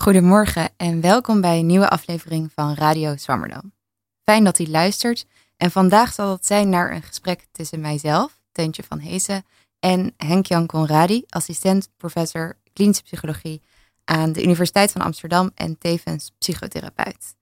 Goedemorgen 0.00 0.70
en 0.76 1.00
welkom 1.00 1.40
bij 1.40 1.58
een 1.58 1.66
nieuwe 1.66 1.88
aflevering 1.88 2.52
van 2.54 2.74
Radio 2.74 3.16
Zwammerdam. 3.16 3.72
Fijn 4.24 4.44
dat 4.44 4.58
u 4.58 4.66
luistert 4.68 5.26
en 5.56 5.70
vandaag 5.70 6.12
zal 6.12 6.30
het 6.30 6.46
zijn 6.46 6.68
naar 6.68 6.92
een 6.92 7.02
gesprek 7.02 7.46
tussen 7.52 7.80
mijzelf, 7.80 8.40
Teuntje 8.52 8.82
van 8.82 8.98
Heesen, 8.98 9.44
en 9.80 10.14
Henk-Jan 10.16 10.66
Conradi, 10.66 11.24
assistent 11.28 11.88
professor 11.96 12.56
klinische 12.72 13.02
psychologie 13.02 13.62
aan 14.04 14.32
de 14.32 14.42
Universiteit 14.42 14.92
van 14.92 15.00
Amsterdam 15.00 15.50
en 15.54 15.78
tevens 15.78 16.32
psychotherapeut. 16.38 17.34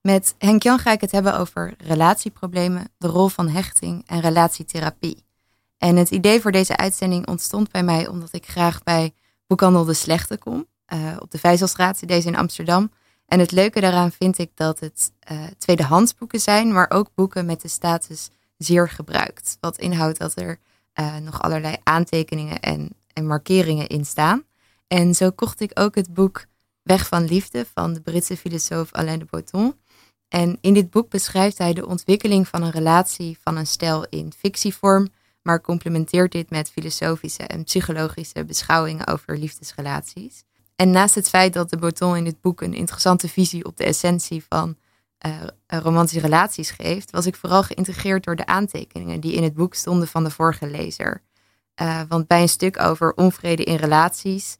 Met 0.00 0.34
Henk-Jan 0.38 0.78
ga 0.78 0.92
ik 0.92 1.00
het 1.00 1.12
hebben 1.12 1.38
over 1.38 1.74
relatieproblemen, 1.78 2.88
de 2.98 3.08
rol 3.08 3.28
van 3.28 3.48
hechting 3.48 4.02
en 4.06 4.20
relatietherapie. 4.20 5.24
En 5.78 5.96
het 5.96 6.10
idee 6.10 6.40
voor 6.40 6.52
deze 6.52 6.76
uitzending 6.76 7.26
ontstond 7.26 7.70
bij 7.70 7.82
mij 7.82 8.08
omdat 8.08 8.32
ik 8.32 8.46
graag 8.46 8.82
bij 8.82 9.14
Boekhandel 9.46 9.84
De 9.84 9.94
Slechte 9.94 10.38
kom, 10.38 10.66
uh, 10.92 11.16
op 11.18 11.30
de 11.30 11.38
Vijzelstraat, 11.38 12.08
deze 12.08 12.28
in 12.28 12.36
Amsterdam. 12.36 12.90
En 13.26 13.38
het 13.38 13.52
leuke 13.52 13.80
daaraan 13.80 14.12
vind 14.12 14.38
ik 14.38 14.50
dat 14.54 14.80
het 14.80 15.12
uh, 15.32 15.42
tweedehands 15.58 16.14
boeken 16.14 16.40
zijn, 16.40 16.72
maar 16.72 16.90
ook 16.90 17.10
boeken 17.14 17.46
met 17.46 17.60
de 17.60 17.68
status 17.68 18.30
zeer 18.56 18.88
gebruikt. 18.88 19.56
Wat 19.60 19.78
inhoudt 19.78 20.18
dat 20.18 20.36
er 20.36 20.58
uh, 21.00 21.16
nog 21.16 21.42
allerlei 21.42 21.76
aantekeningen 21.82 22.60
en, 22.60 22.90
en 23.12 23.26
markeringen 23.26 23.86
in 23.86 24.06
staan. 24.06 24.44
En 24.86 25.14
zo 25.14 25.30
kocht 25.30 25.60
ik 25.60 25.70
ook 25.74 25.94
het 25.94 26.14
boek 26.14 26.44
Weg 26.82 27.08
van 27.08 27.24
Liefde 27.24 27.66
van 27.74 27.92
de 27.92 28.00
Britse 28.00 28.36
filosoof 28.36 28.92
Alain 28.92 29.18
de 29.18 29.24
Botton. 29.30 29.74
En 30.28 30.58
in 30.60 30.74
dit 30.74 30.90
boek 30.90 31.08
beschrijft 31.08 31.58
hij 31.58 31.72
de 31.72 31.86
ontwikkeling 31.86 32.48
van 32.48 32.62
een 32.62 32.70
relatie 32.70 33.38
van 33.40 33.56
een 33.56 33.66
stel 33.66 34.06
in 34.08 34.32
fictievorm, 34.36 35.08
maar 35.42 35.60
complementeert 35.60 36.32
dit 36.32 36.50
met 36.50 36.70
filosofische 36.70 37.42
en 37.42 37.64
psychologische 37.64 38.44
beschouwingen 38.44 39.06
over 39.06 39.38
liefdesrelaties. 39.38 40.44
En 40.76 40.90
naast 40.90 41.14
het 41.14 41.28
feit 41.28 41.52
dat 41.52 41.70
de 41.70 41.76
Botton 41.76 42.16
in 42.16 42.24
dit 42.24 42.40
boek 42.40 42.60
een 42.60 42.74
interessante 42.74 43.28
visie 43.28 43.64
op 43.64 43.76
de 43.76 43.84
essentie 43.84 44.44
van 44.48 44.76
uh, 45.26 45.32
romantische 45.66 46.20
relaties 46.20 46.70
geeft, 46.70 47.10
was 47.10 47.26
ik 47.26 47.36
vooral 47.36 47.62
geïntegreerd 47.62 48.24
door 48.24 48.36
de 48.36 48.46
aantekeningen 48.46 49.20
die 49.20 49.32
in 49.32 49.42
het 49.42 49.54
boek 49.54 49.74
stonden 49.74 50.08
van 50.08 50.24
de 50.24 50.30
vorige 50.30 50.66
lezer. 50.66 51.22
Uh, 51.82 52.00
want 52.08 52.26
bij 52.26 52.42
een 52.42 52.48
stuk 52.48 52.80
over 52.80 53.14
onvrede 53.14 53.64
in 53.64 53.76
relaties 53.76 54.56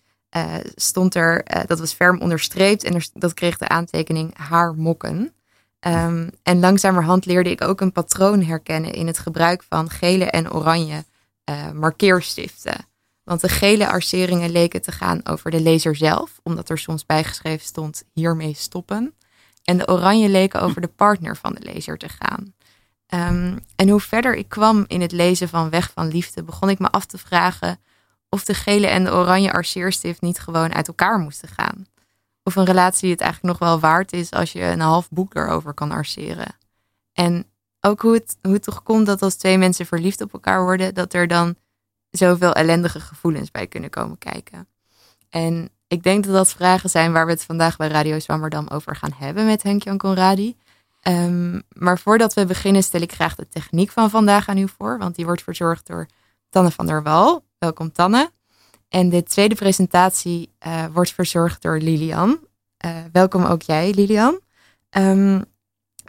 stond 0.74 1.14
er, 1.14 1.44
dat 1.66 1.78
was 1.78 1.92
ferm 1.92 2.20
onderstreept 2.20 2.84
en 2.84 3.02
dat 3.12 3.34
kreeg 3.34 3.58
de 3.58 3.68
aantekening 3.68 4.36
haar 4.36 4.74
mokken. 4.74 5.34
Um, 5.80 6.30
en 6.42 6.60
langzamerhand 6.60 7.26
leerde 7.26 7.50
ik 7.50 7.62
ook 7.62 7.80
een 7.80 7.92
patroon 7.92 8.42
herkennen 8.42 8.92
in 8.92 9.06
het 9.06 9.18
gebruik 9.18 9.62
van 9.68 9.90
gele 9.90 10.24
en 10.24 10.52
oranje 10.52 11.04
markeerstiften. 11.72 12.86
Want 13.24 13.40
de 13.40 13.48
gele 13.48 13.88
arceringen 13.88 14.50
leken 14.50 14.82
te 14.82 14.92
gaan 14.92 15.20
over 15.26 15.50
de 15.50 15.60
lezer 15.60 15.96
zelf, 15.96 16.40
omdat 16.42 16.68
er 16.68 16.78
soms 16.78 17.06
bijgeschreven 17.06 17.66
stond 17.66 18.02
hiermee 18.12 18.54
stoppen. 18.54 19.14
En 19.64 19.78
de 19.78 19.88
oranje 19.88 20.28
leken 20.28 20.60
over 20.60 20.80
de 20.80 20.88
partner 20.88 21.36
van 21.36 21.54
de 21.54 21.72
lezer 21.72 21.98
te 21.98 22.08
gaan. 22.08 22.54
Um, 23.14 23.58
en 23.76 23.88
hoe 23.88 24.00
verder 24.00 24.34
ik 24.34 24.48
kwam 24.48 24.84
in 24.86 25.00
het 25.00 25.12
lezen 25.12 25.48
van 25.48 25.70
Weg 25.70 25.90
van 25.94 26.08
Liefde, 26.08 26.42
begon 26.42 26.70
ik 26.70 26.78
me 26.78 26.90
af 26.90 27.06
te 27.06 27.18
vragen 27.18 27.80
of 28.28 28.44
de 28.44 28.54
gele 28.54 28.86
en 28.86 29.04
de 29.04 29.12
oranje 29.12 29.52
arceerstift 29.52 30.20
niet 30.20 30.38
gewoon 30.38 30.74
uit 30.74 30.88
elkaar 30.88 31.18
moesten 31.18 31.48
gaan. 31.48 31.86
Of 32.42 32.56
een 32.56 32.64
relatie 32.64 33.10
het 33.10 33.20
eigenlijk 33.20 33.58
nog 33.58 33.68
wel 33.68 33.80
waard 33.80 34.12
is 34.12 34.30
als 34.30 34.52
je 34.52 34.62
een 34.62 34.80
half 34.80 35.08
boek 35.10 35.34
erover 35.34 35.74
kan 35.74 35.90
arceren. 35.90 36.56
En 37.12 37.46
ook 37.80 38.00
hoe 38.00 38.14
het, 38.14 38.36
hoe 38.42 38.52
het 38.52 38.62
toch 38.62 38.82
komt 38.82 39.06
dat 39.06 39.22
als 39.22 39.34
twee 39.34 39.58
mensen 39.58 39.86
verliefd 39.86 40.20
op 40.20 40.32
elkaar 40.32 40.62
worden, 40.62 40.94
dat 40.94 41.12
er 41.12 41.28
dan 41.28 41.56
zoveel 42.16 42.52
ellendige 42.52 43.00
gevoelens 43.00 43.50
bij 43.50 43.66
kunnen 43.66 43.90
komen 43.90 44.18
kijken. 44.18 44.68
En 45.30 45.68
ik 45.88 46.02
denk 46.02 46.24
dat 46.24 46.34
dat 46.34 46.52
vragen 46.52 46.90
zijn 46.90 47.12
waar 47.12 47.26
we 47.26 47.32
het 47.32 47.44
vandaag 47.44 47.76
bij 47.76 47.88
Radio 47.88 48.18
Zwammerdam 48.18 48.68
over 48.68 48.96
gaan 48.96 49.12
hebben 49.16 49.46
met 49.46 49.62
Henk-Jan 49.62 49.98
Conradi. 49.98 50.56
Um, 51.08 51.62
maar 51.68 51.98
voordat 51.98 52.34
we 52.34 52.46
beginnen 52.46 52.82
stel 52.82 53.00
ik 53.00 53.12
graag 53.12 53.34
de 53.34 53.48
techniek 53.48 53.90
van 53.90 54.10
vandaag 54.10 54.48
aan 54.48 54.58
u 54.58 54.68
voor, 54.68 54.98
want 54.98 55.14
die 55.14 55.24
wordt 55.24 55.42
verzorgd 55.42 55.86
door 55.86 56.06
Tanne 56.50 56.70
van 56.70 56.86
der 56.86 57.02
Wal. 57.02 57.44
Welkom 57.58 57.92
Tanne. 57.92 58.30
En 58.88 59.08
de 59.08 59.22
tweede 59.22 59.54
presentatie 59.54 60.54
uh, 60.66 60.84
wordt 60.92 61.12
verzorgd 61.12 61.62
door 61.62 61.78
Lilian. 61.78 62.38
Uh, 62.84 62.90
welkom 63.12 63.44
ook 63.44 63.62
jij, 63.62 63.92
Lilian. 63.94 64.40
Um, 64.90 65.44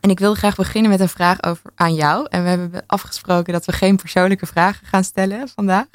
en 0.05 0.11
ik 0.11 0.19
wil 0.19 0.33
graag 0.33 0.55
beginnen 0.55 0.91
met 0.91 0.99
een 0.99 1.09
vraag 1.09 1.43
over, 1.43 1.71
aan 1.75 1.93
jou. 1.93 2.27
En 2.29 2.43
we 2.43 2.49
hebben 2.49 2.83
afgesproken 2.87 3.53
dat 3.53 3.65
we 3.65 3.71
geen 3.71 3.95
persoonlijke 3.95 4.45
vragen 4.45 4.87
gaan 4.87 5.03
stellen 5.03 5.49
vandaag. 5.49 5.87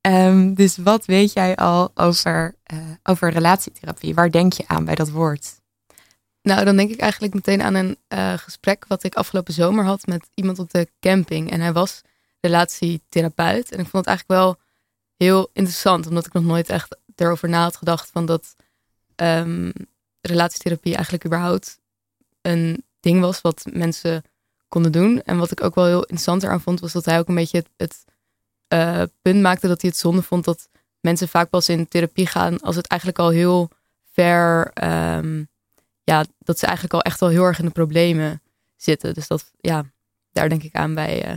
Um, 0.00 0.54
dus 0.54 0.76
wat 0.76 1.04
weet 1.04 1.32
jij 1.32 1.56
al 1.56 1.90
over, 1.94 2.54
uh, 2.72 2.78
over 3.02 3.30
relatietherapie? 3.30 4.14
Waar 4.14 4.30
denk 4.30 4.52
je 4.52 4.64
aan 4.66 4.84
bij 4.84 4.94
dat 4.94 5.10
woord? 5.10 5.60
Nou, 6.42 6.64
dan 6.64 6.76
denk 6.76 6.90
ik 6.90 7.00
eigenlijk 7.00 7.34
meteen 7.34 7.62
aan 7.62 7.74
een 7.74 7.98
uh, 8.08 8.32
gesprek 8.32 8.84
wat 8.88 9.02
ik 9.02 9.14
afgelopen 9.14 9.54
zomer 9.54 9.84
had 9.84 10.06
met 10.06 10.28
iemand 10.34 10.58
op 10.58 10.70
de 10.70 10.88
camping. 11.00 11.50
En 11.50 11.60
hij 11.60 11.72
was 11.72 12.00
relatietherapeut. 12.40 13.72
En 13.72 13.78
ik 13.78 13.88
vond 13.88 14.04
het 14.04 14.06
eigenlijk 14.06 14.40
wel 14.40 14.58
heel 15.16 15.50
interessant, 15.52 16.06
omdat 16.06 16.26
ik 16.26 16.32
nog 16.32 16.44
nooit 16.44 16.68
echt 16.68 16.96
erover 17.14 17.48
na 17.48 17.62
had 17.62 17.76
gedacht 17.76 18.10
van 18.12 18.26
dat 18.26 18.54
um, 19.16 19.72
relatietherapie 20.20 20.94
eigenlijk 20.94 21.24
überhaupt 21.24 21.78
een 22.42 22.86
ding 23.00 23.20
was 23.20 23.40
wat 23.40 23.64
mensen 23.72 24.22
konden 24.68 24.92
doen. 24.92 25.22
En 25.22 25.38
wat 25.38 25.50
ik 25.50 25.62
ook 25.62 25.74
wel 25.74 25.84
heel 25.84 26.00
interessant 26.00 26.42
eraan 26.42 26.60
vond, 26.60 26.80
was 26.80 26.92
dat 26.92 27.04
hij 27.04 27.18
ook 27.18 27.28
een 27.28 27.34
beetje 27.34 27.58
het, 27.58 27.68
het 27.76 28.04
uh, 28.68 29.02
punt 29.22 29.40
maakte 29.40 29.68
dat 29.68 29.80
hij 29.80 29.90
het 29.90 29.98
zonde 29.98 30.22
vond 30.22 30.44
dat 30.44 30.68
mensen 31.00 31.28
vaak 31.28 31.50
pas 31.50 31.68
in 31.68 31.88
therapie 31.88 32.26
gaan 32.26 32.60
als 32.60 32.76
het 32.76 32.86
eigenlijk 32.86 33.20
al 33.20 33.30
heel 33.30 33.70
ver, 34.12 34.70
um, 35.16 35.48
ja, 36.02 36.24
dat 36.38 36.58
ze 36.58 36.66
eigenlijk 36.66 36.94
al 36.94 37.02
echt 37.02 37.22
al 37.22 37.28
heel 37.28 37.44
erg 37.44 37.58
in 37.58 37.64
de 37.64 37.70
problemen 37.70 38.42
zitten. 38.76 39.14
Dus 39.14 39.26
dat, 39.26 39.50
ja, 39.60 39.84
daar 40.32 40.48
denk 40.48 40.62
ik 40.62 40.74
aan 40.74 40.94
bij 40.94 41.30
uh, 41.30 41.36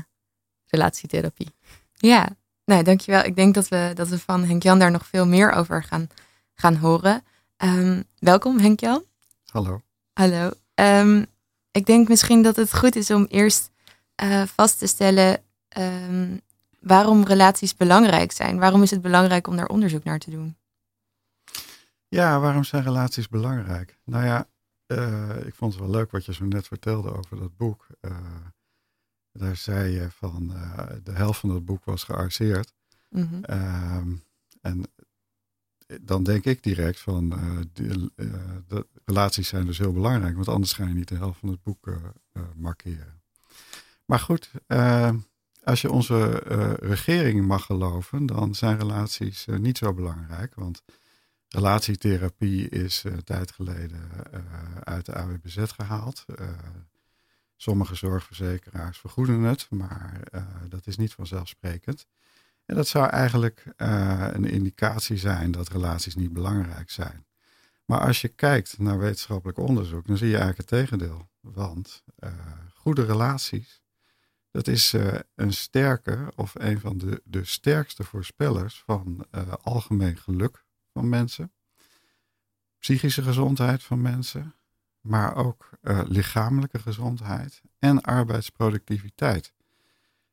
relatietherapie. 0.67 1.53
Ja, 1.93 2.29
nou, 2.65 2.83
dankjewel. 2.83 3.23
Ik 3.23 3.35
denk 3.35 3.53
dat 3.53 3.67
we, 3.67 3.91
dat 3.93 4.07
we 4.07 4.19
van 4.19 4.43
Henk-Jan 4.43 4.79
daar 4.79 4.91
nog 4.91 5.05
veel 5.05 5.25
meer 5.27 5.51
over 5.51 5.83
gaan, 5.83 6.07
gaan 6.53 6.75
horen. 6.75 7.23
Um, 7.57 8.03
welkom 8.19 8.59
Henk-Jan. 8.59 9.03
Hallo. 9.45 9.81
Hallo. 10.13 10.51
Um, 10.75 11.25
ik 11.71 11.85
denk 11.85 12.07
misschien 12.07 12.41
dat 12.41 12.55
het 12.55 12.77
goed 12.77 12.95
is 12.95 13.11
om 13.11 13.25
eerst 13.25 13.71
uh, 14.23 14.43
vast 14.45 14.79
te 14.79 14.87
stellen 14.87 15.43
um, 15.77 16.41
waarom 16.79 17.23
relaties 17.23 17.75
belangrijk 17.75 18.31
zijn. 18.31 18.59
Waarom 18.59 18.83
is 18.83 18.91
het 18.91 19.01
belangrijk 19.01 19.47
om 19.47 19.55
daar 19.55 19.67
onderzoek 19.67 20.03
naar 20.03 20.19
te 20.19 20.31
doen? 20.31 20.55
Ja, 22.07 22.39
waarom 22.39 22.63
zijn 22.63 22.83
relaties 22.83 23.27
belangrijk? 23.27 23.97
Nou 24.03 24.25
ja, 24.25 24.47
uh, 24.87 25.45
ik 25.45 25.55
vond 25.55 25.73
het 25.73 25.81
wel 25.81 25.91
leuk 25.91 26.11
wat 26.11 26.25
je 26.25 26.33
zo 26.33 26.45
net 26.45 26.67
vertelde 26.67 27.17
over 27.17 27.39
dat 27.39 27.57
boek. 27.57 27.87
Uh, 28.01 28.11
daar 29.31 29.55
zei 29.55 29.91
je 29.91 30.07
van 30.11 30.47
de 31.03 31.11
helft 31.11 31.39
van 31.39 31.49
dat 31.49 31.65
boek 31.65 31.85
was 31.85 32.03
gearceerd. 32.03 32.73
Mm 33.09 33.27
-hmm. 33.27 33.59
um, 33.97 34.23
en 34.61 34.85
dan 36.01 36.23
denk 36.23 36.45
ik 36.45 36.63
direct 36.63 36.99
van 36.99 37.29
de, 37.73 38.09
uh, 38.15 38.27
de, 38.67 38.87
relaties 39.05 39.47
zijn 39.47 39.65
dus 39.65 39.77
heel 39.77 39.93
belangrijk, 39.93 40.35
want 40.35 40.47
anders 40.47 40.73
ga 40.73 40.87
je 40.87 40.93
niet 40.93 41.07
de 41.07 41.15
helft 41.15 41.39
van 41.39 41.49
het 41.49 41.63
boek 41.63 41.87
uh, 41.87 41.95
markeren. 42.55 43.21
Maar 44.05 44.19
goed, 44.19 44.51
als 45.63 45.81
je 45.81 45.91
onze 45.91 46.29
regering 46.79 47.45
mag 47.45 47.65
geloven, 47.65 48.25
dan 48.25 48.55
zijn 48.55 48.77
relaties 48.77 49.45
niet 49.45 49.77
zo 49.77 49.93
belangrijk, 49.93 50.55
want 50.55 50.83
relatietherapie 51.47 52.69
is 52.69 53.03
een 53.03 53.23
tijd 53.23 53.51
geleden 53.51 54.09
uit 54.83 55.05
de 55.05 55.13
AWBZ 55.13 55.63
gehaald. 55.65 56.25
sommige 57.55 57.95
zorgverzekeraars 57.95 58.97
vergoeden 58.97 59.41
het, 59.41 59.67
maar 59.69 60.21
dat 60.69 60.87
is 60.87 60.97
niet 60.97 61.13
vanzelfsprekend. 61.13 62.07
En 62.71 62.77
dat 62.77 62.87
zou 62.87 63.09
eigenlijk 63.09 63.65
uh, 63.77 64.27
een 64.31 64.45
indicatie 64.45 65.17
zijn 65.17 65.51
dat 65.51 65.69
relaties 65.69 66.15
niet 66.15 66.33
belangrijk 66.33 66.89
zijn. 66.89 67.25
Maar 67.85 67.99
als 67.99 68.21
je 68.21 68.27
kijkt 68.27 68.77
naar 68.77 68.99
wetenschappelijk 68.99 69.57
onderzoek, 69.57 70.07
dan 70.07 70.17
zie 70.17 70.27
je 70.27 70.37
eigenlijk 70.37 70.69
het 70.69 70.79
tegendeel. 70.79 71.29
Want 71.39 72.03
uh, 72.19 72.31
goede 72.73 73.05
relaties, 73.05 73.81
dat 74.51 74.67
is 74.67 74.93
uh, 74.93 75.13
een 75.35 75.53
sterke 75.53 76.31
of 76.35 76.55
een 76.55 76.79
van 76.79 76.97
de, 76.97 77.21
de 77.25 77.45
sterkste 77.45 78.03
voorspellers 78.03 78.83
van 78.85 79.25
algemeen 79.61 80.17
geluk 80.17 80.65
van 80.93 81.09
mensen, 81.09 81.51
psychische 82.79 83.23
gezondheid 83.23 83.83
van 83.83 84.01
mensen, 84.01 84.55
maar 85.01 85.35
ook 85.35 85.69
lichamelijke 86.05 86.79
gezondheid 86.79 87.61
en 87.79 88.01
arbeidsproductiviteit. 88.01 89.53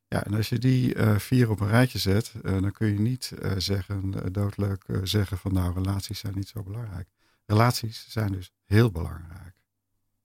Ja, 0.08 0.24
en 0.24 0.34
als 0.34 0.48
je 0.48 0.58
die 0.58 0.94
uh, 0.94 1.18
vier 1.18 1.50
op 1.50 1.60
een 1.60 1.68
rijtje 1.68 1.98
zet, 1.98 2.32
uh, 2.42 2.52
dan 2.60 2.72
kun 2.72 2.86
je 2.86 2.98
niet 3.00 3.32
uh, 3.42 3.52
zeggen, 3.56 4.32
doodleuk 4.32 4.84
zeggen 5.02 5.38
van 5.38 5.52
nou, 5.52 5.74
relaties 5.74 6.18
zijn 6.18 6.34
niet 6.34 6.48
zo 6.48 6.62
belangrijk. 6.62 7.08
Relaties 7.46 8.06
zijn 8.08 8.32
dus 8.32 8.52
heel 8.64 8.90
belangrijk. 8.90 9.54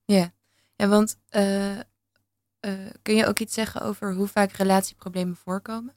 Ja, 0.06 0.32
ja 0.76 0.88
want 0.88 1.18
kun 3.02 3.16
je 3.16 3.28
ook 3.28 3.40
iets 3.40 3.54
zeggen 3.54 3.82
over 3.82 4.14
hoe 4.14 4.28
vaak 4.28 4.52
relatieproblemen 4.52 5.36
voorkomen? 5.36 5.96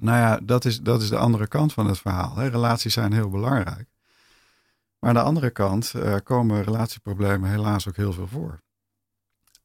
Nou 0.00 0.18
ja, 0.18 0.40
dat 0.42 0.64
is, 0.64 0.80
dat 0.80 1.02
is 1.02 1.08
de 1.08 1.16
andere 1.16 1.46
kant 1.46 1.72
van 1.72 1.86
het 1.86 1.98
verhaal. 1.98 2.36
Hè. 2.36 2.48
Relaties 2.48 2.92
zijn 2.92 3.12
heel 3.12 3.28
belangrijk. 3.28 3.88
Maar 4.98 5.10
aan 5.10 5.14
de 5.14 5.22
andere 5.22 5.50
kant 5.50 5.94
komen 6.22 6.62
relatieproblemen 6.62 7.50
helaas 7.50 7.88
ook 7.88 7.96
heel 7.96 8.12
veel 8.12 8.28
voor. 8.28 8.60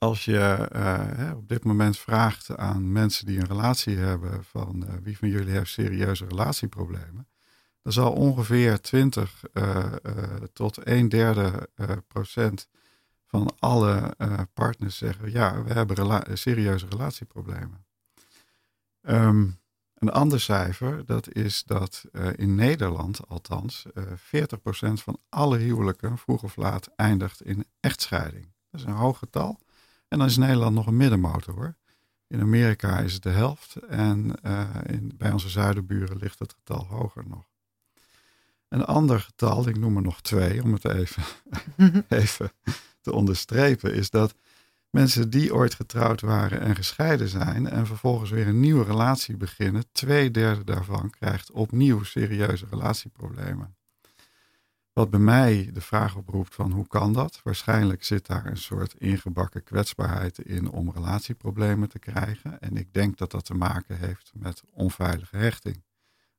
Als 0.03 0.25
je 0.25 0.69
uh, 0.75 1.31
op 1.35 1.47
dit 1.47 1.63
moment 1.63 1.97
vraagt 1.97 2.57
aan 2.57 2.91
mensen 2.91 3.25
die 3.25 3.39
een 3.39 3.47
relatie 3.47 3.97
hebben 3.97 4.43
van 4.43 4.83
uh, 4.87 4.93
wie 5.03 5.17
van 5.17 5.29
jullie 5.29 5.53
heeft 5.53 5.71
serieuze 5.71 6.25
relatieproblemen, 6.25 7.27
dan 7.81 7.93
zal 7.93 8.11
ongeveer 8.11 8.81
20 8.81 9.43
tot 10.53 10.87
een 10.87 11.09
derde 11.09 11.69
procent 12.07 12.67
van 13.25 13.55
alle 13.59 14.15
partners 14.53 14.97
zeggen 14.97 15.31
ja, 15.31 15.63
we 15.63 15.73
hebben 15.73 16.37
serieuze 16.37 16.85
relatieproblemen. 16.89 17.85
Um, 19.01 19.59
een 19.93 20.11
ander 20.11 20.39
cijfer, 20.39 21.05
dat 21.05 21.33
is 21.33 21.63
dat 21.63 22.03
in 22.35 22.55
Nederland 22.55 23.27
althans 23.27 23.85
uh, 23.93 24.11
eh, 24.31 24.47
40% 24.89 24.93
van 24.93 25.19
alle 25.29 25.57
huwelijken 25.57 26.17
vroeg 26.17 26.43
of 26.43 26.55
laat 26.55 26.89
eindigt 26.95 27.41
in 27.41 27.65
echtscheiding. 27.79 28.53
Dat 28.69 28.79
is 28.79 28.85
een 28.85 28.93
hoog 28.93 29.17
getal. 29.17 29.59
En 30.13 30.19
dan 30.19 30.27
is 30.27 30.37
Nederland 30.37 30.75
nog 30.75 30.87
een 30.87 30.97
middenmotor 30.97 31.53
hoor. 31.53 31.75
In 32.27 32.41
Amerika 32.41 32.99
is 32.99 33.13
het 33.13 33.23
de 33.23 33.29
helft 33.29 33.75
en 33.75 34.33
uh, 34.45 34.69
in, 34.85 35.11
bij 35.17 35.31
onze 35.31 35.49
zuidenburen 35.49 36.17
ligt 36.17 36.39
het 36.39 36.53
getal 36.53 36.85
hoger 36.85 37.23
nog. 37.27 37.45
Een 38.67 38.85
ander 38.85 39.19
getal, 39.19 39.67
ik 39.67 39.77
noem 39.77 39.95
er 39.95 40.01
nog 40.01 40.21
twee 40.21 40.63
om 40.63 40.73
het 40.73 40.85
even, 40.85 41.23
even 42.07 42.51
te 43.01 43.13
onderstrepen, 43.13 43.93
is 43.93 44.09
dat 44.09 44.35
Mensen 44.89 45.29
die 45.29 45.53
ooit 45.53 45.73
getrouwd 45.73 46.21
waren 46.21 46.61
en 46.61 46.75
gescheiden 46.75 47.27
zijn 47.27 47.67
en 47.67 47.85
vervolgens 47.85 48.29
weer 48.29 48.47
een 48.47 48.59
nieuwe 48.59 48.83
relatie 48.83 49.37
beginnen, 49.37 49.83
twee 49.91 50.31
derde 50.31 50.63
daarvan 50.63 51.09
krijgt 51.09 51.51
opnieuw 51.51 52.03
serieuze 52.03 52.65
relatieproblemen. 52.69 53.75
Wat 54.93 55.09
bij 55.09 55.19
mij 55.19 55.69
de 55.73 55.81
vraag 55.81 56.15
oproept 56.15 56.55
van 56.55 56.71
hoe 56.71 56.87
kan 56.87 57.13
dat? 57.13 57.41
Waarschijnlijk 57.43 58.03
zit 58.03 58.25
daar 58.25 58.45
een 58.45 58.57
soort 58.57 58.93
ingebakken 58.93 59.63
kwetsbaarheid 59.63 60.39
in 60.39 60.71
om 60.71 60.91
relatieproblemen 60.91 61.89
te 61.89 61.99
krijgen. 61.99 62.59
En 62.59 62.77
ik 62.77 62.93
denk 62.93 63.17
dat 63.17 63.31
dat 63.31 63.45
te 63.45 63.53
maken 63.53 63.97
heeft 63.97 64.31
met 64.33 64.63
onveilige 64.71 65.37
hechting. 65.37 65.83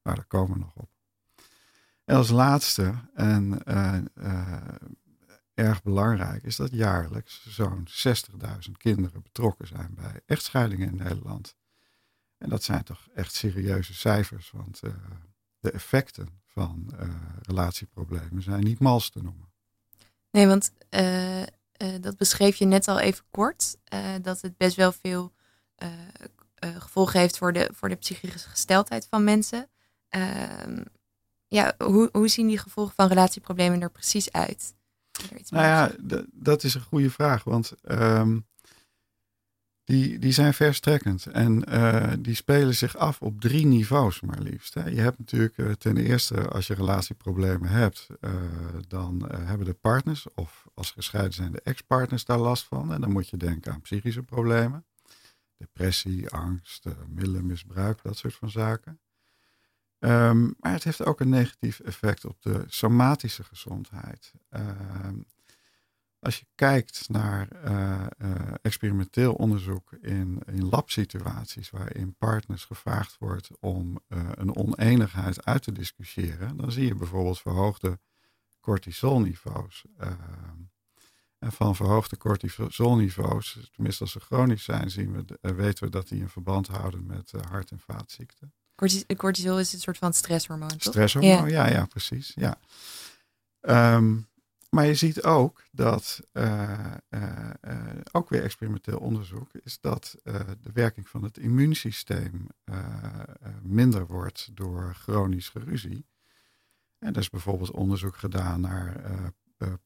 Maar 0.03 0.15
daar 0.15 0.25
komen 0.25 0.53
we 0.53 0.59
nog 0.59 0.75
op. 0.75 0.91
En 2.05 2.17
als 2.17 2.31
laatste, 2.31 2.95
en 3.15 3.61
uh, 3.69 3.99
uh, 4.15 4.59
erg 5.55 5.83
belangrijk 5.83 6.43
is 6.43 6.57
dat 6.57 6.71
jaarlijks 6.71 7.47
zo'n 7.49 7.89
60.000 8.67 8.73
kinderen 8.77 9.23
betrokken 9.23 9.67
zijn 9.67 9.95
bij 9.95 10.21
echtscheidingen 10.27 10.89
in 10.89 10.97
Nederland. 10.97 11.57
En 12.39 12.49
dat 12.49 12.63
zijn 12.63 12.83
toch 12.83 13.09
echt 13.15 13.35
serieuze 13.35 13.95
cijfers, 13.95 14.51
want 14.51 14.81
uh, 14.85 14.93
de 15.59 15.71
effecten 15.71 16.43
van 16.55 16.91
uh, 17.01 17.09
relatieproblemen 17.43 18.43
zijn 18.43 18.65
niet 18.65 18.79
mals 18.79 19.11
te 19.11 19.23
noemen. 19.23 19.53
Nee, 20.31 20.47
want 20.47 20.73
uh, 20.91 21.43
dat 22.01 22.17
beschreef 22.17 22.57
je 22.57 22.65
net 22.65 22.89
al 22.89 22.99
even 22.99 23.25
kort, 23.31 23.77
dat 24.23 24.41
het 24.41 24.57
best 24.57 24.77
wel 24.77 24.93
veel 24.93 25.33
gevolgen 26.79 27.21
heeft 27.21 27.39
voor 27.39 27.53
de, 27.53 27.71
voor 27.75 27.89
de 27.89 27.95
psychische 27.95 28.49
gesteldheid 28.49 29.07
van 29.11 29.25
mensen. 29.25 29.69
Ehm, 30.09 30.83
ja, 31.47 31.75
hoe, 31.79 32.09
hoe 32.13 32.29
zien 32.29 32.47
die 32.47 32.59
gevolgen 32.59 32.95
van 32.95 33.09
relatieproblemen 33.09 33.81
er 33.81 33.91
precies 33.91 34.33
uit? 34.33 34.75
nou 35.49 35.65
ja, 35.65 35.91
dat 36.33 36.65
is 36.65 36.75
een 36.75 36.81
goede 36.81 37.11
vraag. 37.11 37.45
Want 37.45 37.73
um, 37.83 38.47
die, 39.85 40.19
die 40.19 40.33
zijn 40.33 40.55
verstrekkend. 40.55 41.27
En 41.27 41.65
uh, 41.69 42.13
die 42.19 42.35
spelen 42.35 42.75
zich 42.75 42.97
af 42.97 43.21
op 43.21 43.41
drie 43.41 43.67
niveaus 43.67 44.21
maar 44.21 44.41
liefst. 44.41 44.75
Hè. 44.75 44.89
Je 44.89 45.01
hebt 45.01 45.19
natuurlijk 45.19 45.57
uh, 45.57 45.73
ten 45.73 45.97
eerste, 45.97 46.49
als 46.49 46.67
je 46.67 46.75
relatieproblemen 46.75 47.69
hebt, 47.69 48.09
uh, 48.21 48.31
dan 48.89 49.33
hebben 49.35 49.67
de 49.67 49.75
partners, 49.75 50.27
of 50.35 50.67
als 50.75 50.91
gescheiden 50.91 51.33
zijn 51.33 51.53
de 51.53 51.61
ex-partners 51.63 52.25
daar 52.25 52.39
last 52.39 52.65
van. 52.65 52.93
En 52.93 53.01
dan 53.01 53.13
moet 53.13 53.29
je 53.29 53.37
denken 53.37 53.73
aan 53.73 53.81
psychische 53.81 54.23
problemen. 54.23 54.85
Depressie, 55.57 56.29
angst, 56.29 56.85
middelenmisbruik, 57.09 58.03
dat 58.03 58.17
soort 58.17 58.35
van 58.35 58.51
zaken. 58.51 58.99
Um, 59.99 60.55
maar 60.61 60.73
het 60.73 60.85
heeft 60.85 61.05
ook 61.05 61.21
een 61.21 61.29
negatief 61.29 61.81
effect 61.81 62.25
op 62.25 62.43
de 62.43 62.65
somatische 62.67 63.45
gezondheid. 63.45 64.33
Um, 64.51 65.25
als 66.25 66.39
je 66.39 66.47
kijkt 66.55 67.09
naar 67.09 67.49
uh, 67.65 68.07
uh, 68.19 68.31
experimenteel 68.63 69.35
onderzoek 69.35 69.93
in, 69.93 70.43
in 70.47 70.69
labsituaties 70.69 71.71
waarin 71.71 72.17
partners 72.19 72.65
gevraagd 72.65 73.17
wordt 73.19 73.49
om 73.61 74.01
uh, 74.09 74.29
een 74.35 74.57
oneenigheid 74.57 75.45
uit 75.45 75.63
te 75.63 75.73
discussiëren, 75.73 76.57
dan 76.57 76.73
zie 76.73 76.87
je 76.87 76.95
bijvoorbeeld 76.95 77.41
verhoogde 77.41 77.99
cortisolniveaus. 78.61 79.85
Ehm, 79.99 80.13
en 81.39 81.53
van 81.53 81.77
verhoogde 81.77 82.17
cortisolniveaus, 82.17 83.71
tenminste 83.75 84.03
als 84.03 84.13
ze 84.13 84.21
chronisch 84.21 84.65
zijn, 84.65 84.91
zien 84.91 85.13
we, 85.13 85.55
weten 85.55 85.85
we 85.85 85.91
dat 85.91 86.09
die 86.09 86.23
een 86.23 86.29
verband 86.29 86.67
houden 86.67 87.07
met 87.07 87.33
hart- 87.51 87.71
en 87.71 87.81
vaatziekten. 87.81 88.55
Cortisol 89.17 89.59
is 89.59 89.73
een 89.73 89.81
soort 89.81 89.99
van 89.99 90.13
stresshormoon, 90.13 90.69
toch? 90.69 90.81
Stresshormoon, 90.81 91.49
ja, 91.49 91.69
ja, 91.69 91.87
precies. 91.87 92.33
Ja. 92.35 92.59
Um, 93.97 94.29
maar 94.75 94.87
je 94.87 94.95
ziet 94.95 95.23
ook 95.23 95.63
dat, 95.71 96.21
uh, 96.33 96.93
uh, 97.11 97.51
uh, 97.65 97.81
ook 98.13 98.29
weer 98.29 98.43
experimenteel 98.43 98.99
onderzoek, 98.99 99.49
is 99.63 99.81
dat 99.81 100.17
de 100.61 100.73
werking 100.73 101.09
van 101.09 101.23
het 101.23 101.39
immuunsysteem 101.39 102.47
minder 103.63 104.07
wordt 104.07 104.51
door 104.53 104.95
chronisch 104.95 105.49
geruzie. 105.49 106.07
En 106.99 107.13
er 107.13 107.21
is 107.21 107.31
bijvoorbeeld 107.31 107.71
onderzoek 107.71 108.17
gedaan 108.17 108.61
naar 108.61 109.01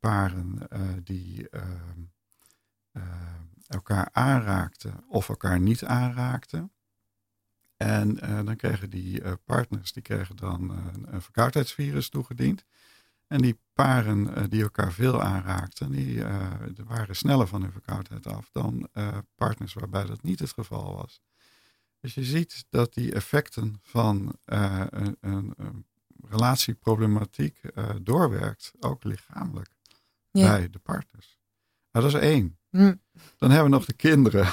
paren 0.00 0.58
die 1.04 1.48
ehm, 1.48 2.00
elkaar 3.66 4.08
aanraakten 4.12 5.04
of 5.08 5.28
elkaar 5.28 5.60
niet 5.60 5.84
aanraakten. 5.84 6.72
En 7.76 8.14
dan 8.44 8.56
kregen 8.56 8.90
die 8.90 9.36
partners 9.36 9.92
die 9.92 10.02
kregen 10.02 10.36
dan 10.36 10.70
een 11.06 11.22
verkoudheidsvirus 11.22 12.08
toegediend. 12.08 12.64
En 13.28 13.40
die 13.40 13.58
paren 13.72 14.50
die 14.50 14.62
elkaar 14.62 14.92
veel 14.92 15.22
aanraakten, 15.22 15.90
die 15.90 16.24
waren 16.84 17.16
sneller 17.16 17.46
van 17.46 17.62
hun 17.62 17.72
verkoudheid 17.72 18.26
af 18.26 18.50
dan 18.52 18.88
partners 19.34 19.72
waarbij 19.72 20.04
dat 20.04 20.22
niet 20.22 20.38
het 20.38 20.52
geval 20.52 20.96
was. 20.96 21.20
Dus 22.00 22.14
je 22.14 22.24
ziet 22.24 22.64
dat 22.70 22.94
die 22.94 23.12
effecten 23.12 23.78
van 23.82 24.38
een, 24.44 25.16
een, 25.20 25.52
een, 25.56 25.86
relatieproblematiek 26.28 27.60
doorwerkt, 28.02 28.72
ook 28.80 29.04
lichamelijk, 29.04 29.70
ja. 30.30 30.48
bij 30.48 30.70
de 30.70 30.78
partners. 30.78 31.38
Nou, 31.92 32.10
dat 32.10 32.22
is 32.22 32.28
één. 32.28 32.58
Hm. 32.70 32.94
Dan 33.36 33.50
hebben 33.50 33.70
we 33.70 33.76
nog 33.76 33.84
de 33.84 33.92
kinderen. 33.92 34.48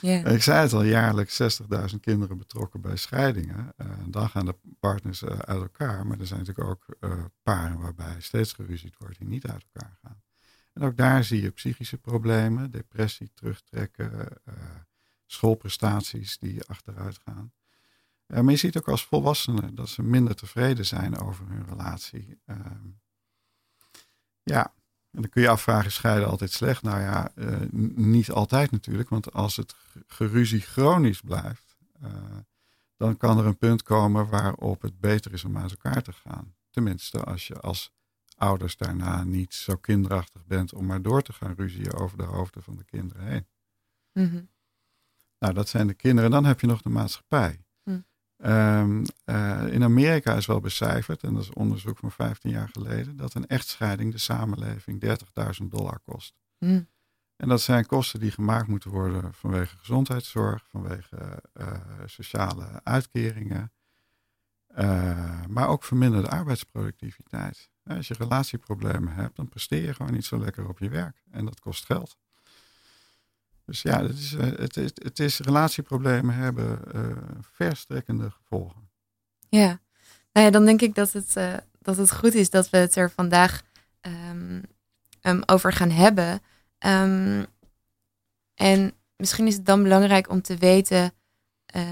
Ik 0.00 0.42
zei 0.42 0.60
het 0.60 0.72
al, 0.72 0.82
jaarlijks 0.82 1.60
60.000 1.92 2.00
kinderen 2.00 2.38
betrokken 2.38 2.80
bij 2.80 2.96
scheidingen. 2.96 3.74
Uh, 3.76 3.86
dan 4.06 4.28
gaan 4.28 4.44
de 4.44 4.54
partners 4.80 5.22
uh, 5.22 5.30
uit 5.30 5.60
elkaar. 5.60 6.06
Maar 6.06 6.20
er 6.20 6.26
zijn 6.26 6.38
natuurlijk 6.40 6.68
ook 6.68 6.96
uh, 7.00 7.24
paren 7.42 7.78
waarbij 7.78 8.16
steeds 8.18 8.52
geruzied 8.52 8.94
wordt 8.98 9.18
die 9.18 9.28
niet 9.28 9.46
uit 9.46 9.64
elkaar 9.72 9.98
gaan. 10.02 10.22
En 10.72 10.82
ook 10.82 10.96
daar 10.96 11.24
zie 11.24 11.42
je 11.42 11.50
psychische 11.50 11.98
problemen, 11.98 12.70
depressie, 12.70 13.30
terugtrekken, 13.34 14.28
schoolprestaties 15.26 16.38
die 16.38 16.64
achteruit 16.64 17.18
gaan. 17.24 17.52
maar 18.26 18.50
je 18.50 18.56
ziet 18.56 18.76
ook 18.76 18.88
als 18.88 19.04
volwassenen 19.04 19.74
dat 19.74 19.88
ze 19.88 20.02
minder 20.02 20.34
tevreden 20.34 20.86
zijn 20.86 21.18
over 21.18 21.48
hun 21.48 21.64
relatie. 21.68 22.40
Ehm, 22.46 22.86
ja, 24.42 24.72
en 25.18 25.24
dan 25.24 25.32
kun 25.32 25.42
je 25.42 25.48
afvragen, 25.48 25.92
scheiden 25.92 26.28
altijd 26.28 26.50
slecht? 26.52 26.82
Nou 26.82 27.00
ja, 27.00 27.30
uh, 27.34 27.56
niet 27.94 28.30
altijd 28.30 28.70
natuurlijk. 28.70 29.08
Want 29.08 29.32
als 29.32 29.56
het 29.56 29.74
geruzie 30.06 30.60
chronisch 30.60 31.20
blijft, 31.20 31.76
uh, 32.02 32.10
dan 32.96 33.16
kan 33.16 33.38
er 33.38 33.46
een 33.46 33.58
punt 33.58 33.82
komen 33.82 34.28
waarop 34.28 34.82
het 34.82 35.00
beter 35.00 35.32
is 35.32 35.44
om 35.44 35.58
uit 35.58 35.70
elkaar 35.70 36.02
te 36.02 36.12
gaan. 36.12 36.54
Tenminste, 36.70 37.24
als 37.24 37.46
je 37.46 37.60
als 37.60 37.92
ouders 38.36 38.76
daarna 38.76 39.24
niet 39.24 39.54
zo 39.54 39.76
kinderachtig 39.76 40.46
bent 40.46 40.74
om 40.74 40.86
maar 40.86 41.02
door 41.02 41.22
te 41.22 41.32
gaan 41.32 41.54
ruzien 41.56 41.94
over 41.94 42.18
de 42.18 42.24
hoofden 42.24 42.62
van 42.62 42.76
de 42.76 42.84
kinderen 42.84 43.26
heen. 43.26 43.46
Mm 44.12 44.30
-hmm. 44.30 44.48
Nou, 45.38 45.54
dat 45.54 45.68
zijn 45.68 45.86
de 45.86 45.94
kinderen. 45.94 46.30
Dan 46.30 46.44
heb 46.44 46.60
je 46.60 46.66
nog 46.66 46.82
de 46.82 46.88
maatschappij. 46.88 47.64
Um, 48.44 49.02
uh, 49.24 49.72
in 49.72 49.82
Amerika 49.82 50.34
is 50.34 50.46
wel 50.46 50.60
becijferd, 50.60 51.22
en 51.22 51.34
dat 51.34 51.42
is 51.42 51.52
onderzoek 51.52 51.98
van 51.98 52.10
15 52.12 52.50
jaar 52.50 52.68
geleden, 52.68 53.16
dat 53.16 53.34
een 53.34 53.46
echtscheiding 53.46 54.12
de 54.12 54.18
samenleving 54.18 55.04
30.000 55.60 55.66
dollar 55.68 55.98
kost. 55.98 56.34
Mm. 56.58 56.88
En 57.36 57.48
dat 57.48 57.60
zijn 57.60 57.86
kosten 57.86 58.20
die 58.20 58.30
gemaakt 58.30 58.68
moeten 58.68 58.90
worden 58.90 59.34
vanwege 59.34 59.76
gezondheidszorg, 59.78 60.64
vanwege 60.68 61.42
uh, 61.54 61.66
sociale 62.06 62.80
uitkeringen, 62.84 63.72
uh, 64.76 65.44
maar 65.46 65.68
ook 65.68 65.84
verminderde 65.84 66.28
arbeidsproductiviteit. 66.28 67.70
Als 67.84 68.08
je 68.08 68.14
relatieproblemen 68.18 69.14
hebt, 69.14 69.36
dan 69.36 69.48
presteer 69.48 69.84
je 69.84 69.94
gewoon 69.94 70.12
niet 70.12 70.24
zo 70.24 70.38
lekker 70.38 70.68
op 70.68 70.78
je 70.78 70.88
werk 70.88 71.22
en 71.30 71.44
dat 71.44 71.60
kost 71.60 71.84
geld. 71.84 72.16
Dus 73.68 73.82
ja, 73.82 74.02
het 74.02 74.18
is, 74.18 74.30
het 74.32 74.76
is, 74.76 74.90
het 74.94 75.18
is 75.18 75.38
relatieproblemen 75.38 76.34
hebben 76.34 76.80
verstrekkende 77.40 78.30
gevolgen. 78.30 78.90
Ja, 79.48 79.80
nou 80.32 80.46
ja, 80.46 80.50
dan 80.50 80.64
denk 80.64 80.80
ik 80.80 80.94
dat 80.94 81.12
het, 81.12 81.34
dat 81.78 81.96
het 81.96 82.12
goed 82.12 82.34
is 82.34 82.50
dat 82.50 82.70
we 82.70 82.76
het 82.76 82.96
er 82.96 83.10
vandaag 83.10 83.62
um, 85.22 85.42
over 85.46 85.72
gaan 85.72 85.90
hebben. 85.90 86.40
Um, 86.86 87.46
en 88.54 88.92
misschien 89.16 89.46
is 89.46 89.54
het 89.54 89.66
dan 89.66 89.82
belangrijk 89.82 90.30
om 90.30 90.42
te 90.42 90.56
weten 90.56 91.12
uh, 91.76 91.82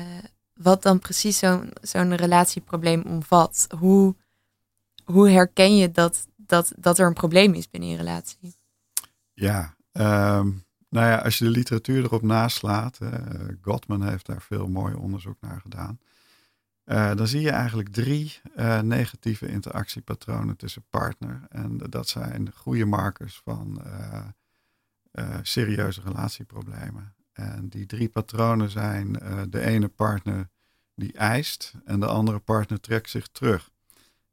wat 0.54 0.82
dan 0.82 0.98
precies 0.98 1.38
zo'n 1.38 1.70
zo'n 1.80 2.14
relatieprobleem 2.14 3.02
omvat. 3.02 3.66
Hoe, 3.78 4.16
hoe 5.04 5.30
herken 5.30 5.76
je 5.76 5.90
dat, 5.90 6.26
dat, 6.36 6.72
dat 6.76 6.98
er 6.98 7.06
een 7.06 7.14
probleem 7.14 7.54
is 7.54 7.70
binnen 7.70 7.88
je 7.90 7.96
relatie? 7.96 8.56
Ja, 9.32 9.76
um, 9.92 10.65
nou 10.96 11.08
ja, 11.08 11.16
als 11.16 11.38
je 11.38 11.44
de 11.44 11.50
literatuur 11.50 12.04
erop 12.04 12.22
naslaat, 12.22 12.98
uh, 13.02 13.10
Gottman 13.60 14.08
heeft 14.08 14.26
daar 14.26 14.42
veel 14.42 14.68
mooi 14.68 14.94
onderzoek 14.94 15.40
naar 15.40 15.60
gedaan. 15.60 15.98
Uh, 16.84 17.14
dan 17.14 17.26
zie 17.26 17.40
je 17.40 17.50
eigenlijk 17.50 17.88
drie 17.88 18.40
uh, 18.56 18.80
negatieve 18.80 19.48
interactiepatronen 19.48 20.56
tussen 20.56 20.84
partner. 20.90 21.42
En 21.48 21.78
dat 21.78 22.08
zijn 22.08 22.52
goede 22.54 22.84
markers 22.84 23.40
van 23.44 23.82
serieuze 25.42 26.00
relatieproblemen. 26.04 27.14
En 27.32 27.68
die 27.68 27.86
drie 27.86 28.08
patronen 28.08 28.70
zijn 28.70 29.12
de 29.48 29.60
ene 29.60 29.88
partner 29.88 30.48
die 30.94 31.12
eist 31.12 31.74
en 31.84 32.00
de 32.00 32.06
andere 32.06 32.38
partner 32.38 32.80
trekt 32.80 33.10
zich 33.10 33.28
terug. 33.28 33.70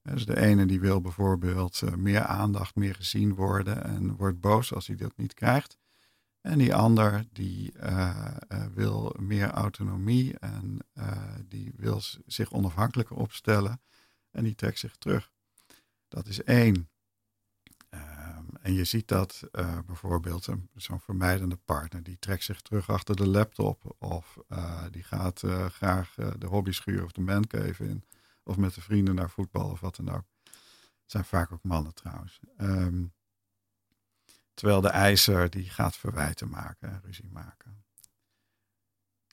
Dus 0.02 0.26
de 0.26 0.40
ene 0.40 0.66
die 0.66 0.80
wil 0.80 1.02
bijvoorbeeld 1.02 1.82
meer 1.98 2.24
aandacht, 2.24 2.76
meer 2.76 2.96
gezien 2.96 3.36
worden 3.36 3.84
en 3.84 4.16
wordt 4.16 4.40
boos 4.40 4.74
als 4.74 4.88
hij 4.88 4.96
dat 4.96 5.14
niet 5.16 5.34
krijgt. 5.34 5.78
En 6.44 6.58
die 6.58 6.76
ander 6.76 7.26
die 7.32 7.74
uh, 7.76 8.36
wil 8.74 9.16
meer 9.20 9.50
autonomie 9.50 10.40
en 10.40 10.80
die 11.48 11.74
wil 11.76 12.02
zich 12.26 12.52
onafhankelijker 12.52 13.16
opstellen 13.16 13.82
en 14.32 14.44
die 14.44 14.56
trekt 14.56 14.80
zich 14.80 14.96
terug. 14.96 15.32
Dat 16.08 16.28
is 16.28 16.44
één. 16.44 16.90
En 18.62 18.74
je 18.74 18.84
ziet 18.84 19.08
dat 19.08 19.44
bijvoorbeeld 19.86 20.48
zo'n 20.76 21.00
vermijdende 21.00 21.56
partner, 21.56 22.04
die 22.04 22.20
trekt 22.20 22.44
zich 22.44 22.62
terug 22.62 22.90
achter 22.90 23.16
de 23.16 23.28
laptop. 23.28 23.96
Of 23.98 24.38
die 24.92 25.04
gaat 25.04 25.44
graag 25.68 26.14
de 26.38 26.48
hobbyschuur 26.48 27.04
of 27.04 27.12
de 27.12 27.22
mancave 27.22 27.88
in. 27.88 28.04
Of 28.44 28.58
met 28.58 28.74
de 28.74 28.82
vrienden 28.82 29.16
naar 29.16 29.30
voetbal 29.30 29.70
of 29.70 29.80
wat 29.80 29.96
dan 29.96 30.10
ook. 30.10 30.26
Het 30.44 31.12
zijn 31.12 31.26
vaak 31.26 31.52
ook 31.52 31.64
mannen 31.64 31.94
trouwens. 31.94 32.40
Um, 32.58 33.14
terwijl 34.54 34.82
de 34.82 34.90
ijzer 34.90 35.50
die 35.50 35.70
gaat 35.70 35.98
verwijten 35.98 36.50
maken, 36.50 37.02
ruzie 37.04 37.30
maken. 37.32 37.84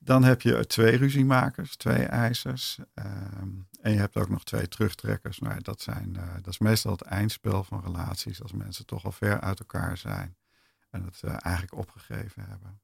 Dan 0.03 0.23
heb 0.25 0.43
je 0.43 0.67
twee 0.67 0.97
ruziemakers, 0.97 1.77
twee 1.77 2.05
eisers. 2.05 2.79
Um, 2.95 3.69
en 3.81 3.93
je 3.93 3.99
hebt 3.99 4.17
ook 4.17 4.29
nog 4.29 4.45
twee 4.45 4.69
terugtrekkers. 4.69 5.39
Nou, 5.39 5.61
dat, 5.61 5.81
zijn, 5.81 6.15
uh, 6.17 6.35
dat 6.35 6.47
is 6.47 6.59
meestal 6.59 6.93
het 6.93 7.03
eindspel 7.03 7.65
van 7.65 7.83
relaties. 7.83 8.43
Als 8.43 8.53
mensen 8.53 8.87
toch 8.87 9.05
al 9.05 9.12
ver 9.12 9.41
uit 9.41 9.59
elkaar 9.59 9.97
zijn. 9.97 10.37
En 10.91 11.05
het 11.05 11.23
uh, 11.25 11.37
eigenlijk 11.39 11.75
opgegeven 11.75 12.45
hebben. 12.49 12.81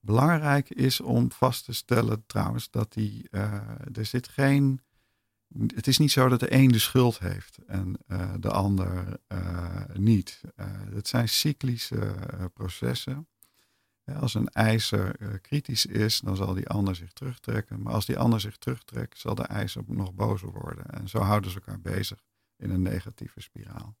Belangrijk 0.00 0.70
is 0.70 1.00
om 1.00 1.32
vast 1.32 1.64
te 1.64 1.72
stellen 1.72 2.26
trouwens 2.26 2.70
dat 2.70 2.92
die, 2.92 3.28
uh, 3.30 3.52
er 3.92 4.06
zit 4.06 4.28
geen. 4.28 4.80
Het 5.74 5.86
is 5.86 5.98
niet 5.98 6.10
zo 6.10 6.28
dat 6.28 6.40
de 6.40 6.52
een 6.52 6.68
de 6.68 6.78
schuld 6.78 7.18
heeft 7.18 7.58
en 7.66 7.96
de 8.40 8.50
ander 8.50 9.18
niet. 9.92 10.40
het 10.94 11.08
zijn 11.08 11.28
cyclische 11.28 12.14
processen. 12.52 13.28
Als 14.20 14.34
een 14.34 14.48
ijzer 14.48 15.38
kritisch 15.40 15.86
is, 15.86 16.20
dan 16.20 16.36
zal 16.36 16.54
die 16.54 16.68
ander 16.68 16.96
zich 16.96 17.12
terugtrekken. 17.12 17.82
Maar 17.82 17.92
als 17.92 18.06
die 18.06 18.18
ander 18.18 18.40
zich 18.40 18.56
terugtrekt, 18.56 19.18
zal 19.18 19.34
de 19.34 19.42
ijzer 19.42 19.82
nog 19.86 20.14
bozer 20.14 20.50
worden. 20.50 20.86
En 20.86 21.08
zo 21.08 21.18
houden 21.18 21.50
ze 21.50 21.56
elkaar 21.56 21.80
bezig 21.80 22.18
in 22.56 22.70
een 22.70 22.82
negatieve 22.82 23.40
spiraal. 23.40 23.96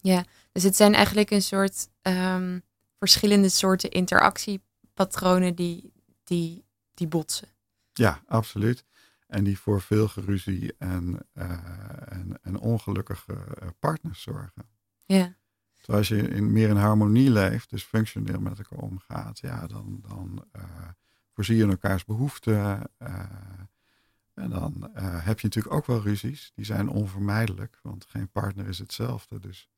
Ja, 0.00 0.24
dus 0.52 0.62
het 0.62 0.76
zijn 0.76 0.94
eigenlijk 0.94 1.30
een 1.30 1.42
soort 1.42 1.88
um, 2.02 2.62
verschillende 2.98 3.48
soorten 3.48 3.90
interactiepatronen 3.90 5.54
die, 5.54 5.92
die, 6.24 6.64
die 6.94 7.06
botsen. 7.06 7.48
Ja, 7.92 8.22
absoluut. 8.26 8.84
En 9.28 9.44
die 9.44 9.58
voor 9.58 9.80
veel 9.80 10.08
geruzie 10.08 10.74
en, 10.78 11.18
uh, 11.34 11.50
en, 12.12 12.38
en 12.42 12.58
ongelukkige 12.58 13.32
eh, 13.32 13.68
partners 13.78 14.22
zorgen. 14.22 14.68
Ja 15.06 15.36
als 15.88 16.08
je 16.08 16.28
in, 16.28 16.52
meer 16.52 16.68
in 16.68 16.76
harmonie 16.76 17.30
leeft, 17.30 17.70
dus 17.70 17.82
functioneel 17.82 18.40
met 18.40 18.58
elkaar 18.58 18.78
omgaat, 18.78 19.38
ja, 19.38 19.66
dan, 19.66 20.00
dan 20.08 20.44
uh, 20.56 20.62
voorzie 21.32 21.56
je 21.56 21.66
elkaars 21.66 22.04
behoeften. 22.04 22.90
Uh, 22.98 23.24
en 24.34 24.50
dan 24.50 24.90
heb 24.96 25.40
je 25.40 25.46
natuurlijk 25.46 25.74
ook 25.74 25.86
wel 25.86 26.02
ruzies. 26.02 26.52
Die 26.54 26.64
zijn 26.64 26.88
onvermijdelijk, 26.88 27.78
want 27.82 28.04
geen 28.04 28.30
partner 28.30 28.68
is 28.68 28.78
hetzelfde. 28.78 29.38
Dus 29.38 29.68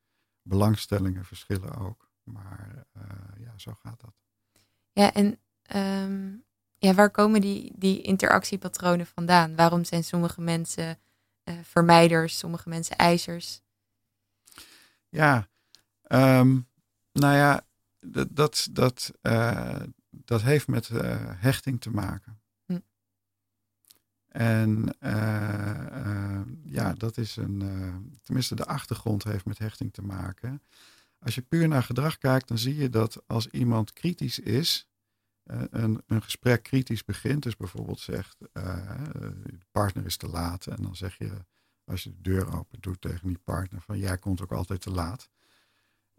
belangstellingen 0.43 1.25
verschillen 1.25 1.77
ook. 1.77 2.11
Maar 2.23 2.85
ja, 3.39 3.53
zo 3.57 3.75
gaat 3.75 4.01
dat. 4.01 4.15
Ja, 4.93 5.13
en 5.13 5.39
um, 5.77 6.45
ja, 6.81 6.95
waar 6.95 7.11
komen 7.11 7.41
die, 7.41 7.73
die 7.77 8.03
interactiepatronen 8.03 9.07
vandaan? 9.07 9.57
Waarom 9.57 9.85
zijn 9.85 10.05
sommige 10.05 10.41
mensen 10.41 10.99
vermijders, 11.63 12.39
sommige 12.39 12.69
mensen 12.69 12.97
eisers? 12.97 13.61
Ja, 15.09 15.49
Um, 16.13 16.69
nou 17.13 17.37
ja, 17.37 17.67
dat, 18.01 18.29
dat, 18.31 18.69
dat, 18.71 19.13
uh, 19.23 19.81
dat 20.11 20.43
heeft 20.43 20.69
met 20.69 20.89
uh, 20.89 21.01
hechting 21.21 21.81
te 21.81 21.91
maken. 21.91 22.41
Hm. 22.67 22.79
En 24.29 24.95
ja, 26.65 26.93
dat 26.93 27.17
is 27.17 27.37
een, 27.37 27.63
tenminste 28.23 28.55
de 28.55 28.65
achtergrond 28.65 29.25
heeft 29.25 29.45
met 29.45 29.59
hechting 29.59 29.93
te 29.93 30.03
maken. 30.03 30.63
Als 31.19 31.35
je 31.35 31.43
puur 31.43 31.69
naar 31.69 31.83
gedrag 31.83 32.19
kijkt, 32.19 32.49
dan 32.49 32.59
zie 32.59 32.77
je 32.77 32.91
dat 32.91 33.23
als 33.27 33.47
iemand 33.47 33.93
kritisch 33.93 34.39
is, 34.39 34.89
een, 35.45 36.03
een 36.07 36.23
gesprek 36.23 36.63
kritisch 36.63 37.05
begint, 37.05 37.43
dus 37.43 37.57
bijvoorbeeld 37.57 38.01
zegt, 38.01 38.37
de 38.53 39.59
partner 39.71 40.05
is 40.05 40.17
te 40.17 40.29
laat, 40.29 40.67
en 40.67 40.83
dan 40.83 40.97
zeg 40.97 41.19
je, 41.19 41.45
als 41.85 42.03
je 42.03 42.11
de 42.11 42.21
deur 42.21 42.59
open 42.59 42.81
doet 42.81 43.01
tegen 43.01 43.29
die 43.29 43.41
partner, 43.45 43.81
van 43.81 43.99
jij 43.99 44.19
komt 44.19 44.43
ook 44.43 44.53
altijd 44.53 44.81
te 44.81 44.91
laat 44.91 45.31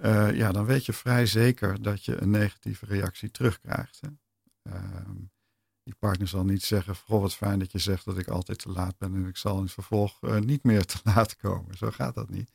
uh, 0.06 0.36
ja, 0.36 0.52
dan 0.52 0.66
weet 0.66 0.86
je 0.86 0.94
vrij 0.94 1.26
zeker 1.26 1.82
dat 1.82 2.06
je 2.06 2.22
een 2.22 2.30
negatieve 2.30 2.86
reactie 2.86 3.32
terugkrijgt. 3.32 4.00
Hè? 4.02 4.08
Uh, 4.74 4.84
die 5.84 5.96
partner 6.00 6.28
zal 6.28 6.44
niet 6.44 6.64
zeggen, 6.64 6.96
goh 6.96 7.22
wat 7.22 7.36
fijn 7.36 7.60
dat 7.60 7.72
je 7.72 7.78
zegt 7.78 8.06
dat 8.06 8.18
ik 8.18 8.28
altijd 8.28 8.60
te 8.60 8.70
laat 8.70 8.98
ben 8.98 9.14
en 9.14 9.28
ik 9.28 9.38
zal 9.38 9.56
in 9.56 9.64
het 9.64 9.72
vervolg 9.72 10.22
uh, 10.22 10.40
niet 10.40 10.64
meer 10.64 10.86
te 10.86 10.98
laat 11.16 11.36
komen. 11.36 11.78
Zo 11.78 11.92
gaat 11.92 12.16
dat 12.16 12.30
niet. 12.30 12.52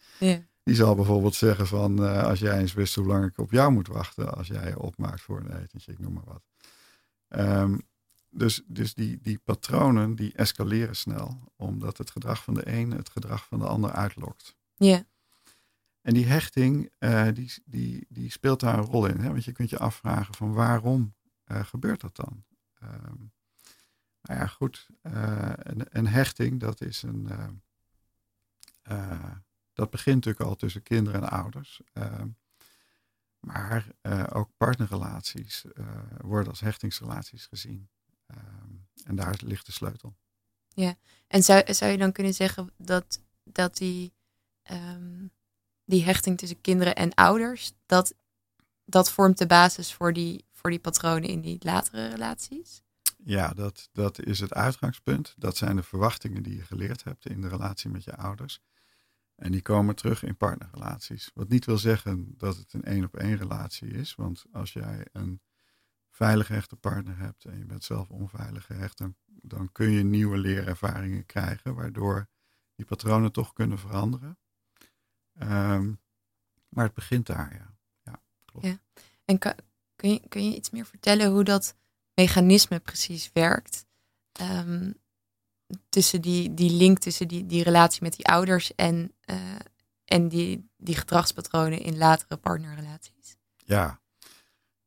Die 0.62 0.74
zal 0.74 0.94
bijvoorbeeld 0.94 1.34
zeggen 1.34 1.66
van, 1.66 1.98
als 2.24 2.38
jij 2.38 2.58
eens 2.58 2.72
wist 2.72 2.94
hoe 2.94 3.06
lang 3.06 3.24
ik 3.24 3.38
op 3.38 3.50
jou 3.50 3.72
moet 3.72 3.88
wachten 3.88 4.34
als 4.34 4.46
jij 4.46 4.68
je 4.68 4.78
opmaakt 4.78 5.20
voor 5.20 5.40
een 5.40 5.62
etentje, 5.62 5.92
ik 5.92 5.98
noem 5.98 6.12
maar 6.12 6.24
wat. 6.24 6.42
Um, 7.28 7.80
dus 8.30 8.62
dus 8.66 8.94
die, 8.94 9.18
die 9.22 9.38
patronen 9.38 10.14
die 10.14 10.32
escaleren 10.32 10.96
snel, 10.96 11.52
omdat 11.56 11.98
het 11.98 12.10
gedrag 12.10 12.42
van 12.42 12.54
de 12.54 12.72
een 12.72 12.90
het 12.90 13.08
gedrag 13.08 13.46
van 13.46 13.58
de 13.58 13.66
ander 13.66 13.92
uitlokt. 13.92 14.56
Ja. 14.74 14.86
Yeah. 14.86 15.00
En 16.00 16.14
die 16.14 16.26
hechting, 16.26 16.92
uh, 16.98 17.28
die, 17.34 17.52
die, 17.64 18.06
die 18.08 18.30
speelt 18.30 18.60
daar 18.60 18.78
een 18.78 18.84
rol 18.84 19.06
in. 19.06 19.20
Hè? 19.20 19.28
Want 19.28 19.44
je 19.44 19.52
kunt 19.52 19.70
je 19.70 19.78
afvragen 19.78 20.34
van 20.34 20.52
waarom 20.52 21.14
uh, 21.46 21.64
gebeurt 21.64 22.00
dat 22.00 22.16
dan? 22.16 22.44
Um, 22.82 23.32
nou 24.22 24.40
ja, 24.40 24.46
goed. 24.46 24.86
Uh, 25.02 25.52
een, 25.54 25.86
een, 25.90 26.06
hechting, 26.06 26.60
dat 26.60 26.80
is 26.80 27.02
een... 27.02 27.28
dat 29.72 29.90
begint 29.90 30.16
natuurlijk 30.16 30.44
al 30.44 30.56
tussen 30.56 30.82
kinderen 30.82 31.22
en 31.22 31.28
ouders. 31.28 31.80
Ehm, 33.40 33.52
maar 33.52 33.86
ook 34.32 34.50
partnerrelaties 34.56 35.64
worden 36.20 36.50
als 36.50 36.60
hechtingsrelaties 36.60 37.46
gezien. 37.46 37.88
Um, 38.30 38.86
en 39.04 39.16
daar 39.16 39.36
ligt 39.44 39.66
de 39.66 39.72
sleutel. 39.72 40.16
Ja, 40.68 40.94
en 41.26 41.42
zou, 41.42 41.74
zou 41.74 41.90
je 41.90 41.98
dan 41.98 42.12
kunnen 42.12 42.34
zeggen 42.34 42.70
dat, 42.76 43.20
dat 43.44 43.76
die... 43.76 44.12
Um 44.70 45.30
die 45.86 46.04
hechting 46.04 46.38
tussen 46.38 46.60
kinderen 46.60 46.94
en 46.94 47.14
ouders, 47.14 47.72
dat, 47.86 48.14
dat 48.84 49.10
vormt 49.10 49.38
de 49.38 49.46
basis 49.46 49.94
voor 49.94 50.12
die, 50.12 50.44
voor 50.52 50.70
die 50.70 50.78
patronen 50.78 51.28
in 51.28 51.40
die 51.40 51.56
latere 51.60 52.08
relaties? 52.08 52.82
Ja, 53.24 53.52
dat, 53.52 53.88
dat 53.92 54.20
is 54.20 54.40
het 54.40 54.52
uitgangspunt. 54.52 55.34
Dat 55.36 55.56
zijn 55.56 55.76
de 55.76 55.82
verwachtingen 55.82 56.42
die 56.42 56.56
je 56.56 56.62
geleerd 56.62 57.04
hebt 57.04 57.26
in 57.26 57.40
de 57.40 57.48
relatie 57.48 57.90
met 57.90 58.04
je 58.04 58.16
ouders. 58.16 58.60
En 59.36 59.52
die 59.52 59.62
komen 59.62 59.96
terug 59.96 60.22
in 60.22 60.36
partnerrelaties. 60.36 61.30
Wat 61.34 61.48
niet 61.48 61.64
wil 61.64 61.78
zeggen 61.78 62.34
dat 62.36 62.56
het 62.56 62.72
een 62.72 62.84
één 62.84 63.04
op 63.04 63.16
één 63.16 63.36
relatie 63.36 63.88
is. 63.88 64.14
Want 64.14 64.44
als 64.52 64.72
jij 64.72 65.06
een 65.12 65.40
veilig 66.10 66.46
gehechte 66.46 66.76
partner 66.76 67.18
hebt 67.18 67.44
en 67.44 67.58
je 67.58 67.64
bent 67.64 67.84
zelf 67.84 68.08
onveilig 68.08 68.66
gehecht, 68.66 68.98
dan, 69.26 69.72
kun 69.72 69.90
je 69.90 70.02
nieuwe 70.02 70.38
leerervaringen 70.38 71.26
krijgen, 71.26 71.74
waardoor 71.74 72.28
die 72.74 72.84
patronen 72.84 73.32
toch 73.32 73.52
kunnen 73.52 73.78
veranderen. 73.78 74.38
Um, 75.42 76.00
maar 76.68 76.84
het 76.84 76.94
begint 76.94 77.26
daar, 77.26 77.54
ja. 77.54 77.76
Ja, 78.02 78.22
klopt. 78.44 78.78
En 79.24 79.38
kun, 79.96 80.10
je, 80.10 80.28
kun 80.28 80.50
je 80.50 80.56
iets 80.56 80.70
meer 80.70 80.86
vertellen 80.86 81.30
hoe 81.30 81.44
dat 81.44 81.76
mechanisme 82.14 82.80
precies 82.80 83.30
werkt? 83.32 83.86
Ehm, 84.32 84.92
tussen 85.88 86.22
die, 86.22 86.54
die 86.54 86.70
link 86.70 86.98
tussen 86.98 87.28
die, 87.28 87.46
die 87.46 87.62
relatie 87.62 88.02
met 88.02 88.16
die 88.16 88.26
ouders 88.26 88.74
en, 88.74 89.15
uh, 89.30 89.36
en 90.04 90.28
die, 90.28 90.70
die 90.76 90.96
gedragspatronen 90.96 91.80
in 91.80 91.96
latere 91.96 92.36
partnerrelaties. 92.36 93.36
Ja, 93.56 94.00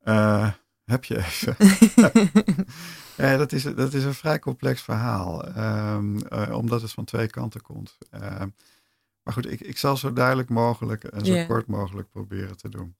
uh, 0.04 0.52
heb 0.84 1.04
je 1.04 1.16
even. 1.18 1.56
ja, 3.26 3.36
dat, 3.36 3.52
is, 3.52 3.62
dat 3.62 3.94
is 3.94 4.04
een 4.04 4.14
vrij 4.14 4.38
complex 4.38 4.82
verhaal, 4.82 5.58
um, 5.58 6.16
uh, 6.32 6.56
omdat 6.56 6.82
het 6.82 6.92
van 6.92 7.04
twee 7.04 7.26
kanten 7.26 7.60
komt. 7.60 7.98
Maar 9.22 9.34
goed, 9.34 9.50
ik, 9.50 9.60
ik 9.60 9.78
zal 9.78 9.96
zo 9.96 10.12
duidelijk 10.12 10.48
mogelijk 10.48 11.04
en 11.04 11.24
zo 11.24 11.32
yeah. 11.32 11.48
kort 11.48 11.66
mogelijk 11.66 12.10
proberen 12.10 12.56
te 12.56 12.68
doen. 12.68 12.96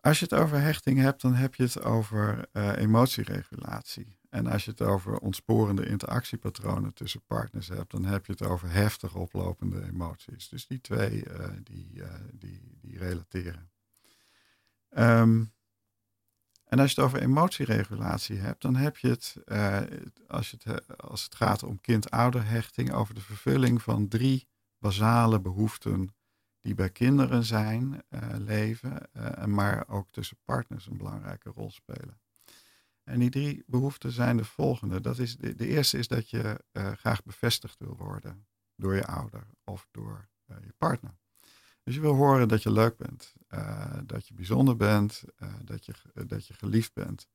Als 0.00 0.18
je 0.18 0.24
het 0.24 0.34
over 0.34 0.60
hechting 0.60 0.98
hebt, 0.98 1.22
dan 1.22 1.34
heb 1.34 1.54
je 1.54 1.62
het 1.62 1.82
over 1.82 2.48
emotieregulatie. 2.76 4.18
En 4.30 4.46
als 4.46 4.64
je 4.64 4.70
het 4.70 4.82
over 4.82 5.18
ontsporende 5.18 5.86
interactiepatronen 5.86 6.94
tussen 6.94 7.22
partners 7.26 7.68
hebt, 7.68 7.90
dan 7.90 8.04
heb 8.04 8.26
je 8.26 8.32
het 8.32 8.42
over 8.42 8.70
heftig 8.70 9.14
oplopende 9.14 9.84
emoties. 9.84 10.48
Dus 10.48 10.66
die 10.66 10.80
twee, 10.80 11.24
uh, 11.24 11.46
die, 11.62 11.90
uh, 11.94 12.14
die, 12.32 12.78
die 12.80 12.98
relateren. 12.98 13.70
Um, 14.90 15.52
en 16.64 16.78
als 16.78 16.92
je 16.92 17.00
het 17.00 17.10
over 17.10 17.22
emotieregulatie 17.22 18.38
hebt, 18.38 18.62
dan 18.62 18.76
heb 18.76 18.96
je 18.96 19.08
het, 19.08 19.36
als, 20.28 20.50
je 20.50 20.56
het 20.62 20.98
als 21.00 21.22
het 21.22 21.34
gaat 21.34 21.62
om 21.62 21.80
kind-ouderhechting, 21.80 22.92
over 22.92 23.14
de 23.14 23.20
vervulling 23.20 23.82
van 23.82 24.08
drie 24.08 24.48
basale 24.78 25.40
behoeften 25.40 26.14
die 26.60 26.74
bij 26.74 26.90
kinderen 26.90 27.44
zijn, 27.44 28.02
leven, 28.38 29.08
maar 29.46 29.88
ook 29.88 30.10
tussen 30.10 30.36
partners 30.44 30.86
een 30.86 30.96
belangrijke 30.96 31.50
rol 31.50 31.70
spelen. 31.70 32.20
En 33.10 33.18
die 33.18 33.30
drie 33.30 33.62
behoeften 33.66 34.12
zijn 34.12 34.36
de 34.36 34.44
volgende. 34.44 35.00
Dat 35.00 35.18
is, 35.18 35.36
de, 35.36 35.54
de 35.54 35.66
eerste 35.66 35.98
is 35.98 36.08
dat 36.08 36.30
je 36.30 36.64
uh, 36.72 36.92
graag 36.92 37.22
bevestigd 37.22 37.78
wil 37.78 37.96
worden 37.96 38.46
door 38.76 38.94
je 38.94 39.06
ouder 39.06 39.46
of 39.64 39.88
door 39.90 40.28
uh, 40.46 40.56
je 40.64 40.74
partner. 40.78 41.18
Dus 41.82 41.94
je 41.94 42.00
wil 42.00 42.14
horen 42.14 42.48
dat 42.48 42.62
je 42.62 42.72
leuk 42.72 42.96
bent, 42.96 43.34
uh, 43.48 43.98
dat 44.04 44.28
je 44.28 44.34
bijzonder 44.34 44.76
bent, 44.76 45.24
dat, 45.64 45.86
je, 45.86 45.92
dat 46.26 46.46
je 46.46 46.54
geliefd 46.54 46.92
bent 46.92 47.28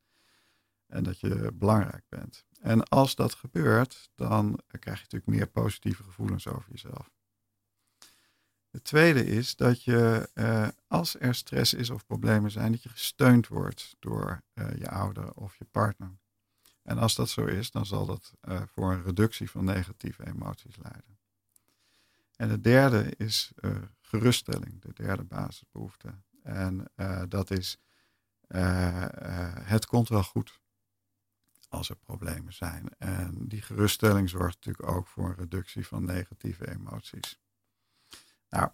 en 0.86 1.04
dat 1.04 1.20
je 1.20 1.52
belangrijk 1.54 2.04
bent. 2.10 2.46
En 2.62 2.84
als 2.84 3.16
dat 3.16 3.34
gebeurt, 3.34 4.10
dan 4.16 4.60
krijg 4.68 4.98
je 4.98 5.04
natuurlijk 5.04 5.32
meer 5.32 5.48
positieve 5.48 6.04
gevoelens 6.04 6.48
over 6.48 6.72
jezelf. 6.72 7.15
Het 8.76 8.84
tweede 8.84 9.26
is 9.26 9.56
dat 9.56 9.84
je, 9.84 10.30
uh, 10.34 10.68
als 10.88 11.20
er 11.20 11.36
stress 11.36 11.74
is 11.74 11.90
of 11.90 12.06
problemen 12.06 12.52
zijn, 12.52 12.72
dat 12.72 12.84
je 12.84 12.90
gesteund 12.90 13.48
wordt 13.48 13.96
door 14.00 14.44
uh, 14.54 14.76
je 14.78 14.90
ouder 14.90 15.34
of 15.34 15.58
je 15.58 15.66
partner. 15.66 16.18
En 16.84 16.98
als 16.98 17.16
dat 17.16 17.30
zo 17.30 17.46
is, 17.46 17.72
dan 17.72 17.86
zal 17.86 18.06
dat 18.06 18.34
uh, 18.42 18.62
voor 18.74 18.92
een 18.92 19.04
reductie 19.04 19.50
van 19.50 19.66
negatieve 19.66 20.28
emoties 20.28 20.76
leiden. 20.78 21.18
En 22.36 22.50
het 22.50 22.64
derde 22.64 23.14
is 23.18 23.52
geruststelling, 24.02 24.82
de 24.82 24.94
derde 24.94 25.24
basisbehoefte. 25.24 26.14
En 26.44 26.92
dat 27.30 27.52
is, 27.52 27.78
het 29.62 29.86
komt 29.86 30.10
wel 30.10 30.24
goed 30.24 30.60
als 31.70 31.90
er 31.90 31.96
problemen 31.96 32.54
zijn. 32.54 32.90
En 32.98 33.48
die 33.48 33.62
geruststelling 33.62 34.30
zorgt 34.30 34.56
natuurlijk 34.56 34.96
ook 34.96 35.08
voor 35.08 35.30
een 35.30 35.36
reductie 35.36 35.88
van 35.88 36.06
negatieve 36.06 36.72
emoties. 36.72 37.40
Nou, 38.56 38.70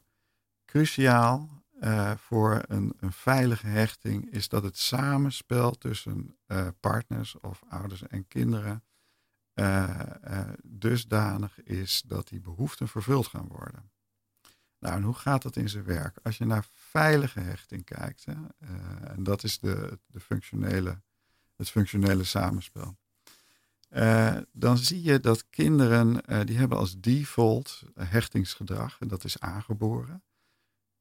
cruciaal 0.65 1.63
uh, 1.80 2.12
voor 2.17 2.63
een, 2.67 2.94
een, 3.00 3.12
veilige 3.12 3.67
hechting 3.67 4.32
is 4.32 4.50
dat 4.50 4.63
het 4.63 4.78
samenspel 4.78 5.72
tussen 5.72 6.38
uh, 6.48 6.67
partners 6.80 7.39
of 7.39 7.63
ouders 7.70 8.08
en 8.08 8.28
kinderen 8.28 8.84
uh, 9.54 10.50
dusdanig 10.63 11.63
is 11.63 12.04
dat 12.06 12.28
die 12.28 12.39
behoeften 12.39 12.88
vervuld 12.88 13.28
gaan 13.28 13.48
worden. 13.48 13.91
Nou, 14.80 14.96
en 14.96 15.04
hoe 15.04 15.13
gaat 15.13 15.41
dat 15.41 15.56
in 15.56 15.70
zijn 15.70 15.84
werk? 15.84 16.17
Als 16.24 16.38
je 16.38 16.46
naar 16.46 16.65
veilige 16.72 17.39
hechting 17.39 17.84
kijkt, 17.84 18.26
hè, 18.26 18.34
en 19.04 19.24
dat 19.24 19.44
is 19.44 19.60
de, 19.60 20.00
de 20.06 20.20
functionele, 20.20 21.02
het 21.56 21.70
functionele 21.70 22.24
samenspel. 22.24 22.98
Uh, 23.91 24.38
dan 24.51 24.77
zie 24.77 25.04
je 25.04 25.19
dat 25.19 25.49
kinderen, 25.49 26.21
uh, 26.25 26.39
die 26.45 26.58
hebben 26.58 26.77
als 26.77 26.99
default 26.99 27.84
hechtingsgedrag, 27.95 28.99
en 28.99 29.08
dat 29.08 29.23
is 29.23 29.39
aangeboren, 29.39 30.23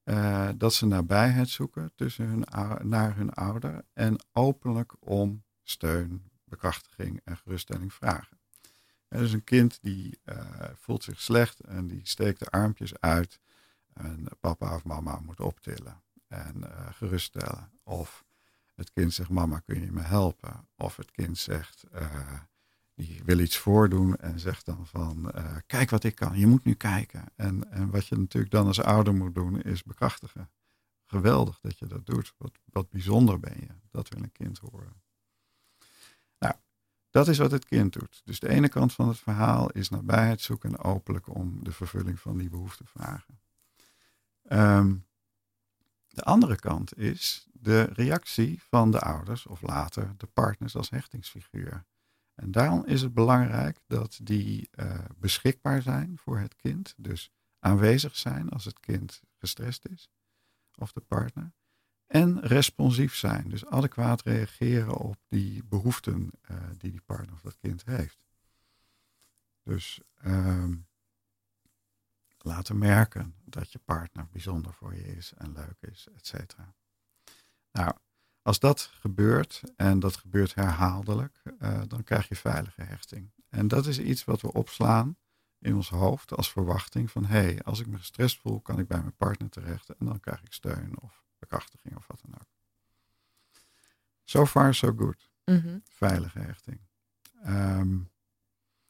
uh, 0.05 0.49
dat 0.57 0.75
ze 0.75 0.87
nabijheid 0.87 1.49
zoeken 1.49 1.93
tussen 1.95 2.27
hun, 2.27 2.45
naar 2.89 3.17
hun 3.17 3.33
ouder 3.33 3.85
en 3.93 4.17
openlijk 4.33 4.95
om 4.99 5.45
steun, 5.63 6.31
bekrachtiging 6.45 7.21
en 7.25 7.37
geruststelling 7.37 7.93
vragen. 7.93 8.39
En 9.09 9.19
dus 9.19 9.33
een 9.33 9.45
kind 9.45 9.79
die 9.83 10.21
voelt 10.75 11.05
zich 11.05 11.21
slecht 11.21 11.61
en 11.61 11.87
die 11.87 12.01
steekt 12.03 12.39
de 12.39 12.51
armpjes 12.51 13.01
uit 13.01 13.41
en 13.93 14.27
papa 14.41 14.75
of 14.75 14.85
mama 14.85 15.21
moet 15.21 15.41
optillen 15.41 16.03
en 16.29 16.65
geruststellen. 16.93 17.71
Of 17.83 18.25
het 18.75 18.93
kind 18.93 19.15
zegt, 19.15 19.31
mama 19.31 19.59
kun 19.59 19.85
je 19.85 19.93
me 19.93 20.03
helpen? 20.03 20.69
Of 20.77 20.97
het 20.97 21.11
kind 21.11 21.39
zegt, 21.39 21.85
die 23.01 23.23
wil 23.25 23.39
iets 23.39 23.59
voordoen 23.59 24.17
en 24.17 24.41
zegt 24.41 24.67
dan 24.67 24.87
van, 24.87 25.33
uh, 25.35 25.57
kijk 25.67 25.91
wat 25.91 26.05
ik 26.05 26.15
kan, 26.15 26.39
je 26.39 26.47
moet 26.47 26.65
nu 26.65 26.75
kijken. 26.75 27.25
En, 27.37 27.71
en 27.71 27.91
wat 27.91 28.07
je 28.07 28.17
natuurlijk 28.17 28.53
dan 28.53 28.67
als 28.67 28.83
ouder 28.83 29.15
moet 29.15 29.35
doen, 29.35 29.63
is 29.63 29.83
bekrachtigen. 29.83 30.51
Geweldig 31.07 31.59
dat 31.61 31.79
je 31.79 31.87
dat 31.87 32.07
doet. 32.07 32.35
Wat, 32.37 32.59
wat 32.65 32.91
bijzonder 32.91 33.41
ben 33.41 33.57
je. 33.61 33.69
Dat 33.91 34.09
wil 34.09 34.23
een 34.23 34.33
kind 34.33 34.59
horen. 34.59 35.03
Nou, 36.39 36.55
dat 37.11 37.29
is 37.29 37.39
wat 37.39 37.51
het 37.51 37.65
kind 37.65 37.93
doet. 37.93 38.23
Dus 38.25 38.41
de 38.41 38.49
ene 38.49 38.69
kant 38.69 38.93
van 38.93 39.09
het 39.09 39.19
verhaal 39.19 39.71
is 39.71 39.89
nabijheid 39.89 40.41
zoeken 40.41 40.71
en 40.71 40.79
openlijk 40.79 41.35
om 41.35 41.65
de 41.65 41.73
vervulling 41.73 42.21
van 42.21 42.39
die 42.39 42.51
behoefte 42.51 42.85
vragen. 42.85 43.41
Um, 44.49 45.07
de 46.09 46.23
andere 46.23 46.57
kant 46.57 46.99
is 46.99 47.47
de 47.53 47.83
reactie 47.83 48.63
van 48.69 48.91
de 48.91 49.01
ouders 49.01 49.47
of 49.47 49.63
later 49.63 50.15
de 50.17 50.27
partners 50.27 50.77
als 50.77 50.91
hechtingsfiguur. 50.91 51.85
En 52.41 52.51
daarom 52.51 52.85
is 52.87 53.03
het 53.03 53.15
belangrijk 53.15 53.79
dat 53.87 54.19
die 54.23 54.69
uh, 54.75 54.99
beschikbaar 55.17 55.83
zijn 55.83 56.19
voor 56.19 56.39
het 56.39 56.57
kind. 56.57 56.95
Dus 56.97 57.31
aanwezig 57.59 58.17
zijn 58.17 58.49
als 58.49 58.65
het 58.65 58.81
kind 58.81 59.23
gestrest 59.39 59.87
is 59.87 60.11
of 60.75 60.93
de 60.93 61.01
partner. 61.01 61.53
En 62.07 62.41
responsief 62.41 63.15
zijn, 63.15 63.49
dus 63.49 63.67
adequaat 63.67 64.23
reageren 64.23 64.97
op 64.97 65.17
die 65.29 65.65
behoeften 65.65 66.31
uh, 66.51 66.57
die 66.79 66.91
die 66.91 67.01
partner 67.01 67.33
of 67.33 67.41
dat 67.41 67.59
kind 67.59 67.85
heeft. 67.85 68.19
Dus 69.63 70.01
uh, 70.25 70.69
laten 72.39 72.79
merken 72.79 73.35
dat 73.45 73.73
je 73.73 73.79
partner 73.79 74.27
bijzonder 74.33 74.73
voor 74.73 74.95
je 74.95 75.17
is 75.17 75.33
en 75.33 75.53
leuk 75.53 75.77
is, 75.81 76.09
et 76.15 76.27
cetera. 76.27 76.75
Nou, 77.73 77.95
als 78.43 78.59
dat 78.59 78.91
gebeurt, 79.01 79.63
en 79.77 79.99
dat 79.99 80.17
gebeurt 80.17 80.55
herhaaldelijk, 80.55 81.43
uh, 81.59 81.81
dan 81.87 82.03
krijg 82.03 82.29
je 82.29 82.37
veilige 82.37 82.83
hechting. 82.83 83.31
En 83.49 83.69
dat 83.69 83.87
is 83.87 83.99
iets 83.99 84.25
wat 84.25 84.41
we 84.41 84.53
opslaan 84.53 85.17
in 85.59 85.75
ons 85.75 85.89
hoofd 85.89 86.37
als 86.37 86.53
verwachting 86.53 87.11
van 87.11 87.25
hé, 87.25 87.41
hey, 87.41 87.63
als 87.63 87.81
ik 87.81 87.87
me 87.87 87.99
gestrest 87.99 88.41
voel, 88.41 88.61
kan 88.61 88.79
ik 88.79 88.87
bij 88.87 89.01
mijn 89.01 89.17
partner 89.17 89.51
terecht 89.51 89.89
en 89.89 90.07
dan 90.07 90.21
krijg 90.21 90.43
ik 90.43 90.53
steun 90.53 91.01
of 91.01 91.25
bekrachtiging 91.39 91.97
of 91.97 92.07
wat 92.07 92.21
dan 92.23 92.35
ook. 92.35 92.49
So 94.25 94.47
far, 94.47 94.75
so 94.75 94.93
good. 94.97 95.31
Mm 95.45 95.61
-hmm. 95.61 95.83
Veilige 95.89 96.39
hechting. 96.39 96.81
Um, 97.47 98.11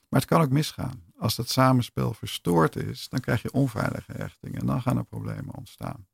maar 0.09 0.21
het 0.21 0.29
kan 0.29 0.41
ook 0.41 0.51
misgaan. 0.51 1.03
Als 1.17 1.37
dat 1.37 1.49
samenspel 1.49 2.15
verstoord 2.15 2.77
is, 2.77 3.09
dan 3.09 3.21
krijg 3.21 3.43
je 3.43 3.53
onveilige 3.53 4.13
hechting 4.13 4.59
en 4.59 4.67
dan 4.67 4.83
gaan 4.83 4.97
er 4.97 5.05
problemen 5.05 5.55
ontstaan. 5.55 6.07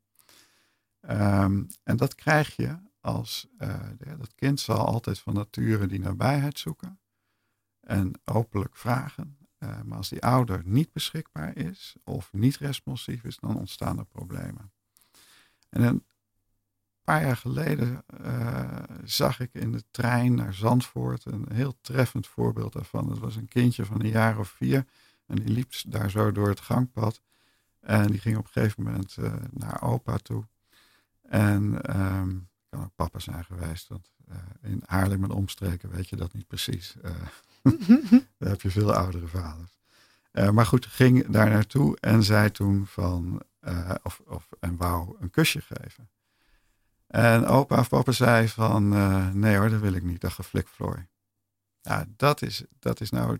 Um, 1.01 1.66
en 1.83 1.96
dat 1.96 2.14
krijg 2.14 2.57
je 2.57 2.79
als 3.07 3.47
uh, 3.59 3.81
dat 3.99 4.35
kind 4.35 4.61
zal 4.61 4.87
altijd 4.87 5.19
van 5.19 5.35
nature 5.35 5.87
die 5.87 6.01
nabijheid 6.01 6.59
zoeken 6.59 6.99
en 7.81 8.12
openlijk 8.25 8.77
vragen. 8.77 9.38
Uh, 9.59 9.83
maar 9.83 9.97
als 9.97 10.09
die 10.09 10.23
ouder 10.23 10.62
niet 10.64 10.92
beschikbaar 10.92 11.57
is 11.57 11.97
of 12.05 12.33
niet 12.33 12.57
responsief 12.57 13.25
is, 13.25 13.37
dan 13.37 13.57
ontstaan 13.57 13.99
er 13.99 14.05
problemen. 14.05 14.73
En 15.69 15.83
een 15.83 16.05
paar 17.03 17.23
jaar 17.23 17.37
geleden 17.37 18.05
uh, 18.21 18.83
zag 19.05 19.40
ik 19.40 19.55
in 19.55 19.73
de 19.73 19.85
trein 19.90 20.35
naar 20.35 20.55
Zandvoort 20.55 21.25
een 21.25 21.47
heel 21.53 21.79
treffend 21.81 22.27
voorbeeld 22.27 22.73
daarvan. 22.73 23.09
Dat 23.09 23.19
was 23.19 23.37
een 23.37 23.49
kindje 23.49 23.85
van 23.85 24.01
een 24.01 24.09
jaar 24.09 24.38
of 24.38 24.49
vier 24.49 24.87
en 25.27 25.37
die 25.37 25.49
liep 25.49 25.73
daar 25.87 26.11
zo 26.11 26.33
door 26.33 26.49
het 26.49 26.61
gangpad. 26.61 27.21
En 27.81 28.07
die 28.07 28.21
ging 28.21 28.37
op 28.37 28.45
een 28.45 28.53
gegeven 28.53 28.83
moment 28.83 29.16
naar 29.51 29.83
opa 29.83 30.16
toe. 30.16 30.47
En 31.23 31.97
um, 32.01 32.49
kan 32.77 32.85
ook 32.85 32.95
papa 32.95 33.19
zijn 33.19 33.45
geweest. 33.45 33.89
Want 33.89 34.11
uh, 34.29 34.37
in 34.62 34.83
Haarlem 34.87 35.25
en 35.25 35.31
omstreken 35.31 35.91
weet 35.91 36.09
je 36.09 36.17
dat 36.17 36.33
niet 36.33 36.47
precies. 36.47 36.97
Uh, 37.05 37.11
daar 38.39 38.49
heb 38.49 38.61
je 38.61 38.71
veel 38.71 38.95
oudere 38.95 39.27
vaders. 39.27 39.79
Uh, 40.33 40.51
maar 40.51 40.67
goed, 40.67 40.87
ging 40.87 41.27
daar 41.27 41.51
naartoe 41.51 41.97
en 42.01 42.23
zei 42.23 42.51
toen 42.51 42.87
van, 42.87 43.43
of, 44.03 44.21
of, 44.27 44.49
en 44.61 44.77
wou 44.77 45.17
een 45.21 45.31
kusje 45.31 45.61
geven. 45.61 46.09
En 47.07 47.47
opa 47.47 47.79
of 47.79 47.89
papa 47.89 48.12
zei 48.12 48.49
van, 48.49 48.95
eh, 48.95 49.31
nee 49.31 49.57
hoor, 49.57 49.71
dat 49.71 49.81
wil 49.81 49.93
ik 49.93 50.03
niet, 50.03 50.21
dat 50.21 50.33
geflikvlooi. 50.33 51.09
Ja, 51.81 52.05
dat 52.17 52.43
is, 52.43 52.65
dat 52.79 53.01
is 53.01 53.11
nou 53.11 53.39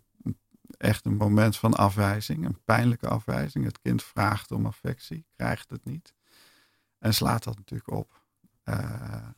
echt 0.77 1.05
een 1.05 1.17
moment 1.17 1.57
van 1.57 1.75
afwijzing, 1.75 2.45
een 2.45 2.65
pijnlijke 2.65 3.09
afwijzing. 3.09 3.65
Het 3.65 3.81
kind 3.81 4.03
vraagt 4.03 4.53
om 4.53 4.67
affectie, 4.67 5.27
krijgt 5.37 5.71
het 5.71 5.85
niet. 5.85 6.15
En 6.99 7.15
slaat 7.15 7.45
dat 7.45 7.57
natuurlijk 7.57 7.91
op. 7.91 8.25
Uh, 8.69 9.29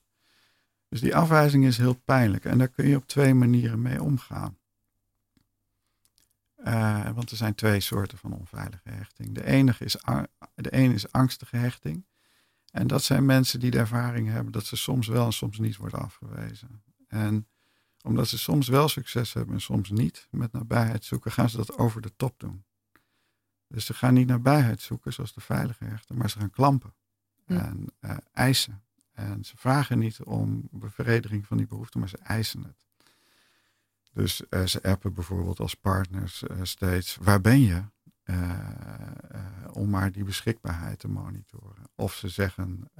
dus 0.88 1.00
die 1.00 1.16
afwijzing 1.16 1.64
is 1.64 1.78
heel 1.78 1.94
pijnlijk 1.94 2.44
en 2.44 2.58
daar 2.58 2.68
kun 2.68 2.88
je 2.88 2.96
op 2.96 3.06
twee 3.06 3.34
manieren 3.34 3.82
mee 3.82 4.02
omgaan. 4.02 4.58
Uh, 6.64 7.10
want 7.10 7.30
er 7.30 7.36
zijn 7.36 7.54
twee 7.54 7.80
soorten 7.80 8.18
van 8.18 8.32
onveilige 8.32 8.88
hechting. 8.88 9.34
De, 9.34 9.44
enige 9.44 9.84
is, 9.84 9.96
de 10.54 10.70
ene 10.70 10.94
is 10.94 11.12
angstige 11.12 11.56
hechting. 11.56 12.06
En 12.70 12.86
dat 12.86 13.02
zijn 13.02 13.26
mensen 13.26 13.60
die 13.60 13.70
de 13.70 13.78
ervaring 13.78 14.28
hebben 14.28 14.52
dat 14.52 14.64
ze 14.64 14.76
soms 14.76 15.06
wel 15.06 15.26
en 15.26 15.32
soms 15.32 15.58
niet 15.58 15.76
worden 15.76 16.00
afgewezen. 16.00 16.82
En 17.08 17.48
omdat 18.02 18.28
ze 18.28 18.38
soms 18.38 18.68
wel 18.68 18.88
succes 18.88 19.32
hebben 19.32 19.54
en 19.54 19.60
soms 19.60 19.90
niet 19.90 20.28
met 20.30 20.52
nabijheid 20.52 21.04
zoeken, 21.04 21.32
gaan 21.32 21.50
ze 21.50 21.56
dat 21.56 21.78
over 21.78 22.00
de 22.00 22.16
top 22.16 22.40
doen. 22.40 22.64
Dus 23.66 23.86
ze 23.86 23.94
gaan 23.94 24.14
niet 24.14 24.26
nabijheid 24.26 24.80
zoeken 24.80 25.12
zoals 25.12 25.34
de 25.34 25.40
veilige 25.40 25.84
hechten, 25.84 26.16
maar 26.16 26.30
ze 26.30 26.38
gaan 26.38 26.50
klampen 26.50 26.94
en 27.46 27.86
uh, 28.00 28.16
eisen. 28.32 28.82
En 29.18 29.44
ze 29.44 29.56
vragen 29.56 29.98
niet 29.98 30.22
om 30.22 30.68
bevrediging 30.70 31.46
van 31.46 31.56
die 31.56 31.66
behoefte, 31.66 31.98
maar 31.98 32.08
ze 32.08 32.18
eisen 32.18 32.62
het. 32.62 32.86
Dus 34.12 34.42
uh, 34.50 34.66
ze 34.66 34.82
appen 34.82 35.14
bijvoorbeeld 35.14 35.60
als 35.60 35.74
partners 35.74 36.42
uh, 36.42 36.56
steeds, 36.62 37.16
waar 37.20 37.40
ben 37.40 37.60
je? 37.60 37.82
om 39.72 39.90
maar 39.90 40.12
die 40.12 40.24
beschikbaarheid 40.24 40.98
te 40.98 41.08
monitoren. 41.08 41.84
Of 41.94 42.14
ze 42.14 42.28
zeggen, 42.28 42.90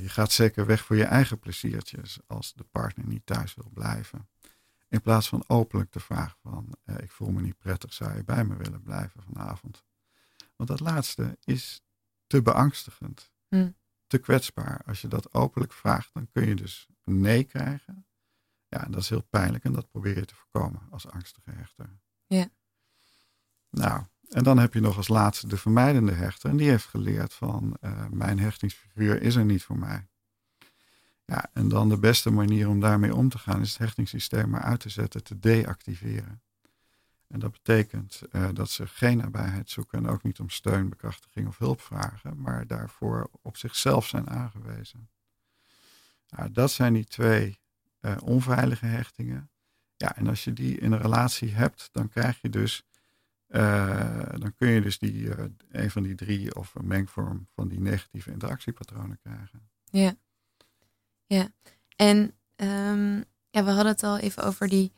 je 0.00 0.08
gaat 0.08 0.32
zeker 0.32 0.66
weg 0.66 0.84
voor 0.84 0.96
je 0.96 1.04
eigen 1.04 1.38
pleziertjes 1.38 2.18
als 2.26 2.52
de 2.52 2.64
partner 2.64 3.06
niet 3.06 3.26
thuis 3.26 3.54
wil 3.54 3.70
blijven. 3.74 4.28
In 4.88 5.00
plaats 5.00 5.28
van 5.28 5.44
openlijk 5.46 5.90
te 5.90 6.00
vragen 6.00 6.38
van, 6.42 6.76
ik 6.96 7.10
voel 7.10 7.30
me 7.30 7.40
niet 7.40 7.58
prettig, 7.58 7.92
zou 7.92 8.16
je 8.16 8.24
bij 8.24 8.44
me 8.44 8.56
willen 8.56 8.82
blijven 8.82 9.22
vanavond? 9.22 9.84
Want 10.56 10.68
dat 10.68 10.80
laatste 10.80 11.38
is 11.44 11.82
te 12.26 12.42
beangstigend. 12.42 13.32
Hm. 13.52 13.70
Te 14.06 14.18
kwetsbaar. 14.18 14.80
Als 14.86 15.00
je 15.00 15.08
dat 15.08 15.34
openlijk 15.34 15.72
vraagt, 15.72 16.10
dan 16.12 16.28
kun 16.30 16.48
je 16.48 16.54
dus 16.54 16.88
een 17.04 17.20
nee 17.20 17.44
krijgen. 17.44 18.06
Ja, 18.68 18.84
en 18.84 18.90
dat 18.90 19.00
is 19.00 19.08
heel 19.08 19.22
pijnlijk 19.30 19.64
en 19.64 19.72
dat 19.72 19.90
probeer 19.90 20.16
je 20.16 20.24
te 20.24 20.34
voorkomen 20.34 20.82
als 20.90 21.08
angstige 21.08 21.50
hechter. 21.50 21.98
Ja. 22.26 22.48
Nou, 23.70 24.02
en 24.28 24.44
dan 24.44 24.58
heb 24.58 24.74
je 24.74 24.80
nog 24.80 24.96
als 24.96 25.08
laatste 25.08 25.46
de 25.46 25.56
vermijdende 25.56 26.12
hechter. 26.12 26.50
En 26.50 26.56
die 26.56 26.68
heeft 26.68 26.84
geleerd 26.84 27.34
van 27.34 27.76
uh, 27.80 28.06
mijn 28.10 28.38
hechtingsfiguur 28.38 29.22
is 29.22 29.34
er 29.34 29.44
niet 29.44 29.62
voor 29.62 29.78
mij. 29.78 30.08
Ja, 31.24 31.50
en 31.52 31.68
dan 31.68 31.88
de 31.88 31.98
beste 31.98 32.30
manier 32.30 32.68
om 32.68 32.80
daarmee 32.80 33.14
om 33.14 33.28
te 33.28 33.38
gaan 33.38 33.60
is 33.60 33.70
het 33.70 33.78
hechtingssysteem 33.78 34.50
maar 34.50 34.62
uit 34.62 34.80
te 34.80 34.88
zetten, 34.88 35.22
te 35.22 35.38
deactiveren. 35.38 36.42
En 37.32 37.38
dat 37.38 37.52
betekent 37.52 38.22
uh, 38.32 38.48
dat 38.52 38.70
ze 38.70 38.86
geen 38.86 39.16
nabijheid 39.16 39.70
zoeken 39.70 39.98
en 39.98 40.08
ook 40.08 40.22
niet 40.22 40.40
om 40.40 40.50
steun, 40.50 40.88
bekrachtiging 40.88 41.46
of 41.48 41.58
hulp 41.58 41.80
vragen, 41.80 42.40
maar 42.40 42.66
daarvoor 42.66 43.30
op 43.42 43.56
zichzelf 43.56 44.06
zijn 44.06 44.30
aangewezen. 44.30 45.08
Nou, 46.28 46.52
dat 46.52 46.70
zijn 46.70 46.92
die 46.92 47.04
twee 47.04 47.60
uh, 48.00 48.16
onveilige 48.22 48.86
hechtingen. 48.86 49.50
Ja, 49.96 50.16
en 50.16 50.26
als 50.26 50.44
je 50.44 50.52
die 50.52 50.78
in 50.78 50.92
een 50.92 51.00
relatie 51.00 51.50
hebt, 51.50 51.88
dan 51.92 52.08
krijg 52.08 52.40
je 52.40 52.48
dus, 52.48 52.82
uh, 53.48 54.28
dan 54.38 54.54
kun 54.56 54.68
je 54.68 54.80
dus 54.80 54.98
die, 54.98 55.30
een 55.70 55.90
van 55.90 56.02
die 56.02 56.14
drie 56.14 56.54
of 56.54 56.74
een 56.74 56.86
mengvorm 56.86 57.46
van 57.54 57.68
die 57.68 57.80
negatieve 57.80 58.30
interactiepatronen 58.30 59.18
krijgen. 59.18 59.68
Ja, 59.90 60.14
ja. 61.26 61.48
En 61.96 62.18
um, 62.56 63.24
ja, 63.50 63.64
we 63.64 63.70
hadden 63.70 63.92
het 63.92 64.02
al 64.02 64.18
even 64.18 64.44
over 64.44 64.68
die 64.68 64.92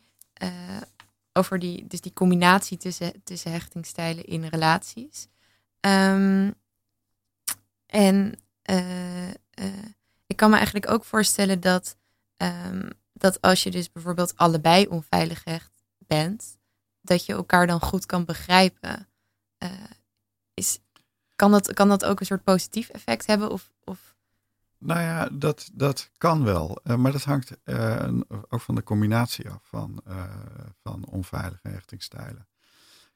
over 1.37 1.59
die, 1.59 1.87
dus 1.87 2.01
die 2.01 2.13
combinatie 2.13 2.77
tussen, 2.77 3.23
tussen 3.23 3.51
hechtingstijlen 3.51 4.25
in 4.25 4.45
relaties. 4.45 5.27
Um, 5.79 6.53
en 7.85 8.39
uh, 8.69 9.27
uh, 9.27 9.33
ik 10.25 10.35
kan 10.35 10.49
me 10.49 10.55
eigenlijk 10.55 10.89
ook 10.89 11.03
voorstellen 11.03 11.59
dat, 11.59 11.97
um, 12.37 12.89
dat 13.13 13.41
als 13.41 13.63
je 13.63 13.71
dus 13.71 13.91
bijvoorbeeld 13.91 14.37
allebei 14.37 14.87
onveilig 14.87 15.43
hecht 15.43 15.85
bent, 15.97 16.57
dat 17.01 17.25
je 17.25 17.33
elkaar 17.33 17.67
dan 17.67 17.81
goed 17.81 18.05
kan 18.05 18.25
begrijpen. 18.25 19.09
Uh, 19.63 19.69
is, 20.53 20.79
kan, 21.35 21.51
dat, 21.51 21.73
kan 21.73 21.89
dat 21.89 22.05
ook 22.05 22.19
een 22.19 22.25
soort 22.25 22.43
positief 22.43 22.89
effect 22.89 23.25
hebben? 23.25 23.51
Of, 23.51 23.71
of 23.83 24.14
nou 24.85 24.99
ja, 24.99 25.29
dat, 25.29 25.69
dat 25.73 26.09
kan 26.17 26.43
wel. 26.43 26.79
Uh, 26.83 26.95
maar 26.95 27.11
dat 27.11 27.23
hangt 27.23 27.57
uh, 27.65 28.07
ook 28.49 28.61
van 28.61 28.75
de 28.75 28.83
combinatie 28.83 29.49
af 29.49 29.61
van, 29.63 30.01
uh, 30.07 30.23
van 30.81 31.05
onveilige 31.05 31.67
hechtingsstijlen. 31.67 32.47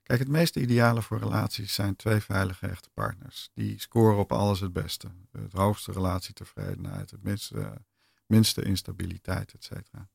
Kijk, 0.03 0.19
het 0.19 0.29
meest 0.29 0.55
ideale 0.55 1.01
voor 1.01 1.17
relaties 1.19 1.73
zijn 1.73 1.95
twee 1.95 2.19
veilige 2.19 2.65
hechte 2.65 2.89
partners. 2.93 3.51
Die 3.53 3.79
scoren 3.79 4.17
op 4.17 4.31
alles 4.31 4.59
het 4.59 4.73
beste. 4.73 5.07
Het 5.31 5.53
hoogste 5.53 5.91
relatietevredenheid, 5.91 7.11
het 7.11 7.23
minste, 8.25 8.63
instabiliteit, 8.63 9.53
et 9.53 9.63
cetera. 9.63 10.07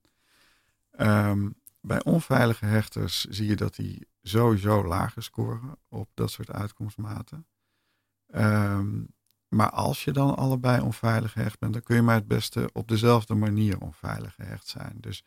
Um, 1.30 1.54
bij 1.80 2.04
onveilige 2.04 2.66
hechters 2.66 3.24
zie 3.24 3.46
je 3.46 3.56
dat 3.56 3.74
die 3.74 4.08
sowieso 4.22 4.84
lager 4.84 5.22
scoren 5.22 5.76
op 5.88 6.08
dat 6.14 6.30
soort 6.30 6.50
uitkomstmaten. 6.50 7.46
Um, 8.34 9.14
maar 9.54 9.70
als 9.70 10.04
je 10.04 10.12
dan 10.12 10.36
allebei 10.36 10.80
onveilig 10.80 11.32
gehecht 11.32 11.58
bent, 11.58 11.72
dan 11.72 11.82
kun 11.82 11.96
je 11.96 12.02
maar 12.02 12.14
het 12.14 12.28
beste 12.28 12.70
op 12.72 12.88
dezelfde 12.88 13.34
manier 13.34 13.80
onveilig 13.80 14.34
gehecht 14.34 14.66
zijn. 14.66 14.96
Dus 15.00 15.24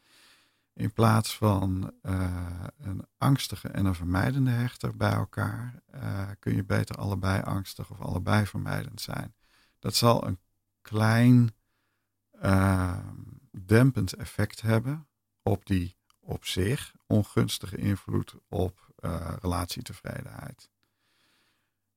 in 0.74 0.94
plaats 0.94 1.38
van 1.38 1.94
uh, 2.04 2.64
een 2.78 3.06
angstige 3.18 3.68
en 3.68 3.86
een 3.86 3.96
vermijdende 3.96 4.52
hechter 4.52 4.98
bij 4.98 5.12
elkaar, 5.12 5.82
uh, 5.96 6.30
kun 6.40 6.56
je 6.56 6.64
beter 6.64 6.96
allebei 6.96 7.42
angstig 7.42 7.90
of 7.90 8.02
allebei 8.02 8.46
vermijdend 8.46 9.02
zijn. 9.02 9.36
Dat 9.80 9.96
zal 9.96 10.28
een 10.28 10.40
klein 10.82 11.56
uh, 12.44 12.98
dempend 13.52 14.14
effect 14.14 14.62
hebben 14.62 15.08
op 15.44 15.66
die 15.66 15.98
op 16.20 16.46
zich 16.46 16.94
ongunstige 17.06 17.78
invloed 17.78 18.36
op 18.50 18.86
relatietevredenheid. 19.42 20.70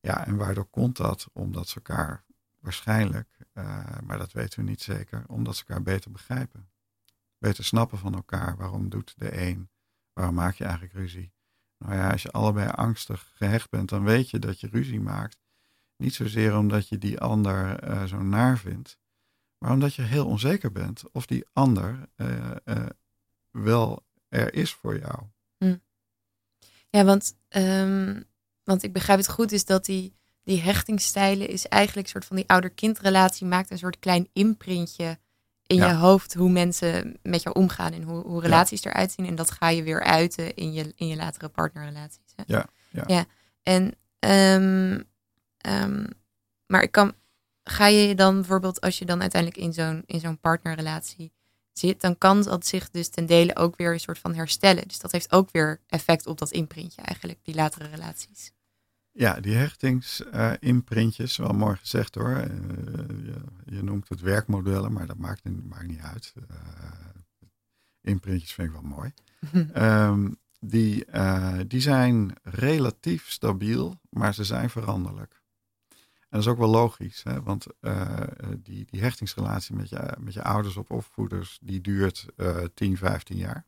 Ja, 0.01 0.27
en 0.27 0.37
waardoor 0.37 0.65
komt 0.65 0.97
dat? 0.97 1.29
Omdat 1.33 1.69
ze 1.69 1.75
elkaar 1.75 2.25
waarschijnlijk, 2.59 3.29
uh, 3.55 3.99
maar 4.05 4.19
dat 4.19 4.33
weten 4.33 4.59
we 4.59 4.71
niet 4.71 4.83
zeker, 4.83 5.25
omdat 5.27 5.57
ze 5.57 5.65
elkaar 5.67 5.83
beter 5.83 6.11
begrijpen. 6.11 6.71
Beter 7.39 7.65
snappen 7.65 7.99
van 7.99 8.15
elkaar. 8.15 8.57
Waarom 8.57 8.89
doet 8.89 9.15
de 9.17 9.41
een? 9.41 9.71
Waarom 10.13 10.35
maak 10.35 10.55
je 10.55 10.65
eigenlijk 10.65 10.95
ruzie? 10.95 11.33
Nou 11.79 11.95
ja, 11.95 12.11
als 12.11 12.23
je 12.23 12.31
allebei 12.31 12.69
angstig 12.69 13.33
gehecht 13.35 13.71
bent, 13.71 13.89
dan 13.89 14.05
weet 14.05 14.31
je 14.31 14.39
dat 14.39 14.61
je 14.61 14.69
ruzie 14.69 15.01
maakt. 15.01 15.39
Niet 15.97 16.15
zozeer 16.15 16.57
omdat 16.57 16.89
je 16.89 16.99
die 16.99 17.21
ander 17.21 17.89
uh, 17.91 18.05
zo 18.05 18.23
naar 18.23 18.59
vindt, 18.59 18.99
maar 19.59 19.71
omdat 19.71 19.95
je 19.95 20.03
heel 20.03 20.27
onzeker 20.27 20.73
bent 20.73 21.11
of 21.13 21.27
die 21.27 21.47
ander 21.53 22.09
uh, 22.17 22.87
wel 23.51 24.07
er 24.29 24.55
is 24.55 24.75
voor 24.75 24.99
jou. 24.99 25.23
Hm. 25.57 25.77
Ja, 26.91 27.05
want 27.05 27.37
um, 27.49 28.25
want 28.71 28.83
ik 28.83 28.93
begrijp 28.93 29.19
het 29.19 29.29
goed, 29.29 29.53
is 29.53 29.65
dat 29.65 29.85
die, 29.85 30.15
die 30.45 30.61
hechtingsstijlen 30.61 31.49
is 31.49 31.69
eigenlijk 31.69 32.07
een 32.07 32.13
soort 32.13 32.25
van 32.25 32.37
die 32.37 32.49
ouder-kindrelatie 32.49 33.47
maakt 33.47 33.71
een 33.71 33.79
soort 33.79 33.99
klein 33.99 34.29
imprintje 34.33 35.19
in 35.67 35.77
je 35.77 35.95
hoofd 35.95 36.35
hoe 36.35 36.51
mensen 36.51 37.19
met 37.23 37.43
jou 37.43 37.57
omgaan 37.57 37.93
en 37.93 38.03
hoe, 38.03 38.23
hoe 38.27 38.41
relaties 38.41 38.85
eruit 38.85 39.13
zien. 39.13 39.27
En 39.27 39.35
dat 39.35 39.51
ga 39.51 39.69
je 39.69 39.83
weer 39.83 40.03
uiten 40.03 40.55
in 40.55 40.73
je, 40.73 40.93
in 40.97 41.07
je 41.07 41.17
latere 41.17 41.49
partnerrelaties. 41.49 42.33
Hè? 42.37 42.43
Ja, 42.47 42.67
ja. 42.91 43.05
ja. 43.07 43.25
En, 43.63 43.95
um, 44.61 45.05
um, 45.67 46.07
maar 46.67 46.83
ik 46.83 46.93
kan, 46.93 47.15
ga 47.65 47.87
je 47.87 48.15
dan 48.15 48.35
bijvoorbeeld, 48.35 48.81
als 48.81 48.99
je 48.99 49.05
dan 49.05 49.21
uiteindelijk 49.21 49.63
in 49.63 49.73
zo'n, 49.73 50.03
in 50.07 50.21
zo'n 50.21 50.41
partnerrelatie 50.41 51.33
zit, 51.73 52.01
dan 52.01 52.19
kan 52.19 52.43
dat 52.43 52.67
zich 52.67 52.91
dus 52.91 53.09
ten 53.09 53.27
dele 53.27 53.57
ook 53.57 53.77
weer 53.77 53.93
een 53.93 54.01
soort 54.01 54.19
van 54.19 54.35
herstellen. 54.35 54.89
Dus 54.89 54.99
dat 54.99 55.13
heeft 55.13 55.33
ook 55.33 55.49
weer 55.51 55.81
effect 55.87 56.27
op 56.27 56.39
dat 56.39 56.51
imprintje 56.51 57.03
eigenlijk, 57.03 57.39
die 57.43 57.55
latere 57.55 57.89
relaties. 57.89 58.53
Ja, 59.13 59.41
die 59.41 59.55
hechtingsimprintjes, 59.55 61.39
uh, 61.39 61.47
wel 61.47 61.57
mooi 61.57 61.77
gezegd 61.77 62.15
hoor. 62.15 62.31
Uh, 62.31 62.45
je, 63.25 63.35
je, 63.65 63.83
noemt 63.83 64.09
het 64.09 64.21
werkmodellen, 64.21 64.93
maar 64.93 65.07
dat 65.07 65.17
maakt, 65.17 65.65
maakt 65.69 65.87
niet 65.87 66.01
uit. 66.01 66.35
Uh, 66.51 66.57
imprintjes 68.01 68.53
vind 68.53 68.69
ik 68.69 68.75
wel 68.75 68.83
mooi. 68.83 69.13
um, 69.77 70.37
die, 70.61 71.05
die 71.67 71.81
zijn 71.81 72.33
relatief 72.43 73.31
stabiel, 73.31 74.01
maar 74.11 74.35
ze 74.35 74.45
zijn 74.45 74.71
veranderlijk. 74.71 75.43
En 76.19 76.39
dat 76.39 76.41
is 76.41 76.47
ook 76.47 76.59
wel 76.59 76.71
logisch, 76.71 77.23
hè? 77.23 77.43
want 77.43 77.67
die, 78.59 78.87
die 78.91 79.01
hechtingsrelatie 79.01 79.75
met 79.75 79.89
je, 79.89 80.17
met 80.19 80.35
je 80.35 80.43
ouders 80.43 80.77
of 80.77 80.91
opvoeders, 80.91 81.59
die 81.63 81.81
duurt 81.81 82.27
10, 82.75 82.97
15 82.97 83.37
jaar. 83.37 83.67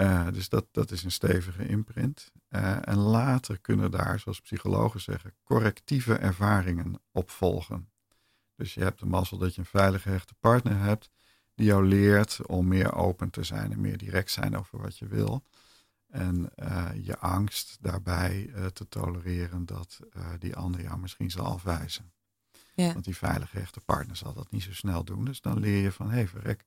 Uh, 0.00 0.26
dus 0.32 0.48
dat, 0.48 0.66
dat 0.70 0.90
is 0.90 1.04
een 1.04 1.10
stevige 1.10 1.66
imprint. 1.66 2.32
Uh, 2.50 2.88
en 2.88 2.96
later 2.96 3.58
kunnen 3.58 3.90
daar, 3.90 4.18
zoals 4.18 4.40
psychologen 4.40 5.00
zeggen, 5.00 5.34
correctieve 5.44 6.14
ervaringen 6.14 7.00
op 7.12 7.30
volgen. 7.30 7.88
Dus 8.56 8.74
je 8.74 8.80
hebt 8.80 9.00
de 9.00 9.06
mazzel 9.06 9.38
dat 9.38 9.54
je 9.54 9.60
een 9.60 9.66
veilige 9.66 10.08
hechte 10.08 10.34
partner 10.40 10.78
hebt 10.78 11.10
die 11.54 11.66
jou 11.66 11.84
leert 11.84 12.46
om 12.46 12.68
meer 12.68 12.94
open 12.94 13.30
te 13.30 13.42
zijn 13.42 13.72
en 13.72 13.80
meer 13.80 13.98
direct 13.98 14.30
zijn 14.30 14.56
over 14.56 14.78
wat 14.80 14.98
je 14.98 15.06
wil. 15.06 15.42
En 16.08 16.50
uh, 16.56 16.88
je 17.02 17.18
angst 17.18 17.76
daarbij 17.80 18.50
te 18.72 18.88
tolereren 18.88 19.66
dat 19.66 20.00
die 20.38 20.56
ander 20.56 20.82
jou 20.82 20.98
misschien 20.98 21.30
zal 21.30 21.46
afwijzen. 21.46 22.12
Ja. 22.74 22.92
Want 22.92 23.04
die 23.04 23.16
veilige 23.16 23.60
echte 23.60 23.80
partner 23.80 24.16
zal 24.16 24.32
dat 24.32 24.50
niet 24.50 24.62
zo 24.62 24.72
snel 24.72 25.04
doen. 25.04 25.24
Dus 25.24 25.40
dan 25.40 25.58
leer 25.58 25.82
je 25.82 25.92
van, 25.92 26.08
hé 26.08 26.14
hey, 26.14 26.28
verrek, 26.28 26.64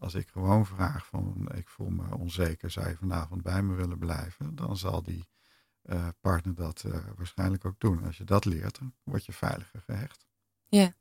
als 0.00 0.14
ik 0.14 0.28
gewoon 0.28 0.66
vraag 0.66 1.06
van, 1.06 1.48
ik 1.54 1.68
voel 1.68 1.90
me 1.90 2.16
onzeker, 2.16 2.70
zou 2.70 2.88
je 2.88 2.96
vanavond 2.96 3.42
bij 3.42 3.62
me 3.62 3.74
willen 3.74 3.98
blijven? 3.98 4.54
Dan 4.54 4.76
zal 4.76 5.02
die 5.02 5.28
partner 6.20 6.54
dat 6.54 6.84
waarschijnlijk 7.16 7.64
ook 7.64 7.80
doen. 7.80 8.04
Als 8.04 8.16
je 8.16 8.24
dat 8.24 8.44
leert, 8.44 8.78
dan 8.78 8.92
word 9.02 9.26
je 9.26 9.32
veiliger 9.32 9.80
gehecht. 9.80 10.26
Ja, 10.68 10.92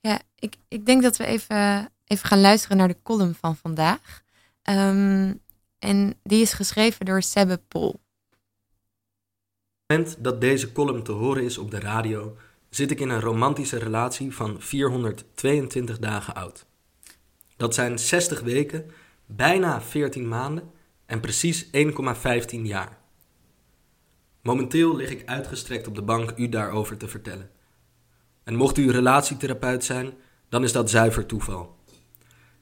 ja 0.00 0.20
ik, 0.34 0.56
ik 0.68 0.86
denk 0.86 1.02
dat 1.02 1.16
we 1.16 1.24
even, 1.24 1.90
even 2.04 2.28
gaan 2.28 2.40
luisteren 2.40 2.76
naar 2.76 2.88
de 2.88 3.02
column 3.02 3.34
van 3.34 3.56
vandaag. 3.56 4.22
Um, 4.62 5.40
en 5.78 6.14
die 6.22 6.42
is 6.42 6.52
geschreven 6.52 7.06
door 7.06 7.22
Sebbe 7.22 7.60
Pol. 7.68 7.88
Op 7.88 7.98
het 9.86 9.96
moment 9.96 10.24
dat 10.24 10.40
deze 10.40 10.72
column 10.72 11.02
te 11.02 11.12
horen 11.12 11.44
is 11.44 11.58
op 11.58 11.70
de 11.70 11.80
radio, 11.80 12.36
zit 12.68 12.90
ik 12.90 13.00
in 13.00 13.08
een 13.08 13.20
romantische 13.20 13.78
relatie 13.78 14.34
van 14.34 14.60
422 14.60 15.98
dagen 15.98 16.34
oud. 16.34 16.66
Dat 17.62 17.74
zijn 17.74 17.98
60 17.98 18.40
weken, 18.40 18.90
bijna 19.26 19.82
14 19.82 20.28
maanden 20.28 20.70
en 21.06 21.20
precies 21.20 21.66
1,15 21.66 21.70
jaar. 22.62 22.98
Momenteel 24.40 24.96
lig 24.96 25.10
ik 25.10 25.26
uitgestrekt 25.26 25.86
op 25.86 25.94
de 25.94 26.02
bank 26.02 26.32
u 26.36 26.48
daarover 26.48 26.96
te 26.96 27.08
vertellen. 27.08 27.50
En 28.44 28.54
mocht 28.54 28.78
u 28.78 28.90
relatietherapeut 28.90 29.84
zijn, 29.84 30.12
dan 30.48 30.64
is 30.64 30.72
dat 30.72 30.90
zuiver 30.90 31.26
toeval. 31.26 31.76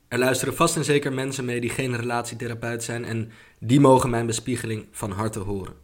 Er 0.08 0.18
luisteren 0.18 0.54
vast 0.54 0.76
en 0.76 0.84
zeker 0.84 1.12
mensen 1.12 1.44
mee 1.44 1.60
die 1.60 1.70
geen 1.70 1.96
relatietherapeut 1.96 2.82
zijn 2.82 3.04
en 3.04 3.30
die 3.58 3.80
mogen 3.80 4.10
mijn 4.10 4.26
bespiegeling 4.26 4.86
van 4.90 5.10
harte 5.10 5.38
horen. 5.38 5.74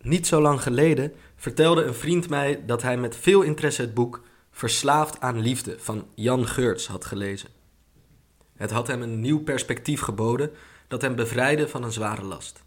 Niet 0.00 0.26
zo 0.26 0.40
lang 0.40 0.62
geleden 0.62 1.12
vertelde 1.36 1.84
een 1.84 1.94
vriend 1.94 2.28
mij 2.28 2.62
dat 2.66 2.82
hij 2.82 2.96
met 2.96 3.16
veel 3.16 3.42
interesse 3.42 3.82
het 3.82 3.94
boek 3.94 4.26
Verslaafd 4.58 5.20
aan 5.20 5.40
Liefde 5.40 5.76
van 5.78 6.06
Jan 6.14 6.46
Geurts 6.46 6.86
had 6.86 7.04
gelezen. 7.04 7.48
Het 8.56 8.70
had 8.70 8.86
hem 8.86 9.02
een 9.02 9.20
nieuw 9.20 9.42
perspectief 9.42 10.00
geboden 10.00 10.50
dat 10.88 11.02
hem 11.02 11.16
bevrijdde 11.16 11.68
van 11.68 11.82
een 11.82 11.92
zware 11.92 12.24
last. 12.24 12.62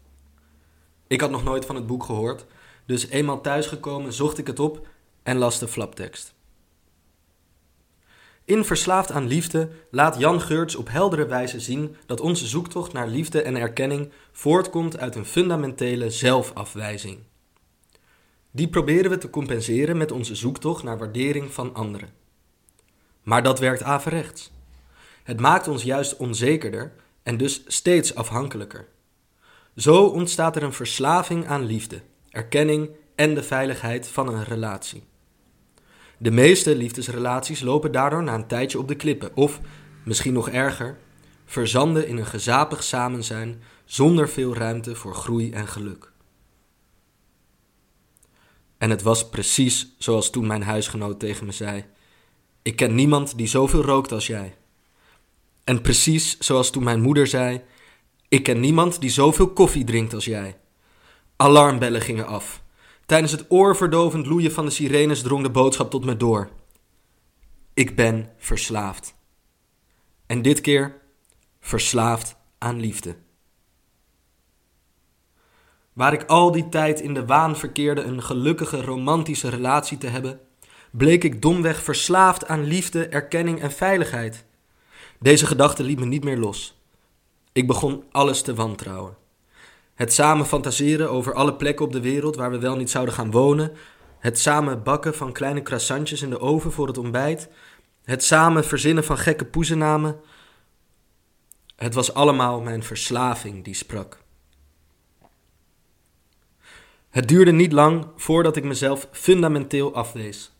Ik 1.06 1.20
had 1.20 1.30
nog 1.30 1.44
nooit 1.44 1.64
van 1.64 1.74
het 1.74 1.86
boek 1.86 2.04
gehoord, 2.04 2.46
dus 2.86 3.08
eenmaal 3.08 3.40
thuisgekomen 3.40 4.12
zocht 4.12 4.38
ik 4.38 4.46
het 4.46 4.60
op 4.60 4.86
en 5.22 5.36
las 5.36 5.58
de 5.58 5.68
flaptekst. 5.68 6.34
In 8.44 8.64
Verslaafd 8.64 9.10
aan 9.10 9.26
Liefde 9.26 9.70
laat 9.90 10.18
Jan 10.18 10.40
Geurts 10.40 10.76
op 10.76 10.88
heldere 10.88 11.26
wijze 11.26 11.60
zien 11.60 11.96
dat 12.06 12.20
onze 12.20 12.46
zoektocht 12.46 12.92
naar 12.92 13.08
liefde 13.08 13.42
en 13.42 13.56
erkenning 13.56 14.12
voortkomt 14.30 14.98
uit 14.98 15.14
een 15.14 15.26
fundamentele 15.26 16.10
zelfafwijzing. 16.10 17.18
Die 18.54 18.68
proberen 18.68 19.10
we 19.10 19.18
te 19.18 19.30
compenseren 19.30 19.96
met 19.96 20.12
onze 20.12 20.34
zoektocht 20.34 20.82
naar 20.82 20.98
waardering 20.98 21.52
van 21.52 21.74
anderen. 21.74 22.08
Maar 23.22 23.42
dat 23.42 23.58
werkt 23.58 23.82
averechts. 23.82 24.52
Het 25.22 25.40
maakt 25.40 25.68
ons 25.68 25.82
juist 25.82 26.16
onzekerder 26.16 26.92
en 27.22 27.36
dus 27.36 27.62
steeds 27.66 28.14
afhankelijker. 28.14 28.88
Zo 29.76 30.04
ontstaat 30.04 30.56
er 30.56 30.62
een 30.62 30.72
verslaving 30.72 31.46
aan 31.46 31.64
liefde, 31.64 32.00
erkenning 32.30 32.90
en 33.14 33.34
de 33.34 33.42
veiligheid 33.42 34.08
van 34.08 34.28
een 34.28 34.44
relatie. 34.44 35.04
De 36.18 36.30
meeste 36.30 36.76
liefdesrelaties 36.76 37.60
lopen 37.60 37.92
daardoor 37.92 38.22
na 38.22 38.34
een 38.34 38.46
tijdje 38.46 38.78
op 38.78 38.88
de 38.88 38.94
klippen, 38.94 39.30
of 39.34 39.60
misschien 40.04 40.32
nog 40.32 40.48
erger, 40.48 40.98
verzanden 41.44 42.08
in 42.08 42.16
een 42.16 42.26
gezapig 42.26 42.82
samenzijn 42.82 43.62
zonder 43.84 44.28
veel 44.28 44.54
ruimte 44.54 44.94
voor 44.94 45.14
groei 45.14 45.52
en 45.52 45.68
geluk. 45.68 46.11
En 48.82 48.90
het 48.90 49.02
was 49.02 49.28
precies 49.28 49.94
zoals 49.98 50.30
toen 50.30 50.46
mijn 50.46 50.62
huisgenoot 50.62 51.20
tegen 51.20 51.46
me 51.46 51.52
zei: 51.52 51.84
Ik 52.62 52.76
ken 52.76 52.94
niemand 52.94 53.36
die 53.36 53.46
zoveel 53.46 53.82
rookt 53.82 54.12
als 54.12 54.26
jij. 54.26 54.56
En 55.64 55.80
precies 55.80 56.38
zoals 56.38 56.70
toen 56.70 56.82
mijn 56.82 57.00
moeder 57.00 57.26
zei: 57.26 57.62
Ik 58.28 58.42
ken 58.42 58.60
niemand 58.60 59.00
die 59.00 59.10
zoveel 59.10 59.52
koffie 59.52 59.84
drinkt 59.84 60.14
als 60.14 60.24
jij. 60.24 60.58
Alarmbellen 61.36 62.00
gingen 62.00 62.26
af. 62.26 62.62
Tijdens 63.06 63.32
het 63.32 63.44
oorverdovend 63.48 64.26
loeien 64.26 64.52
van 64.52 64.64
de 64.64 64.70
sirenes 64.70 65.22
drong 65.22 65.42
de 65.42 65.50
boodschap 65.50 65.90
tot 65.90 66.04
me 66.04 66.16
door. 66.16 66.50
Ik 67.74 67.96
ben 67.96 68.30
verslaafd. 68.36 69.14
En 70.26 70.42
dit 70.42 70.60
keer 70.60 71.00
verslaafd 71.60 72.36
aan 72.58 72.80
liefde. 72.80 73.16
Waar 75.92 76.12
ik 76.12 76.24
al 76.24 76.52
die 76.52 76.68
tijd 76.68 77.00
in 77.00 77.14
de 77.14 77.26
waan 77.26 77.56
verkeerde 77.56 78.02
een 78.02 78.22
gelukkige 78.22 78.82
romantische 78.82 79.48
relatie 79.48 79.98
te 79.98 80.06
hebben, 80.06 80.40
bleek 80.90 81.24
ik 81.24 81.42
domweg 81.42 81.82
verslaafd 81.82 82.46
aan 82.46 82.64
liefde, 82.64 83.06
erkenning 83.06 83.60
en 83.60 83.72
veiligheid. 83.72 84.44
Deze 85.18 85.46
gedachte 85.46 85.82
liet 85.82 85.98
me 85.98 86.06
niet 86.06 86.24
meer 86.24 86.38
los. 86.38 86.80
Ik 87.52 87.66
begon 87.66 88.04
alles 88.10 88.42
te 88.42 88.54
wantrouwen. 88.54 89.16
Het 89.94 90.12
samen 90.12 90.46
fantaseren 90.46 91.10
over 91.10 91.34
alle 91.34 91.54
plekken 91.54 91.84
op 91.84 91.92
de 91.92 92.00
wereld 92.00 92.36
waar 92.36 92.50
we 92.50 92.58
wel 92.58 92.76
niet 92.76 92.90
zouden 92.90 93.14
gaan 93.14 93.30
wonen. 93.30 93.72
Het 94.18 94.38
samen 94.38 94.82
bakken 94.82 95.14
van 95.14 95.32
kleine 95.32 95.62
croissantjes 95.62 96.22
in 96.22 96.30
de 96.30 96.40
oven 96.40 96.72
voor 96.72 96.86
het 96.86 96.98
ontbijt. 96.98 97.48
Het 98.04 98.24
samen 98.24 98.64
verzinnen 98.64 99.04
van 99.04 99.18
gekke 99.18 99.44
poezennamen. 99.44 100.20
Het 101.76 101.94
was 101.94 102.14
allemaal 102.14 102.60
mijn 102.60 102.82
verslaving 102.82 103.64
die 103.64 103.74
sprak. 103.74 104.21
Het 107.12 107.28
duurde 107.28 107.52
niet 107.52 107.72
lang 107.72 108.06
voordat 108.16 108.56
ik 108.56 108.64
mezelf 108.64 109.08
fundamenteel 109.10 109.94
afwees. 109.94 110.52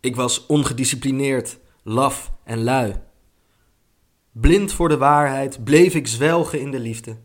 Ik 0.00 0.16
was 0.16 0.46
ongedisciplineerd, 0.46 1.58
laf 1.82 2.32
en 2.44 2.62
lui. 2.62 2.94
Blind 4.32 4.72
voor 4.72 4.88
de 4.88 4.96
waarheid 4.96 5.64
bleef 5.64 5.94
ik 5.94 6.06
zwelgen 6.06 6.60
in 6.60 6.70
de 6.70 6.78
liefde. 6.78 7.16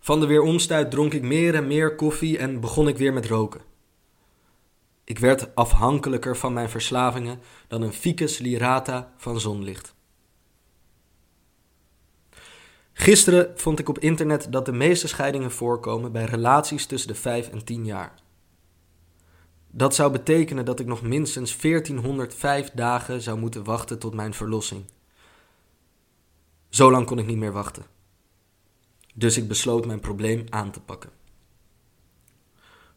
Van 0.00 0.20
de 0.20 0.26
weeromstuit 0.26 0.90
dronk 0.90 1.12
ik 1.12 1.22
meer 1.22 1.54
en 1.54 1.66
meer 1.66 1.94
koffie 1.94 2.38
en 2.38 2.60
begon 2.60 2.88
ik 2.88 2.96
weer 2.96 3.12
met 3.12 3.26
roken. 3.26 3.60
Ik 5.04 5.18
werd 5.18 5.54
afhankelijker 5.54 6.36
van 6.36 6.52
mijn 6.52 6.68
verslavingen 6.68 7.40
dan 7.68 7.82
een 7.82 7.92
ficus 7.92 8.38
lirata 8.38 9.12
van 9.16 9.40
zonlicht. 9.40 9.94
Gisteren 12.92 13.52
vond 13.54 13.78
ik 13.78 13.88
op 13.88 13.98
internet 13.98 14.46
dat 14.50 14.66
de 14.66 14.72
meeste 14.72 15.08
scheidingen 15.08 15.50
voorkomen 15.50 16.12
bij 16.12 16.24
relaties 16.24 16.86
tussen 16.86 17.08
de 17.08 17.14
5 17.14 17.48
en 17.48 17.64
10 17.64 17.84
jaar. 17.84 18.14
Dat 19.70 19.94
zou 19.94 20.12
betekenen 20.12 20.64
dat 20.64 20.80
ik 20.80 20.86
nog 20.86 21.02
minstens 21.02 21.56
1405 21.56 22.70
dagen 22.70 23.20
zou 23.20 23.38
moeten 23.38 23.64
wachten 23.64 23.98
tot 23.98 24.14
mijn 24.14 24.34
verlossing. 24.34 24.84
Zo 26.68 26.90
lang 26.90 27.06
kon 27.06 27.18
ik 27.18 27.26
niet 27.26 27.36
meer 27.36 27.52
wachten. 27.52 27.86
Dus 29.14 29.36
ik 29.36 29.48
besloot 29.48 29.86
mijn 29.86 30.00
probleem 30.00 30.44
aan 30.48 30.70
te 30.70 30.80
pakken. 30.80 31.10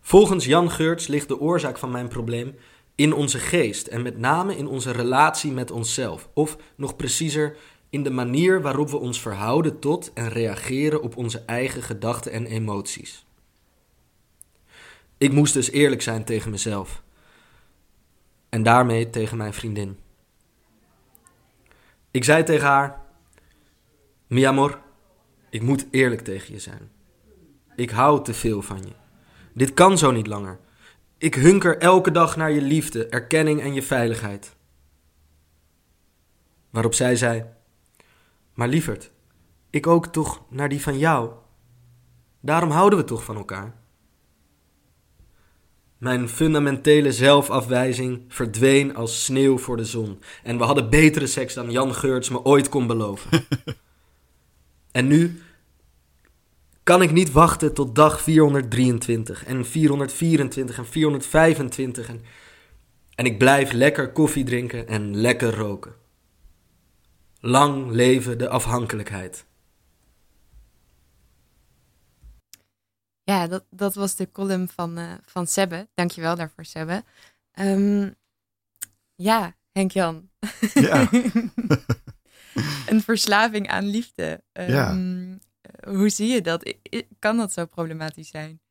Volgens 0.02 0.46
Jan 0.46 0.72
Geurts 0.72 1.08
ligt 1.08 1.28
de 1.28 1.40
oorzaak 1.40 1.78
van 1.78 1.92
mijn 1.92 2.08
probleem 2.08 2.56
in 2.96 3.14
onze 3.14 3.40
geest 3.40 3.88
en 3.88 4.02
met 4.02 4.18
name 4.18 4.58
in 4.58 4.68
onze 4.68 4.92
relatie 4.92 5.52
met 5.52 5.72
onszelf, 5.72 6.30
of 6.34 6.58
nog 6.76 6.96
preciezer, 6.96 7.58
in 7.90 8.04
de 8.04 8.12
manier 8.12 8.62
waarop 8.62 8.90
we 8.90 8.98
ons 8.98 9.22
verhouden 9.22 9.80
tot 9.80 10.14
en 10.14 10.30
reageren 10.30 11.02
op 11.02 11.18
onze 11.18 11.44
eigen 11.46 11.82
gedachten 11.82 12.32
en 12.32 12.46
emoties. 12.46 13.26
Ik 15.18 15.32
moest 15.32 15.54
dus 15.54 15.72
eerlijk 15.72 16.02
zijn 16.02 16.24
tegen 16.24 16.52
mezelf 16.52 17.04
en 18.50 18.64
daarmee 18.64 19.10
tegen 19.10 19.38
mijn 19.38 19.54
vriendin. 19.54 20.00
Ik 22.12 22.24
zei 22.24 22.44
tegen 22.44 22.68
haar: 22.68 23.02
Mi 24.28 24.44
amor, 24.44 24.80
ik 25.50 25.62
moet 25.62 25.88
eerlijk 25.92 26.22
tegen 26.22 26.54
je 26.54 26.60
zijn. 26.60 26.92
Ik 27.76 27.90
hou 27.90 28.24
te 28.24 28.34
veel 28.34 28.62
van 28.62 28.78
je. 28.78 28.94
Dit 29.54 29.74
kan 29.74 29.98
zo 29.98 30.12
niet 30.12 30.28
langer. 30.28 30.60
Ik 31.18 31.36
hunker 31.36 31.78
elke 31.78 32.12
dag 32.12 32.36
naar 32.36 32.52
je 32.52 32.62
liefde, 32.62 33.08
erkenning 33.08 33.62
en 33.62 33.74
je 33.74 33.84
veiligheid. 33.84 34.56
Waarop 36.70 36.94
zij 36.94 37.16
zei: 37.16 37.46
Maar 38.56 38.68
lieverd, 38.68 39.12
ik 39.70 39.88
ook 39.88 40.08
toch 40.08 40.44
naar 40.50 40.70
die 40.70 40.82
van 40.82 40.98
jou. 40.98 41.32
Daarom 42.40 42.70
houden 42.70 43.00
we 43.00 43.06
toch 43.06 43.24
van 43.24 43.36
elkaar. 43.36 43.76
Mijn 45.98 46.30
fundamentele 46.30 47.12
zelfafwijzing 47.12 48.24
verdween 48.28 48.96
als 48.96 49.24
sneeuw 49.24 49.58
voor 49.58 49.78
de 49.78 49.86
zon. 49.86 50.22
En 50.44 50.58
we 50.58 50.64
hadden 50.64 50.90
betere 50.90 51.28
seks 51.28 51.54
dan 51.54 51.72
Jan 51.72 51.96
Geurts 51.96 52.30
me 52.30 52.44
ooit 52.44 52.70
kon 52.70 52.88
beloven. 52.88 53.46
en 54.92 55.08
nu 55.08 55.42
kan 56.84 57.02
ik 57.02 57.12
niet 57.12 57.32
wachten 57.32 57.74
tot 57.74 57.96
dag 57.96 58.22
423 58.22 59.46
en 59.46 59.66
424 59.66 60.78
en 60.78 60.86
425 60.86 62.08
en 62.08 62.24
En 63.16 63.26
ik 63.26 63.38
blijf 63.38 63.72
lekker 63.72 64.12
koffie 64.12 64.44
drinken 64.44 64.88
en 64.88 65.16
lekker 65.16 65.56
roken. 65.56 66.05
Lang 67.46 67.92
leven 67.92 68.38
de 68.38 68.50
afhankelijkheid. 68.50 69.46
Ja, 73.24 73.48
dat, 73.48 73.66
dat 73.70 73.96
was 73.96 74.16
de 74.16 74.32
column 74.32 74.68
van, 74.68 75.00
uh, 75.00 75.14
van 75.26 75.48
Sebbe. 75.48 75.88
Dankjewel 75.94 76.36
daarvoor, 76.36 76.66
Sebbe. 76.66 77.04
Um, 77.60 78.16
ja, 79.16 79.56
Henk-Jan. 79.72 80.30
Ja. 80.74 81.10
een 82.90 83.02
verslaving 83.02 83.68
aan 83.68 83.86
liefde. 83.86 84.44
Um, 84.54 84.70
ja. 84.70 84.98
Hoe 85.88 86.10
zie 86.10 86.28
je 86.28 86.42
dat? 86.42 86.74
Kan 87.20 87.38
dat 87.38 87.54
zo 87.54 87.66
problematisch 87.66 88.30
zijn? 88.30 88.62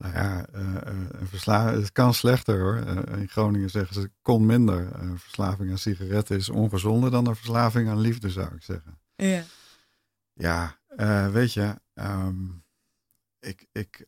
Nou 0.00 0.14
ja, 0.14 0.46
uh, 0.54 0.74
een 1.10 1.26
verslaving, 1.26 1.80
het 1.82 1.92
kan 1.92 2.14
slechter 2.14 2.60
hoor. 2.60 2.76
Uh, 2.76 3.20
in 3.20 3.28
Groningen 3.28 3.70
zeggen 3.70 3.94
ze, 3.94 4.00
het 4.00 4.12
kon 4.22 4.46
minder. 4.46 4.88
Verslaving 5.18 5.70
aan 5.70 5.78
sigaretten 5.78 6.36
is 6.36 6.48
ongezonder 6.48 7.10
dan 7.10 7.26
een 7.26 7.36
verslaving 7.36 7.88
aan 7.88 8.00
liefde, 8.00 8.30
zou 8.30 8.54
ik 8.54 8.62
zeggen. 8.62 8.98
Ja, 9.14 9.44
ja 10.96 11.30
weet 11.30 11.52
je, 11.52 11.80
um, 11.94 12.64
ik, 13.38 13.66
ik 13.72 14.06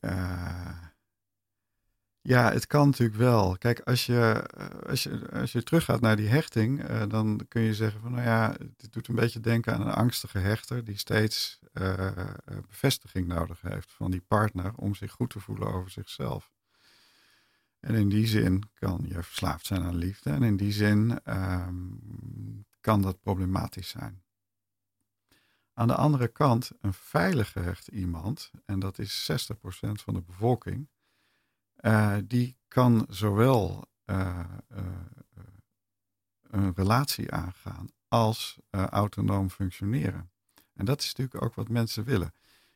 ja, 2.22 2.52
het 2.52 2.66
kan 2.66 2.86
natuurlijk 2.86 3.18
wel. 3.18 3.56
Kijk, 3.58 3.80
als 3.80 4.06
je, 4.06 4.44
als 4.86 5.02
je, 5.02 5.28
als 5.32 5.52
je 5.52 5.62
teruggaat 5.62 6.00
naar 6.00 6.16
die 6.16 6.28
hechting, 6.28 6.90
uh, 6.90 7.02
dan 7.08 7.40
kun 7.48 7.62
je 7.62 7.74
zeggen 7.74 8.00
van, 8.00 8.12
nou 8.12 8.22
ja, 8.24 8.56
het 8.76 8.92
doet 8.92 9.08
een 9.08 9.14
beetje 9.14 9.40
denken 9.40 9.74
aan 9.74 9.80
een 9.80 9.92
angstige 9.92 10.38
hechter 10.38 10.84
die 10.84 10.98
steeds 10.98 11.58
bevestiging 11.72 13.26
nodig 13.26 13.60
heeft 13.60 13.92
van 13.92 14.10
die 14.10 14.20
partner 14.20 14.74
om 14.74 14.94
zich 14.94 15.12
goed 15.12 15.30
te 15.30 15.40
voelen 15.40 15.72
over 15.72 15.90
zichzelf. 15.90 16.52
En 17.80 17.94
in 17.94 18.08
die 18.08 18.26
zin 18.26 18.70
kan 18.74 19.04
je 19.08 19.22
verslaafd 19.22 19.66
zijn 19.66 19.82
aan 19.82 19.96
liefde 19.96 20.30
en 20.30 20.42
in 20.42 20.56
die 20.56 20.72
zin 20.72 21.20
um, 21.24 22.66
kan 22.80 23.02
dat 23.02 23.20
problematisch 23.20 23.88
zijn. 23.88 24.22
Aan 25.74 25.88
de 25.88 25.94
andere 25.94 26.28
kant, 26.28 26.70
een 26.80 26.92
veilig 26.92 27.52
gehecht 27.52 27.88
iemand, 27.88 28.50
en 28.64 28.78
dat 28.78 28.98
is 28.98 29.30
60% 29.30 29.54
van 29.74 30.14
de 30.14 30.22
bevolking, 30.22 30.88
uh, 31.80 32.16
die 32.24 32.58
kan 32.68 33.06
zowel 33.08 33.90
een 36.42 36.74
relatie 36.74 37.32
aangaan 37.32 37.86
als 38.08 38.60
autonoom 38.70 39.50
functioneren. 39.50 40.31
En 40.82 40.88
dat 40.88 41.00
is 41.00 41.14
natuurlijk 41.14 41.44
ook 41.44 41.54
wat 41.54 41.68
mensen 41.68 42.04
willen. 42.04 42.34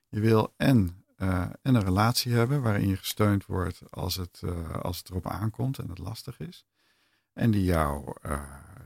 Je 0.08 0.20
wil 0.20 0.54
en, 0.56 1.04
en 1.16 1.74
een 1.74 1.84
relatie 1.84 2.32
hebben 2.32 2.62
waarin 2.62 2.88
je 2.88 2.96
gesteund 2.96 3.46
wordt 3.46 3.90
als 3.90 4.14
het, 4.14 4.42
als 4.82 4.98
het 4.98 5.10
erop 5.10 5.26
aankomt 5.26 5.78
en 5.78 5.88
het 5.88 5.98
lastig 5.98 6.38
is. 6.38 6.66
En 7.32 7.50
die 7.50 7.64
jou 7.64 8.14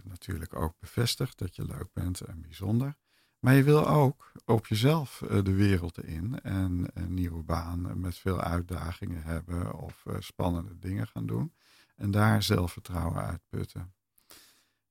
natuurlijk 0.04 0.56
ook 0.56 0.74
bevestigt 0.78 1.38
dat 1.38 1.56
je 1.56 1.64
leuk 1.64 1.88
bent 1.92 2.20
en 2.20 2.40
bijzonder. 2.40 2.96
Maar 3.38 3.54
je 3.54 3.62
wil 3.62 3.88
ook 3.88 4.32
op 4.44 4.66
jezelf 4.66 5.22
de 5.42 5.54
wereld 5.54 6.04
in 6.04 6.40
en 6.40 6.90
een 6.94 7.14
nieuwe 7.14 7.42
baan 7.42 8.00
met 8.00 8.18
veel 8.18 8.40
uitdagingen 8.40 9.22
hebben 9.22 9.74
of 9.74 10.04
spannende 10.18 10.78
dingen 10.78 11.06
gaan 11.06 11.26
doen. 11.26 11.54
En 11.96 12.10
daar 12.10 12.42
zelfvertrouwen 12.42 13.22
uitputten. 13.22 13.94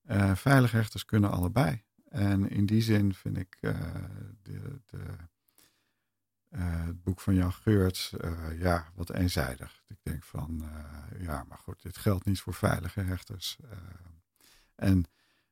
Uh, 0.09 0.35
veilighechters 0.35 1.05
kunnen 1.05 1.31
allebei. 1.31 1.87
En 2.10 2.50
in 2.50 2.65
die 2.65 2.82
zin 2.82 3.13
vind 3.13 3.38
ik 3.38 3.58
uh, 3.62 3.93
de, 4.41 4.82
de, 4.86 4.98
uh, 6.50 6.86
het 6.86 7.04
boek 7.04 7.19
van 7.22 7.36
Jan 7.36 7.54
Geurts 7.54 8.13
ja, 8.58 8.91
wat 8.95 9.10
eenzijdig. 9.10 9.84
Ik 9.88 9.98
denk 10.04 10.24
van, 10.24 10.63
ja, 11.19 11.43
maar 11.48 11.58
goed, 11.58 11.82
dit 11.82 11.98
geldt 11.98 12.26
niet 12.26 12.41
voor 12.41 12.54
veilige 12.54 13.02
hechters. 13.02 13.58
en 14.76 15.06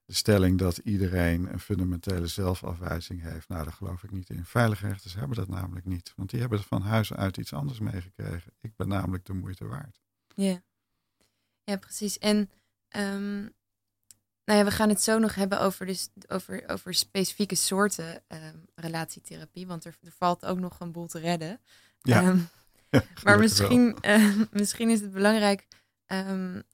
de 0.08 0.14
stelling 0.14 0.58
dat 0.58 0.78
iedereen 0.78 1.54
een 1.54 1.60
fundamentele 1.60 2.28
zelfafwijzing 2.28 3.22
heeft. 3.22 3.48
Nou, 3.48 3.64
daar 3.64 3.74
geloof 3.74 4.04
ik 4.04 4.12
niet 4.12 4.30
in. 4.30 4.46
Veilige 4.46 4.88
rechters 4.88 5.14
hebben 5.14 5.38
dat 5.38 5.48
namelijk 5.48 5.86
niet. 5.86 6.14
Want 6.16 6.30
die 6.30 6.40
hebben 6.40 6.64
van 6.64 6.82
huis 6.82 7.14
uit 7.14 7.38
iets 7.38 7.54
anders 7.54 7.80
meegekregen. 7.80 8.54
Ik 8.62 8.76
ben 8.76 8.88
namelijk 8.88 9.26
de 9.26 9.34
moeite 9.34 9.66
waard. 9.66 10.02
Ja, 10.36 10.62
ja 11.64 11.78
precies. 11.78 12.18
En 12.18 12.50
um, 12.96 13.54
nou 14.48 14.60
ja, 14.60 14.66
we 14.66 14.72
gaan 14.72 14.90
het 14.90 15.02
zo 15.02 15.20
nog 15.20 15.36
hebben 15.36 15.60
over, 15.60 15.86
dus, 15.86 16.10
over, 16.28 16.64
over 16.68 16.94
specifieke 16.94 17.56
soorten 17.56 18.24
um, 18.28 18.66
relatietherapie. 18.76 19.68
Want 19.68 19.86
er, 19.86 19.98
er, 20.04 20.12
valt 20.12 20.46
ook 20.46 20.60
nog 20.60 20.80
een 20.80 20.92
boel 20.92 21.08
te 21.08 21.20
redden. 21.20 21.62
Ja. 22.02 22.24
Um, 22.24 22.50
ja 22.90 23.04
maar 23.24 23.40
misschien, 23.40 23.98
uh, 24.02 24.36
misschien 24.52 24.90
is 24.90 25.02
het 25.02 25.12
belangrijk 25.12 25.68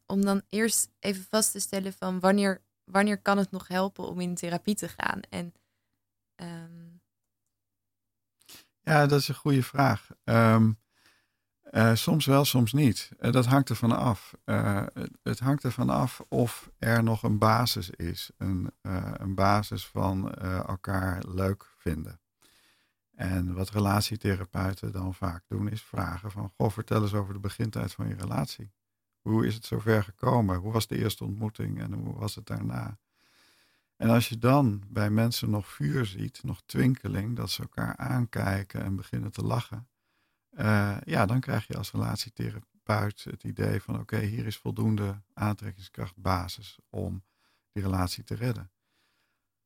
om 0.05 0.25
dan 0.25 0.41
eerst 0.49 0.89
even 0.99 1.25
vast 1.29 1.51
te 1.51 1.59
stellen 1.59 1.93
van 1.93 2.19
wanneer 2.19 2.61
wanneer 2.83 3.21
kan 3.21 3.37
het 3.37 3.51
nog 3.51 3.67
helpen 3.67 4.07
om 4.07 4.19
in 4.19 4.35
therapie 4.35 4.75
te 4.75 4.87
gaan? 4.87 5.19
En. 5.29 5.53
Ja, 8.81 9.05
dat 9.05 9.19
is 9.19 9.27
een 9.27 9.35
goede 9.35 9.63
vraag. 9.63 10.09
Uh, 11.75 11.95
soms 11.95 12.25
wel, 12.25 12.45
soms 12.45 12.73
niet. 12.73 13.11
Uh, 13.19 13.31
dat 13.31 13.45
hangt 13.45 13.69
ervan 13.69 13.91
af. 13.91 14.33
Het, 14.45 15.11
het, 15.23 15.39
hangt 15.39 15.63
ervan 15.63 15.89
af 15.89 16.21
of 16.27 16.71
er 16.77 17.03
nog 17.03 17.23
een 17.23 17.37
basis 17.37 17.89
is. 17.89 18.31
Een, 18.37 18.71
een 19.13 19.35
basis 19.35 19.85
van 19.87 20.33
elkaar 20.33 21.23
leuk 21.27 21.65
vinden. 21.77 22.19
En 23.15 23.53
wat 23.53 23.69
relatietherapeuten 23.69 24.91
dan 24.91 25.13
vaak 25.13 25.43
doen, 25.47 25.69
is 25.69 25.81
vragen 25.81 26.31
van... 26.31 26.51
Goh, 26.57 26.69
vertel 26.69 27.01
eens 27.01 27.13
over 27.13 27.33
de 27.33 27.39
begintijd 27.39 27.93
van 27.93 28.07
je 28.07 28.15
relatie. 28.15 28.71
Hoe 29.21 29.45
is 29.45 29.53
het 29.53 29.65
zover 29.65 30.03
gekomen? 30.03 30.57
Hoe 30.57 30.71
was 30.71 30.87
de 30.87 30.97
eerste 30.97 31.23
ontmoeting 31.23 31.79
en 31.79 31.93
hoe 31.93 32.15
was 32.15 32.35
het 32.35 32.45
daarna? 32.45 32.97
En 33.95 34.09
als 34.09 34.29
je 34.29 34.37
dan 34.37 34.83
bij 34.87 35.09
mensen 35.09 35.49
nog 35.49 35.67
vuur 35.67 36.05
ziet, 36.05 36.43
nog 36.43 36.61
twinkeling, 36.65 37.35
dat 37.35 37.49
ze 37.49 37.61
elkaar 37.61 37.95
aankijken 37.97 38.83
en 38.83 38.95
beginnen 38.95 39.31
te 39.31 39.43
lachen, 39.43 39.87
uh, 40.55 40.97
ja, 41.03 41.25
dan 41.25 41.39
krijg 41.39 41.67
je 41.67 41.77
als 41.77 41.91
relatietherapeut 41.91 43.23
het 43.23 43.43
idee 43.43 43.81
van: 43.81 43.99
oké, 43.99 44.19
hier 44.19 44.45
is 44.45 44.57
voldoende 44.57 45.21
aantrekkingskracht 45.33 46.15
basis 46.15 46.79
om 46.89 47.23
die 47.71 47.83
relatie 47.83 48.23
te 48.23 48.35
redden. 48.35 48.71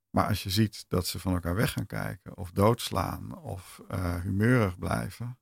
Maar 0.10 0.28
als 0.28 0.44
je 0.44 0.50
ziet 0.50 0.86
dat 0.88 1.08
ze 1.08 1.20
van 1.20 1.34
elkaar 1.34 1.56
weg 1.56 1.72
gaan 1.72 1.86
kijken, 1.86 2.38
of 2.38 2.52
doodslaan, 2.52 3.38
of 3.38 3.82
uh, 3.92 4.22
humeurig 4.22 4.78
blijven, 4.78 5.40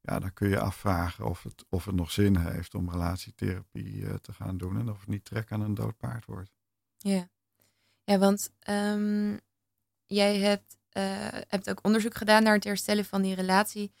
ja, 0.00 0.18
dan 0.18 0.32
kun 0.32 0.48
je 0.48 0.60
afvragen 0.60 1.24
of 1.24 1.42
het, 1.42 1.64
of 1.68 1.84
het 1.84 1.94
nog 1.94 2.10
zin 2.10 2.36
heeft 2.36 2.74
om 2.74 2.90
relatietherapie 2.90 3.94
uh, 3.94 4.14
te 4.14 4.32
gaan 4.32 4.56
doen 4.56 4.78
en 4.78 4.88
of 4.88 5.00
het 5.00 5.08
niet 5.08 5.24
trek 5.24 5.52
aan 5.52 5.60
een 5.60 5.74
dood 5.74 5.96
paard 5.96 6.24
wordt. 6.24 6.52
Ja, 6.96 7.28
ja 8.04 8.18
want 8.18 8.50
um, 8.68 9.40
jij 10.06 10.38
hebt, 10.38 10.78
hebt 11.48 11.70
ook 11.70 11.84
onderzoek 11.84 12.14
gedaan 12.14 12.42
naar 12.42 12.54
het 12.54 12.64
herstellen 12.64 13.04
van 13.04 13.22
die 13.22 13.34
relatie, 13.34 13.92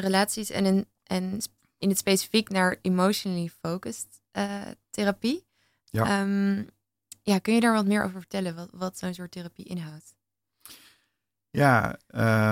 relaties 0.00 0.50
en 0.50 0.66
in, 0.66 0.86
en 1.02 1.40
in 1.78 1.88
het 1.88 1.98
specifiek 1.98 2.48
naar 2.48 2.78
emotionally 2.82 3.50
focused 3.60 4.20
uh, 4.32 4.62
therapie. 4.90 5.46
Ja. 5.84 6.20
Um, 6.20 6.68
ja, 7.22 7.38
kun 7.38 7.54
je 7.54 7.60
daar 7.60 7.72
wat 7.72 7.86
meer 7.86 8.04
over 8.04 8.18
vertellen, 8.18 8.54
wat, 8.54 8.68
wat 8.72 8.98
zo'n 8.98 9.14
soort 9.14 9.30
therapie 9.30 9.64
inhoudt? 9.64 10.16
Ja, 11.50 11.98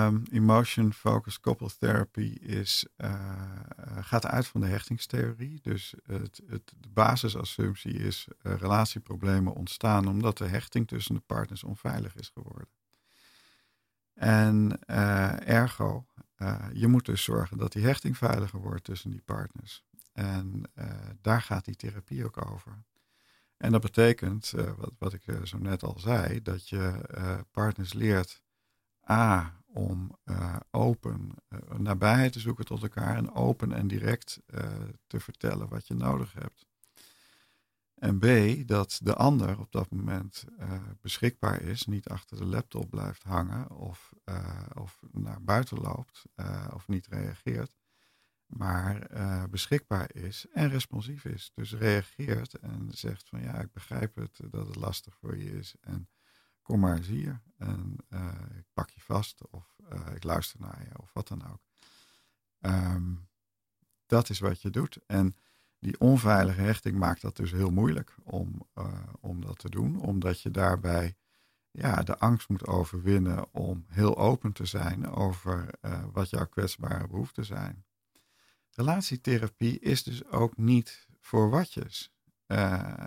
um, 0.07 0.23
emotion 0.33 0.93
focused 0.93 1.41
couple 1.41 1.71
therapy 1.79 2.37
is, 2.41 2.87
uh, 2.97 3.61
gaat 4.01 4.27
uit 4.27 4.47
van 4.47 4.61
de 4.61 4.66
hechtingstheorie. 4.66 5.61
Dus 5.62 5.95
het, 6.03 6.41
het, 6.49 6.73
de 6.81 6.89
basisassumptie 6.89 7.93
is 7.93 8.27
uh, 8.43 8.57
relatieproblemen 8.57 9.55
ontstaan 9.55 10.09
omdat 10.09 10.39
de 10.39 10.47
hechting 10.47 10.89
tussen 10.89 11.14
de 11.14 11.20
partners 11.20 11.64
onveilig 11.64 12.16
is 12.16 12.31
geworden. 12.35 12.68
En 14.14 14.79
uh, 14.87 15.49
ergo, 15.49 16.07
je 16.72 16.87
moet 16.87 17.05
dus 17.05 17.22
zorgen 17.22 17.59
dat 17.59 17.72
die 17.72 17.84
hechting 17.84 18.16
veiliger 18.16 18.61
wordt 18.61 18.84
tussen 18.84 19.11
die 19.11 19.22
partners. 19.22 19.84
En 20.12 20.62
daar 21.20 21.43
gaat 21.43 21.64
die 21.64 21.76
therapie 21.76 22.24
ook 22.24 22.51
over. 22.51 22.84
En 23.57 23.72
dat 23.72 23.80
betekent, 23.80 24.51
wat, 24.76 24.93
wat 24.99 25.12
ik 25.12 25.22
zo 25.43 25.59
net 25.59 25.82
al 25.82 25.99
zei, 25.99 26.43
dat 26.43 26.68
je 26.68 27.01
partners 27.51 27.93
leert 27.93 28.43
A, 29.11 29.61
om 29.66 30.18
open 30.70 31.34
nabijheid 31.76 32.32
te 32.32 32.41
zoeken 32.41 32.64
tot 32.64 32.82
elkaar 32.82 33.16
en 33.16 33.32
open 33.32 33.72
en 33.72 33.89
direct 33.89 34.41
te 35.07 35.20
vertellen 35.20 35.68
wat 35.68 35.87
je 35.87 35.95
nodig 35.95 36.32
hebt. 36.32 36.66
En 37.97 38.18
B, 38.18 38.26
dat 38.68 38.99
de 39.03 39.14
ander 39.14 39.59
op 39.59 39.72
dat 39.72 39.90
moment 39.90 40.44
beschikbaar 41.01 41.62
is, 41.62 41.86
niet 41.86 42.09
achter 42.09 42.36
de 42.36 42.44
laptop 42.44 42.90
blijft 42.90 43.22
hangen 43.22 43.70
of, 43.70 44.12
of 44.74 45.03
naar 45.12 45.42
buiten 45.42 45.78
loopt 45.78 46.22
of 46.72 46.88
niet 46.88 47.07
reageert, 47.07 47.76
maar 48.47 49.09
beschikbaar 49.51 50.14
is 50.14 50.47
en 50.53 50.68
responsief 50.68 51.24
is. 51.24 51.51
Dus 51.55 51.72
reageert 51.72 52.55
en 52.55 52.88
zegt 52.90 53.28
van 53.28 53.42
ja, 53.42 53.61
ik 53.61 53.72
begrijp 53.72 54.14
het 54.14 54.40
dat 54.51 54.66
het 54.66 54.76
lastig 54.76 55.16
voor 55.16 55.36
je 55.36 55.59
is 55.59 55.74
en 55.80 56.09
kom 56.62 56.80
maar 56.80 56.97
eens 56.97 57.07
hier 57.07 57.42
en 57.57 57.97
ik 58.57 58.66
pak 58.72 58.90
je 58.90 59.01
vast 59.01 59.49
of 59.51 59.78
ik 60.14 60.24
luister 60.24 60.61
naar 60.61 60.82
je 60.88 60.99
of 60.99 61.12
wat 61.12 61.28
dan 61.28 61.47
ook. 61.53 61.61
Um, 62.61 63.28
dat 64.07 64.30
is 64.30 64.38
wat 64.38 64.62
je 64.62 64.70
doet. 64.70 64.99
En 65.07 65.36
Die 65.79 66.01
onveilige 66.01 66.61
hechting 66.61 66.97
maakt 66.97 67.20
dat 67.20 67.37
dus 67.37 67.51
heel 67.51 67.70
moeilijk 67.70 68.14
om, 68.22 68.68
om 69.20 69.41
dat 69.41 69.59
te 69.59 69.70
doen, 69.70 70.01
omdat 70.01 70.41
je 70.41 70.51
daarbij 70.51 71.16
ja, 71.70 72.03
de 72.03 72.18
angst 72.18 72.49
moet 72.49 72.66
overwinnen 72.66 73.55
om 73.55 73.85
heel 73.89 74.16
open 74.16 74.53
te 74.53 74.66
zijn 74.66 75.07
over 75.11 75.70
wat 76.12 76.31
jouw 76.31 76.47
kwetsbare 76.47 77.09
behoeften 77.09 77.45
zijn. 77.45 77.85
Relatietherapie 78.70 79.79
is 79.79 80.03
dus 80.03 80.24
ook 80.24 80.57
niet 80.57 81.09
voor 81.20 81.51
watjes. 81.51 82.12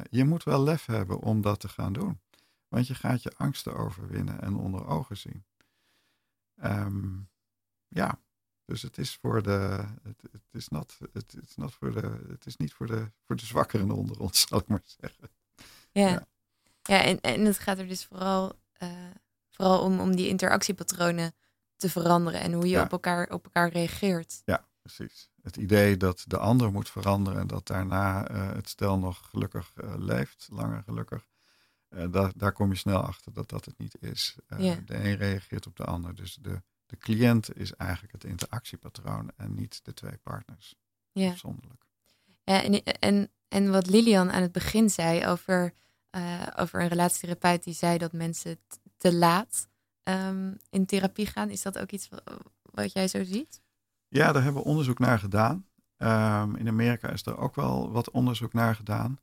je 0.09 0.25
moet 0.25 0.43
wel 0.43 0.63
lef 0.63 0.85
hebben 0.85 1.19
om 1.19 1.41
dat 1.41 1.59
te 1.59 1.69
gaan 1.69 1.93
doen. 1.93 2.19
Want 2.67 2.87
je 2.87 2.95
gaat 2.95 3.23
je 3.23 3.35
angsten 3.35 3.75
overwinnen 3.75 4.41
en 4.41 4.55
onder 4.55 4.85
ogen 4.85 5.17
zien. 5.17 5.45
Um, 6.63 7.29
ja, 7.87 8.19
dus 8.69 8.81
het 8.81 8.97
is 8.97 9.17
voor 9.21 9.43
de. 9.43 9.85
Het, 10.03 10.21
het 10.31 10.41
is, 10.51 10.67
not, 10.67 10.97
het, 11.13 11.35
is 11.41 11.55
not 11.55 11.73
voor 11.73 11.91
de. 11.91 12.19
Het 12.27 12.45
is 12.45 12.57
niet 12.57 12.73
voor 12.73 12.87
de, 12.87 13.11
voor 13.25 13.35
de 13.35 13.45
zwakkeren 13.45 13.91
onder 13.91 14.19
ons, 14.19 14.41
zal 14.47 14.59
ik 14.59 14.67
maar 14.67 14.81
zeggen. 14.85 15.29
Ja, 15.91 16.27
ja. 16.81 17.03
en, 17.03 17.21
en 17.21 17.45
het 17.45 17.59
gaat 17.59 17.77
er 17.77 17.87
dus 17.87 18.05
vooral, 18.05 18.59
uh, 18.83 18.89
vooral 19.49 19.81
om, 19.81 19.99
om 19.99 20.15
die 20.15 20.27
interactiepatronen 20.27 21.33
te 21.75 21.89
veranderen 21.89 22.41
en 22.41 22.53
hoe 22.53 22.67
je 22.67 22.81
op, 22.81 22.91
elkaar, 22.91 23.29
op 23.29 23.43
elkaar 23.43 23.69
reageert. 23.69 24.41
Ja, 24.45 24.67
precies. 24.81 25.29
Het 25.41 25.55
idee 25.55 25.97
dat 25.97 26.23
de 26.27 26.37
ander 26.37 26.71
moet 26.71 26.89
veranderen 26.89 27.39
en 27.39 27.47
dat 27.47 27.67
daarna 27.67 28.31
uh, 28.31 28.53
het 28.53 28.69
stel 28.69 28.97
nog 28.97 29.29
gelukkig 29.29 29.71
uh, 29.75 29.93
leeft, 29.97 30.47
langer 30.51 30.83
gelukkig. 30.83 31.27
daar, 32.09 32.31
daar 32.35 32.51
kom 32.51 32.69
je 32.69 32.77
snel 32.77 33.01
achter 33.01 33.33
dat 33.33 33.49
dat 33.49 33.65
het 33.65 33.77
niet 33.77 34.01
is. 34.01 34.35
Ja. 34.57 34.75
De 34.85 34.95
een 34.95 35.15
reageert 35.15 35.67
op 35.67 35.75
de 35.75 35.85
ander. 35.85 36.15
Dus 36.15 36.37
de, 36.41 36.61
de 36.89 36.97
cliënt 36.97 37.55
is 37.55 37.73
eigenlijk 37.73 38.13
het 38.13 38.23
interactiepatroon 38.23 39.31
en 39.37 39.53
niet 39.53 39.79
de 39.83 39.93
twee 39.93 40.17
partners. 40.17 40.75
Ja. 41.11 41.29
Afzonderlijk. 41.29 41.85
Ja, 42.43 42.63
en, 42.63 42.83
en, 42.83 43.31
en 43.47 43.71
wat 43.71 43.87
Lilian 43.87 44.31
aan 44.31 44.41
het 44.41 44.51
begin 44.51 44.89
zei 44.89 45.25
over, 45.25 45.73
uh, 46.11 46.47
over 46.55 46.81
een 46.81 46.87
relatietherapeut 46.87 47.63
die 47.63 47.73
zei 47.73 47.97
dat 47.97 48.13
mensen 48.13 48.59
te 48.97 49.13
laat 49.13 49.67
um, 50.03 50.57
in 50.69 50.85
therapie 50.85 51.25
gaan, 51.25 51.49
is 51.49 51.61
dat 51.61 51.79
ook 51.79 51.91
iets 51.91 52.09
wat 52.61 52.91
jij 52.91 53.07
zo 53.07 53.23
ziet? 53.23 53.61
Ja, 54.07 54.31
daar 54.31 54.43
hebben 54.43 54.61
we 54.61 54.67
onderzoek 54.67 54.99
naar 54.99 55.19
gedaan. 55.19 55.67
Um, 55.97 56.55
in 56.55 56.67
Amerika 56.67 57.09
is 57.09 57.25
er 57.25 57.37
ook 57.37 57.55
wel 57.55 57.91
wat 57.91 58.11
onderzoek 58.11 58.53
naar 58.53 58.75
gedaan. 58.75 59.19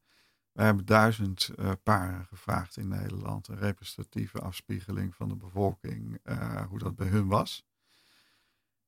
We 0.57 0.63
hebben 0.63 0.85
duizend 0.85 1.51
uh, 1.59 1.73
paren 1.83 2.27
gevraagd 2.27 2.77
in 2.77 2.89
Nederland. 2.89 3.49
Een 3.49 3.59
representatieve 3.59 4.41
afspiegeling 4.41 5.15
van 5.15 5.29
de 5.29 5.37
bevolking, 5.37 6.19
uh, 6.25 6.67
hoe 6.67 6.79
dat 6.79 6.97
bij 6.97 7.07
hun 7.07 7.27
was. 7.27 7.65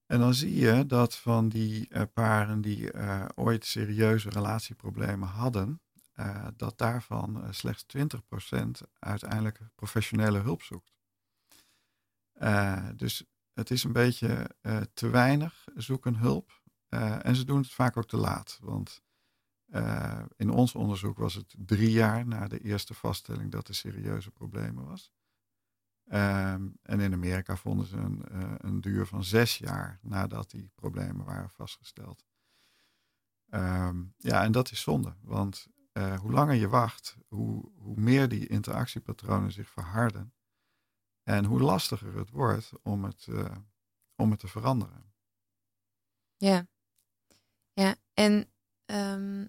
En 0.07 0.19
dan 0.19 0.35
zie 0.35 0.55
je 0.55 0.87
dat 0.87 1.17
van 1.17 1.49
die 1.49 1.89
uh, 1.91 2.03
paren 2.13 2.61
die 2.61 2.91
ooit 3.35 3.65
serieuze 3.65 4.29
relatieproblemen 4.31 5.29
hadden, 5.29 5.81
dat 6.57 6.79
daarvan 6.79 7.55
slechts 7.55 7.87
20% 7.97 8.07
uiteindelijk 8.99 9.61
professionele 9.75 10.39
hulp 10.39 10.63
zoekt. 10.63 10.97
dus 12.97 13.25
het 13.53 13.71
is 13.71 13.85
een 13.85 13.93
beetje 13.93 14.57
te 14.95 15.09
weinig 15.09 15.65
zoeken 15.75 16.17
hulp. 16.17 16.63
en 17.23 17.37
ze 17.37 17.45
doen 17.45 17.61
het 17.61 17.73
vaak 17.73 17.97
ook 17.97 18.09
te 18.09 18.17
laat. 18.17 18.59
Want 18.63 19.03
uh, 19.71 20.23
in 20.37 20.51
ons 20.51 20.75
onderzoek 20.75 21.19
was 21.19 21.35
het 21.35 21.55
drie 21.59 21.91
jaar 21.91 22.27
na 22.27 22.49
de 22.49 22.61
eerste 22.61 22.95
vaststelling 22.95 23.51
dat 23.51 23.69
er 23.69 23.75
serieuze 23.75 24.31
problemen 24.31 24.85
was. 24.85 25.13
Um, 26.05 26.79
en 26.83 27.01
in 27.01 27.13
Amerika 27.13 27.57
vonden 27.57 27.87
ze 27.87 27.97
een, 27.97 28.25
uh, 28.33 28.55
een, 28.59 28.81
duur 28.81 29.07
van 29.07 29.25
zes 29.25 29.59
jaar 29.59 29.99
nadat 30.03 30.51
die 30.51 30.71
problemen 30.75 31.25
waren 31.25 31.51
vastgesteld. 31.51 32.25
Um, 33.51 34.15
ja, 34.17 34.43
en 34.45 34.53
dat 34.53 34.71
is 34.71 34.81
zonde, 34.81 35.17
want 35.21 35.67
uh, 35.93 36.19
hoe 36.21 36.33
langer 36.33 36.55
je 36.55 36.69
wacht, 36.69 37.17
hoe, 37.27 37.73
hoe 37.77 37.97
meer 37.97 38.29
die 38.29 38.47
interactiepatronen 38.47 39.53
zich 39.53 39.69
verharden. 39.69 40.33
En 41.23 41.45
hoe 41.45 41.61
lastiger 41.61 42.17
het 42.17 42.31
wordt 42.31 42.73
om 42.83 43.05
het, 43.05 43.29
om 44.17 44.31
het 44.31 44.41
te 44.41 44.49
veranderen. 44.49 45.13
Ja, 46.37 46.67
ja. 47.73 47.97
en 48.15 48.51
uh, 48.87 49.49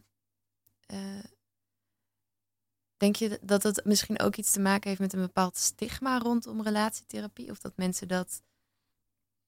denk 2.98 3.16
je 3.16 3.40
dat 3.42 3.64
het 3.64 3.86
misschien 3.86 4.20
ook 4.20 4.36
iets 4.36 4.52
te 4.52 4.60
maken 4.60 4.90
heeft 4.90 5.02
met 5.02 5.14
een 5.14 5.22
bepaald 5.22 5.58
stigma 5.58 6.18
rondom 6.18 6.62
relatietherapie? 6.62 7.50
Of 7.50 7.60
dat 7.60 7.74
mensen 7.76 8.08
dat. 8.08 8.42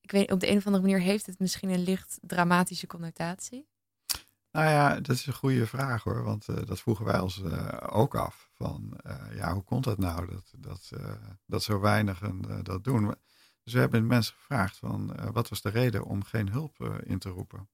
Ik 0.01 0.11
weet, 0.11 0.31
op 0.31 0.39
de 0.39 0.49
een 0.49 0.57
of 0.57 0.65
andere 0.65 0.83
manier 0.83 0.99
heeft 0.99 1.25
het 1.25 1.39
misschien 1.39 1.69
een 1.69 1.83
licht 1.83 2.19
dramatische 2.21 2.87
connotatie? 2.87 3.67
Nou 4.51 4.69
ja, 4.69 4.99
dat 4.99 5.15
is 5.15 5.25
een 5.25 5.33
goede 5.33 5.67
vraag 5.67 6.03
hoor. 6.03 6.23
Want 6.23 6.47
uh, 6.49 6.55
dat 6.65 6.79
vroegen 6.79 7.05
wij 7.05 7.19
ons 7.19 7.37
uh, 7.37 7.77
ook 7.81 8.15
af. 8.15 8.49
Van 8.53 8.99
ja, 9.33 9.53
hoe 9.53 9.63
komt 9.63 9.83
dat 9.83 9.97
nou 9.97 10.27
dat, 10.27 10.53
dat, 10.57 10.91
dat 11.45 11.63
zo 11.63 11.79
weinigen 11.79 12.63
dat 12.63 12.83
doen? 12.83 13.15
Dus 13.63 13.73
we 13.73 13.79
hebben 13.79 14.07
mensen 14.07 14.35
gevraagd 14.35 14.77
van 14.77 15.31
wat 15.31 15.49
was 15.49 15.61
de 15.61 15.69
reden 15.69 16.03
om 16.03 16.23
geen 16.23 16.49
hulp 16.49 16.99
in 17.03 17.19
te 17.19 17.29
roepen? 17.29 17.69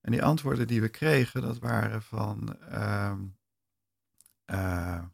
En 0.00 0.12
die 0.12 0.22
antwoorden 0.22 0.66
die 0.66 0.80
we 0.80 0.88
kregen, 0.88 1.42
dat 1.42 1.58
waren 1.58 2.02
van. 2.02 2.56
Uh, 2.60 3.18
uh, 4.46 5.04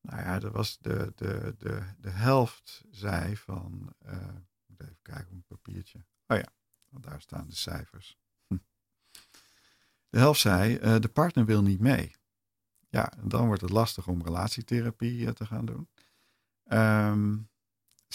nou 0.00 0.20
ja, 0.22 0.38
dat 0.38 0.52
was 0.52 0.78
de, 0.78 1.12
de, 1.16 1.54
de, 1.58 1.82
de 1.98 2.10
helft 2.10 2.84
zei 2.90 3.36
van. 3.36 3.94
Uh, 4.06 4.34
even 4.76 4.98
kijken 5.02 5.26
op 5.26 5.32
een 5.32 5.44
papiertje. 5.56 6.04
Oh 6.26 6.36
ja, 6.36 6.48
want 6.88 7.04
daar 7.04 7.20
staan 7.20 7.48
de 7.48 7.54
cijfers. 7.54 8.18
Hm. 8.46 8.56
De 10.08 10.18
helft 10.18 10.40
zei: 10.40 10.78
uh, 10.78 10.98
de 10.98 11.08
partner 11.08 11.44
wil 11.44 11.62
niet 11.62 11.80
mee. 11.80 12.14
Ja, 12.88 13.12
dan 13.24 13.46
wordt 13.46 13.62
het 13.62 13.70
lastig 13.70 14.06
om 14.06 14.22
relatietherapie 14.22 15.32
te 15.32 15.46
gaan 15.46 15.64
doen. 15.64 15.88
Um, 16.64 17.50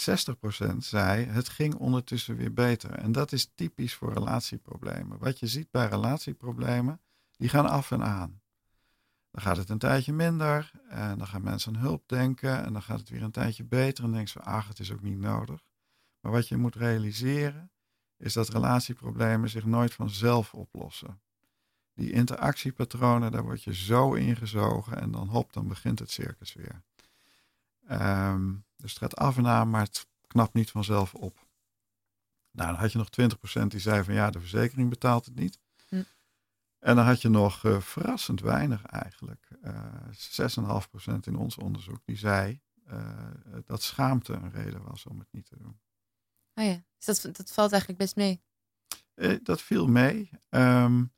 60% 0.00 0.76
zei 0.76 1.24
het 1.24 1.48
ging 1.48 1.74
ondertussen 1.74 2.36
weer 2.36 2.52
beter. 2.52 2.90
En 2.90 3.12
dat 3.12 3.32
is 3.32 3.50
typisch 3.54 3.94
voor 3.94 4.12
relatieproblemen. 4.12 5.18
Wat 5.18 5.38
je 5.38 5.46
ziet 5.46 5.70
bij 5.70 5.86
relatieproblemen, 5.86 7.00
die 7.36 7.48
gaan 7.48 7.66
af 7.66 7.90
en 7.90 8.04
aan. 8.04 8.40
Dan 9.30 9.42
gaat 9.42 9.56
het 9.56 9.68
een 9.68 9.78
tijdje 9.78 10.12
minder 10.12 10.70
en 10.88 11.18
dan 11.18 11.26
gaan 11.26 11.42
mensen 11.42 11.74
aan 11.74 11.80
hulp 11.80 12.08
denken 12.08 12.64
en 12.64 12.72
dan 12.72 12.82
gaat 12.82 12.98
het 12.98 13.08
weer 13.08 13.22
een 13.22 13.30
tijdje 13.30 13.64
beter 13.64 14.04
en 14.04 14.10
denken 14.10 14.30
ze, 14.30 14.40
ach, 14.40 14.68
het 14.68 14.78
is 14.78 14.92
ook 14.92 15.02
niet 15.02 15.18
nodig. 15.18 15.66
Maar 16.20 16.32
wat 16.32 16.48
je 16.48 16.56
moet 16.56 16.74
realiseren 16.74 17.70
is 18.16 18.32
dat 18.32 18.48
relatieproblemen 18.48 19.50
zich 19.50 19.64
nooit 19.64 19.94
vanzelf 19.94 20.54
oplossen. 20.54 21.20
Die 21.94 22.12
interactiepatronen, 22.12 23.32
daar 23.32 23.42
word 23.42 23.62
je 23.62 23.74
zo 23.74 24.14
ingezogen 24.14 25.00
en 25.00 25.10
dan 25.10 25.28
hop, 25.28 25.52
dan 25.52 25.68
begint 25.68 25.98
het 25.98 26.10
circus 26.10 26.54
weer. 26.54 26.82
Um, 27.90 28.64
dus 28.76 28.90
het 28.90 28.98
gaat 28.98 29.16
af 29.16 29.36
en 29.36 29.46
aan, 29.46 29.70
maar 29.70 29.82
het 29.82 30.06
knapt 30.26 30.54
niet 30.54 30.70
vanzelf 30.70 31.14
op. 31.14 31.46
Nou, 32.50 32.70
dan 32.70 32.80
had 32.80 32.92
je 32.92 32.98
nog 32.98 33.08
20% 33.62 33.66
die 33.66 33.80
zei 33.80 34.04
van 34.04 34.14
ja, 34.14 34.30
de 34.30 34.40
verzekering 34.40 34.90
betaalt 34.90 35.24
het 35.24 35.34
niet. 35.34 35.58
Hm. 35.88 36.02
En 36.78 36.96
dan 36.96 37.04
had 37.04 37.22
je 37.22 37.28
nog 37.28 37.64
uh, 37.64 37.80
verrassend 37.80 38.40
weinig 38.40 38.84
eigenlijk. 38.84 39.48
Uh, 39.62 39.76
eh, 40.38 40.88
6,5% 41.08 41.14
in 41.20 41.36
ons 41.36 41.56
onderzoek 41.56 42.00
die 42.04 42.16
zei 42.16 42.60
uh, 42.92 43.28
dat 43.64 43.82
schaamte 43.82 44.32
een 44.32 44.50
reden 44.50 44.82
was 44.82 45.06
om 45.06 45.18
het 45.18 45.28
niet 45.30 45.46
te 45.46 45.56
doen. 45.58 45.80
Oh 46.54 46.64
ja, 46.64 46.82
dus 46.96 47.20
dat, 47.20 47.36
dat 47.36 47.50
valt 47.50 47.72
eigenlijk 47.72 48.00
best 48.00 48.16
mee. 48.16 48.42
dat 49.42 49.62
viel 49.62 49.86
mee. 49.86 50.30
Um, 50.50 51.12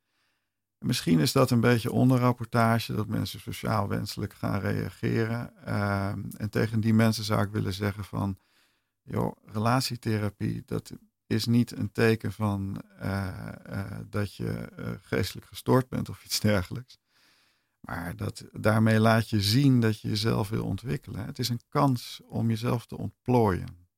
Misschien 0.81 1.19
is 1.19 1.33
dat 1.33 1.51
een 1.51 1.61
beetje 1.61 1.93
onderrapportage, 1.93 2.95
dat 2.95 3.07
mensen 3.07 3.41
sociaal 3.41 3.89
wenselijk 3.89 4.35
gaan 4.35 4.61
reageren. 4.61 5.65
Ehm, 5.65 6.23
en 6.37 6.51
tegen 6.51 6.81
die 6.81 6.95
mensen 6.95 7.25
zou 7.25 7.43
ik 7.43 7.51
willen 7.51 7.73
zeggen 7.73 8.05
van, 8.05 8.39
joh, 9.03 9.37
relatietherapie, 9.45 10.63
dat 10.67 10.93
is 11.27 11.47
niet 11.47 11.77
een 11.77 11.93
teken 11.93 12.33
van 12.33 12.83
uh, 13.03 13.49
uh, 13.71 13.99
dat 14.07 14.35
je 14.35 14.69
uh, 14.79 14.91
geestelijk 15.01 15.47
gestoord 15.47 15.89
bent 15.89 16.09
of 16.09 16.25
iets 16.25 16.41
dergelijks. 16.41 16.99
Maar 17.81 18.17
dat, 18.17 18.45
daarmee 18.53 19.01
laat 19.01 19.29
je 19.29 19.41
zien 19.41 19.81
dat 19.81 20.01
je 20.01 20.09
jezelf 20.09 20.49
wil 20.49 20.65
ontwikkelen. 20.65 21.27
Het 21.27 21.39
is 21.39 21.49
een 21.49 21.61
kans 21.69 22.21
om 22.25 22.49
jezelf 22.49 22.87
te 22.87 22.97
ontplooien. 22.97 23.89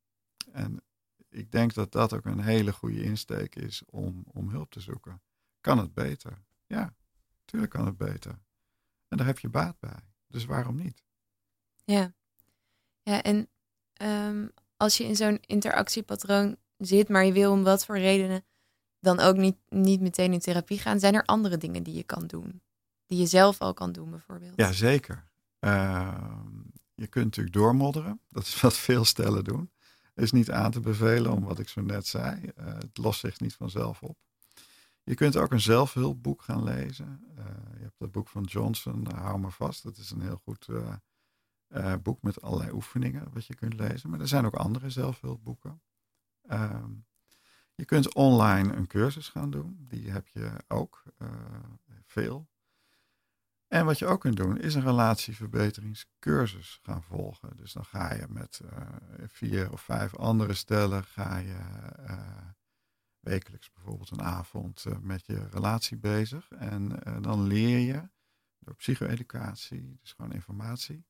En 0.53 0.83
ik 1.29 1.53
denk 1.53 1.75
dat 1.75 1.93
dat 1.93 2.13
ook 2.13 2.25
een 2.25 2.41
hele 2.41 2.73
goede 2.73 3.03
insteek 3.03 3.57
is 3.57 3.83
om, 3.87 4.25
om 4.33 4.49
hulp 4.51 4.71
te 4.71 4.81
zoeken. 4.81 5.23
Kan 5.61 5.79
het 5.79 5.95
beter? 5.95 6.39
Ja, 6.73 6.95
tuurlijk 7.45 7.73
kan 7.73 7.87
het 7.87 7.97
beter. 7.97 8.39
En 9.09 9.17
daar 9.17 9.27
heb 9.27 9.39
je 9.39 9.49
baat 9.49 9.79
bij. 9.81 10.01
Dus 10.27 10.45
waarom 10.45 10.77
niet? 10.77 11.03
Ja, 11.85 12.15
ja 13.03 13.23
en 13.23 13.49
um, 14.03 14.51
als 14.77 14.97
je 14.97 15.05
in 15.05 15.17
zo'n 15.17 15.39
interactiepatroon 15.41 16.57
zit, 16.77 17.09
maar 17.09 17.25
je 17.25 17.33
wil 17.33 17.53
om 17.53 17.63
wat 17.63 17.85
voor 17.85 17.99
redenen 17.99 18.45
dan 19.01 19.21
ook 19.21 19.37
niet, 19.37 19.57
niet 19.69 20.01
meteen 20.01 20.33
in 20.33 20.41
therapie 20.41 20.79
gaan, 20.79 21.01
zijn 21.01 21.15
er 21.15 21.25
andere 21.25 21.57
dingen 21.57 21.83
die 21.83 21.95
je 21.95 22.03
kan 22.03 22.27
doen? 22.27 22.63
Die 23.07 23.19
je 23.19 23.27
zelf 23.27 23.61
al 23.61 23.75
kan 23.75 23.93
doen, 23.93 24.11
bijvoorbeeld? 24.11 24.53
Ja, 24.57 24.73
zeker. 24.73 25.29
Uh, 25.61 26.35
je 26.95 27.07
kunt 27.07 27.25
natuurlijk 27.25 27.55
doormodderen. 27.55 28.21
Dat 28.29 28.47
is 28.47 28.61
wat 28.61 28.77
veel 28.77 29.05
stellen 29.05 29.45
doen. 29.45 29.73
Is 30.15 30.33
niet 30.33 30.51
aan 30.51 30.71
te 30.71 30.81
bevelen, 30.81 31.33
om 31.33 31.45
wat 31.45 31.59
ik 31.59 31.69
zo 31.69 31.81
net 31.81 32.07
zei. 32.07 32.41
Uh, 32.59 32.75
het 32.75 32.99
lost 32.99 33.21
zich 33.21 33.41
niet 33.41 33.55
vanzelf 33.55 34.03
op. 34.03 34.19
Je 35.05 35.15
kunt 35.15 35.37
ook 35.37 35.53
een 35.53 35.61
zelfhulpboek 35.61 36.43
gaan 36.43 36.65
lezen. 36.65 37.25
Uh, 37.39 37.45
je 37.75 37.83
hebt 37.83 37.99
dat 37.99 38.13
boek 38.13 38.29
van 38.29 38.43
Johnson, 38.43 39.07
Hou 39.15 39.39
me 39.39 39.51
vast. 39.51 39.83
Dat 39.83 39.97
is 39.97 40.11
een 40.11 40.21
heel 40.21 40.41
goed 40.43 40.69
uh, 40.69 41.95
boek 42.03 42.23
met 42.23 42.43
allerlei 42.43 42.71
oefeningen 42.71 43.33
wat 43.33 43.47
je 43.47 43.55
kunt 43.55 43.75
lezen. 43.75 44.11
Maar 44.11 44.21
er 44.21 44.29
zijn 44.29 44.47
ook 44.47 44.55
andere 44.55 44.91
zelfhulpboeken. 44.91 45.83
Ehm, 46.43 46.91
je 47.75 47.85
kunt 47.85 48.15
online 48.15 48.73
een 48.73 48.87
cursus 48.87 49.29
gaan 49.29 49.51
doen. 49.51 49.77
Die 49.89 50.11
heb 50.11 50.29
je 50.29 50.53
ook 50.69 51.03
veel. 52.07 52.51
En 53.67 53.85
wat 53.85 53.99
je 53.99 54.07
ook 54.07 54.21
kunt 54.21 54.37
doen, 54.37 54.59
is 54.59 54.75
een 54.75 54.83
relatieverbeteringscursus 54.83 56.81
gaan 56.83 57.03
volgen. 57.03 57.57
Dus 57.57 57.73
dan 57.73 57.85
ga 57.85 58.15
je 58.15 58.27
met 58.29 58.61
vier 59.27 59.73
of 59.73 59.81
vijf 59.81 60.17
andere 60.17 60.55
stellen, 60.55 61.05
ga 61.05 61.37
je 61.37 61.59
wekelijks 63.23 63.73
bijvoorbeeld 63.73 64.11
een 64.11 64.23
avond 64.23 64.85
uh, 64.85 64.99
met 64.99 65.27
je 65.27 65.49
relatie 65.49 65.97
bezig. 65.97 66.51
En 66.51 66.89
dan 67.23 67.43
leer 67.43 67.79
je 67.79 68.09
door 68.59 68.75
psycho-educatie, 68.75 69.97
dus 70.01 70.13
gewoon 70.13 70.33
informatie, 70.33 71.07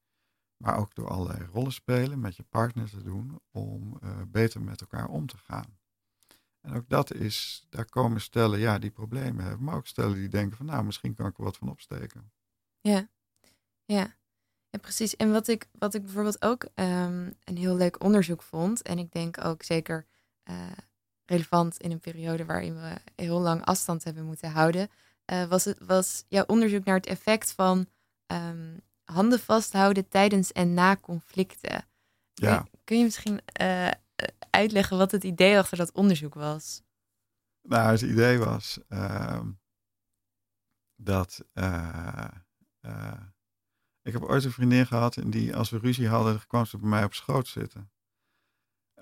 maar 0.56 0.76
ook 0.76 0.94
door 0.94 1.08
allerlei 1.08 1.44
rollen 1.44 1.72
spelen 1.72 2.20
met 2.20 2.36
je 2.36 2.42
partner 2.42 2.90
te 2.90 3.02
doen 3.02 3.40
om 3.50 3.98
beter 4.28 4.62
met 4.62 4.80
elkaar 4.80 5.08
om 5.08 5.26
te 5.26 5.36
gaan. 5.36 5.80
En 6.60 6.74
ook 6.74 6.88
dat 6.88 7.14
is, 7.14 7.66
daar 7.68 7.84
komen 7.84 8.20
stellen 8.20 8.58
ja, 8.58 8.78
die 8.78 8.90
problemen 8.90 9.44
hebben, 9.44 9.64
maar 9.64 9.76
ook 9.76 9.86
stellen 9.86 10.14
die 10.14 10.28
denken 10.28 10.56
van 10.56 10.66
nou, 10.66 10.84
misschien 10.84 11.14
kan 11.14 11.26
ik 11.26 11.38
er 11.38 11.44
wat 11.44 11.56
van 11.56 11.68
opsteken. 11.68 12.32
Ja, 12.80 13.08
ja. 13.84 14.16
precies. 14.80 15.16
En 15.16 15.32
wat 15.32 15.48
ik, 15.48 15.68
wat 15.72 15.94
ik 15.94 16.02
bijvoorbeeld 16.02 16.42
ook 16.42 16.62
um, 16.62 17.34
een 17.44 17.56
heel 17.56 17.76
leuk 17.76 18.04
onderzoek 18.04 18.42
vond, 18.42 18.82
en 18.82 18.98
ik 18.98 19.12
denk 19.12 19.44
ook 19.44 19.62
zeker 19.62 20.06
relevant 21.26 21.76
in 21.76 21.90
een 21.90 22.00
periode 22.00 22.44
waarin 22.44 22.74
we 22.74 22.94
heel 23.14 23.40
lang 23.40 23.64
afstand 23.64 24.04
hebben 24.04 24.24
moeten 24.24 24.50
houden, 24.50 24.88
uh, 25.32 25.44
was, 25.44 25.64
het, 25.64 25.78
was 25.86 26.24
jouw 26.28 26.44
onderzoek 26.46 26.84
naar 26.84 26.96
het 26.96 27.06
effect 27.06 27.52
van 27.52 27.86
um, 28.26 28.80
handen 29.04 29.40
vasthouden 29.40 30.08
tijdens 30.08 30.52
en 30.52 30.74
na 30.74 30.96
conflicten. 30.96 31.84
Ja. 32.34 32.56
Kun, 32.56 32.80
kun 32.84 32.98
je 32.98 33.04
misschien 33.04 33.40
uh, 33.60 33.90
uitleggen 34.50 34.98
wat 34.98 35.10
het 35.10 35.24
idee 35.24 35.58
achter 35.58 35.76
dat 35.76 35.92
onderzoek 35.92 36.34
was? 36.34 36.82
Nou, 37.62 37.90
het 37.90 38.00
idee 38.00 38.38
was 38.38 38.78
ehm, 38.88 39.50
dat 40.96 41.44
uh, 41.54 42.28
ik 44.02 44.12
heb 44.12 44.22
ooit 44.22 44.44
een 44.44 44.52
vriendin 44.52 44.86
gehad 44.86 45.16
en 45.16 45.30
die, 45.30 45.56
als 45.56 45.70
we 45.70 45.78
ruzie 45.78 46.08
hadden, 46.08 46.46
kwam 46.46 46.66
ze 46.66 46.78
bij 46.78 46.88
mij 46.88 47.04
op 47.04 47.14
schoot 47.14 47.48
zitten. 47.48 47.90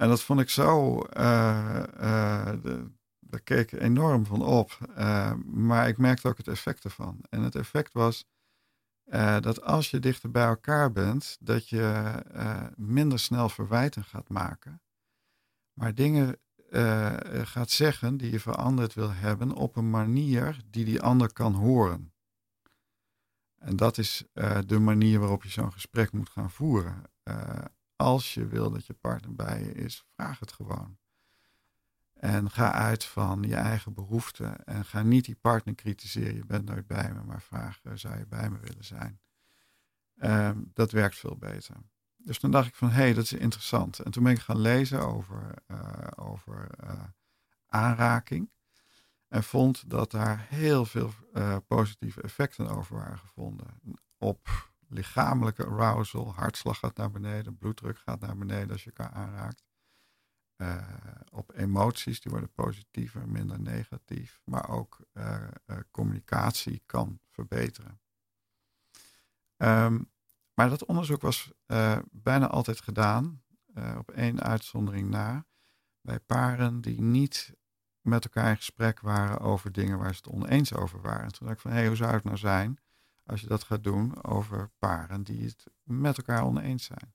En 0.00 0.08
dat 0.08 0.22
vond 0.22 0.40
ik 0.40 0.50
zo, 0.50 0.96
uh, 0.96 2.52
de, 2.62 2.90
daar 3.18 3.40
keek 3.40 3.72
ik 3.72 3.80
enorm 3.80 4.26
van 4.26 4.42
op. 4.42 4.78
maar 5.44 5.88
ik 5.88 5.98
merkte 5.98 6.28
ook 6.28 6.36
het 6.36 6.48
effect 6.48 6.84
ervan. 6.84 7.20
En 7.28 7.42
het 7.42 7.54
effect 7.54 7.92
was 7.92 8.24
dat 9.40 9.62
als 9.62 9.90
je 9.90 9.98
dichter 9.98 10.30
bij 10.30 10.46
elkaar 10.46 10.92
bent, 10.92 11.36
dat 11.40 11.68
je 11.68 12.14
minder 12.76 13.18
snel 13.18 13.48
verwijten 13.48 14.04
gaat 14.04 14.28
maken. 14.28 14.82
Maar 15.72 15.94
dingen 15.94 16.38
gaat 17.42 17.70
zeggen 17.70 18.16
die 18.16 18.30
je 18.30 18.40
veranderd 18.40 18.94
wil 18.94 19.12
hebben 19.12 19.52
op 19.52 19.76
een 19.76 19.90
manier 19.90 20.60
die 20.66 20.84
die 20.84 21.00
ander 21.00 21.32
kan 21.32 21.54
horen. 21.54 22.12
En 23.58 23.76
dat 23.76 23.98
is 23.98 24.24
de 24.66 24.78
manier 24.78 25.18
waarop 25.18 25.42
je 25.42 25.50
zo'n 25.50 25.72
gesprek 25.72 26.12
moet 26.12 26.30
gaan 26.30 26.50
voeren. 26.50 27.02
Als 28.00 28.34
je 28.34 28.46
wil 28.46 28.70
dat 28.70 28.86
je 28.86 28.94
partner 28.94 29.34
bij 29.34 29.64
je 29.64 29.72
is, 29.72 30.04
vraag 30.14 30.38
het 30.38 30.52
gewoon. 30.52 30.98
En 32.14 32.50
ga 32.50 32.72
uit 32.72 33.04
van 33.04 33.42
je 33.42 33.54
eigen 33.54 33.94
behoeften. 33.94 34.64
En 34.64 34.84
ga 34.84 35.02
niet 35.02 35.24
die 35.24 35.36
partner 35.40 35.74
kritiseren. 35.74 36.34
Je 36.34 36.44
bent 36.44 36.64
nooit 36.64 36.86
bij 36.86 37.12
me, 37.12 37.22
maar 37.22 37.42
vraag: 37.42 37.80
uh, 37.82 37.92
zou 37.94 38.18
je 38.18 38.26
bij 38.26 38.50
me 38.50 38.58
willen 38.58 38.84
zijn? 38.84 39.20
Ehm, 40.16 40.62
dat 40.72 40.90
werkt 40.90 41.18
veel 41.18 41.36
beter. 41.36 41.76
Dus 42.16 42.38
toen 42.38 42.50
dacht 42.50 42.68
ik 42.68 42.74
van 42.74 42.88
hé, 42.90 43.02
hey, 43.02 43.14
dat 43.14 43.24
is 43.24 43.32
interessant. 43.32 43.98
En 43.98 44.10
toen 44.10 44.22
ben 44.22 44.32
ik 44.32 44.40
gaan 44.40 44.60
lezen 44.60 45.00
over, 45.00 45.54
over 46.16 46.70
aanraking. 47.66 48.50
En 49.28 49.42
vond 49.42 49.90
dat 49.90 50.10
daar 50.10 50.46
heel 50.48 50.84
veel 50.84 51.12
positieve 51.66 52.22
effecten 52.22 52.68
over 52.68 52.96
waren 52.96 53.18
gevonden. 53.18 53.80
Op 54.18 54.69
lichamelijke 54.90 55.66
arousal, 55.66 56.34
hartslag 56.34 56.78
gaat 56.78 56.96
naar 56.96 57.10
beneden, 57.10 57.58
bloeddruk 57.58 57.98
gaat 57.98 58.20
naar 58.20 58.36
beneden 58.36 58.70
als 58.70 58.84
je 58.84 58.92
elkaar 58.92 59.12
aanraakt. 59.12 59.64
Uh, 60.56 60.86
op 61.30 61.52
emoties, 61.54 62.20
die 62.20 62.30
worden 62.30 62.52
positiever, 62.52 63.28
minder 63.28 63.60
negatief. 63.60 64.40
Maar 64.44 64.68
ook 64.68 64.98
uh, 65.12 65.48
communicatie 65.90 66.82
kan 66.86 67.20
verbeteren. 67.28 68.00
Um, 69.56 70.10
maar 70.54 70.68
dat 70.68 70.84
onderzoek 70.84 71.20
was 71.20 71.52
bijna 72.10 72.48
altijd 72.48 72.80
gedaan, 72.80 73.42
op 73.98 74.10
één 74.10 74.40
uitzondering 74.40 75.10
na, 75.10 75.46
bij 76.00 76.20
paren 76.20 76.80
die 76.80 77.00
niet 77.00 77.54
met 78.00 78.24
elkaar 78.24 78.50
in 78.50 78.56
gesprek 78.56 79.00
waren 79.00 79.38
over 79.40 79.72
dingen 79.72 79.98
waar 79.98 80.14
ze 80.14 80.20
het 80.24 80.32
oneens 80.32 80.74
over 80.74 81.00
waren. 81.00 81.24
En 81.24 81.32
toen 81.32 81.46
dacht 81.46 81.58
ik 81.58 81.62
van, 81.62 81.70
hé, 81.70 81.78
hey, 81.78 81.86
hoe 81.86 81.96
zou 81.96 82.12
het 82.12 82.24
nou 82.24 82.36
zijn 82.36 82.78
als 83.30 83.40
je 83.40 83.46
dat 83.46 83.62
gaat 83.62 83.84
doen 83.84 84.24
over 84.24 84.70
paren 84.78 85.22
die 85.22 85.44
het 85.44 85.66
met 85.82 86.16
elkaar 86.16 86.44
oneens 86.44 86.84
zijn? 86.84 87.14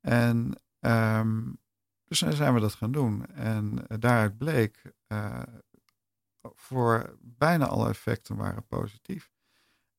En 0.00 0.60
um, 0.80 1.58
dus 2.04 2.18
zijn 2.18 2.54
we 2.54 2.60
dat 2.60 2.74
gaan 2.74 2.92
doen. 2.92 3.26
En 3.26 3.72
uh, 3.72 3.98
daaruit 3.98 4.38
bleek, 4.38 4.92
uh, 5.08 5.42
voor 6.42 7.16
bijna 7.20 7.66
alle 7.66 7.88
effecten 7.88 8.36
waren 8.36 8.66
positief. 8.66 9.30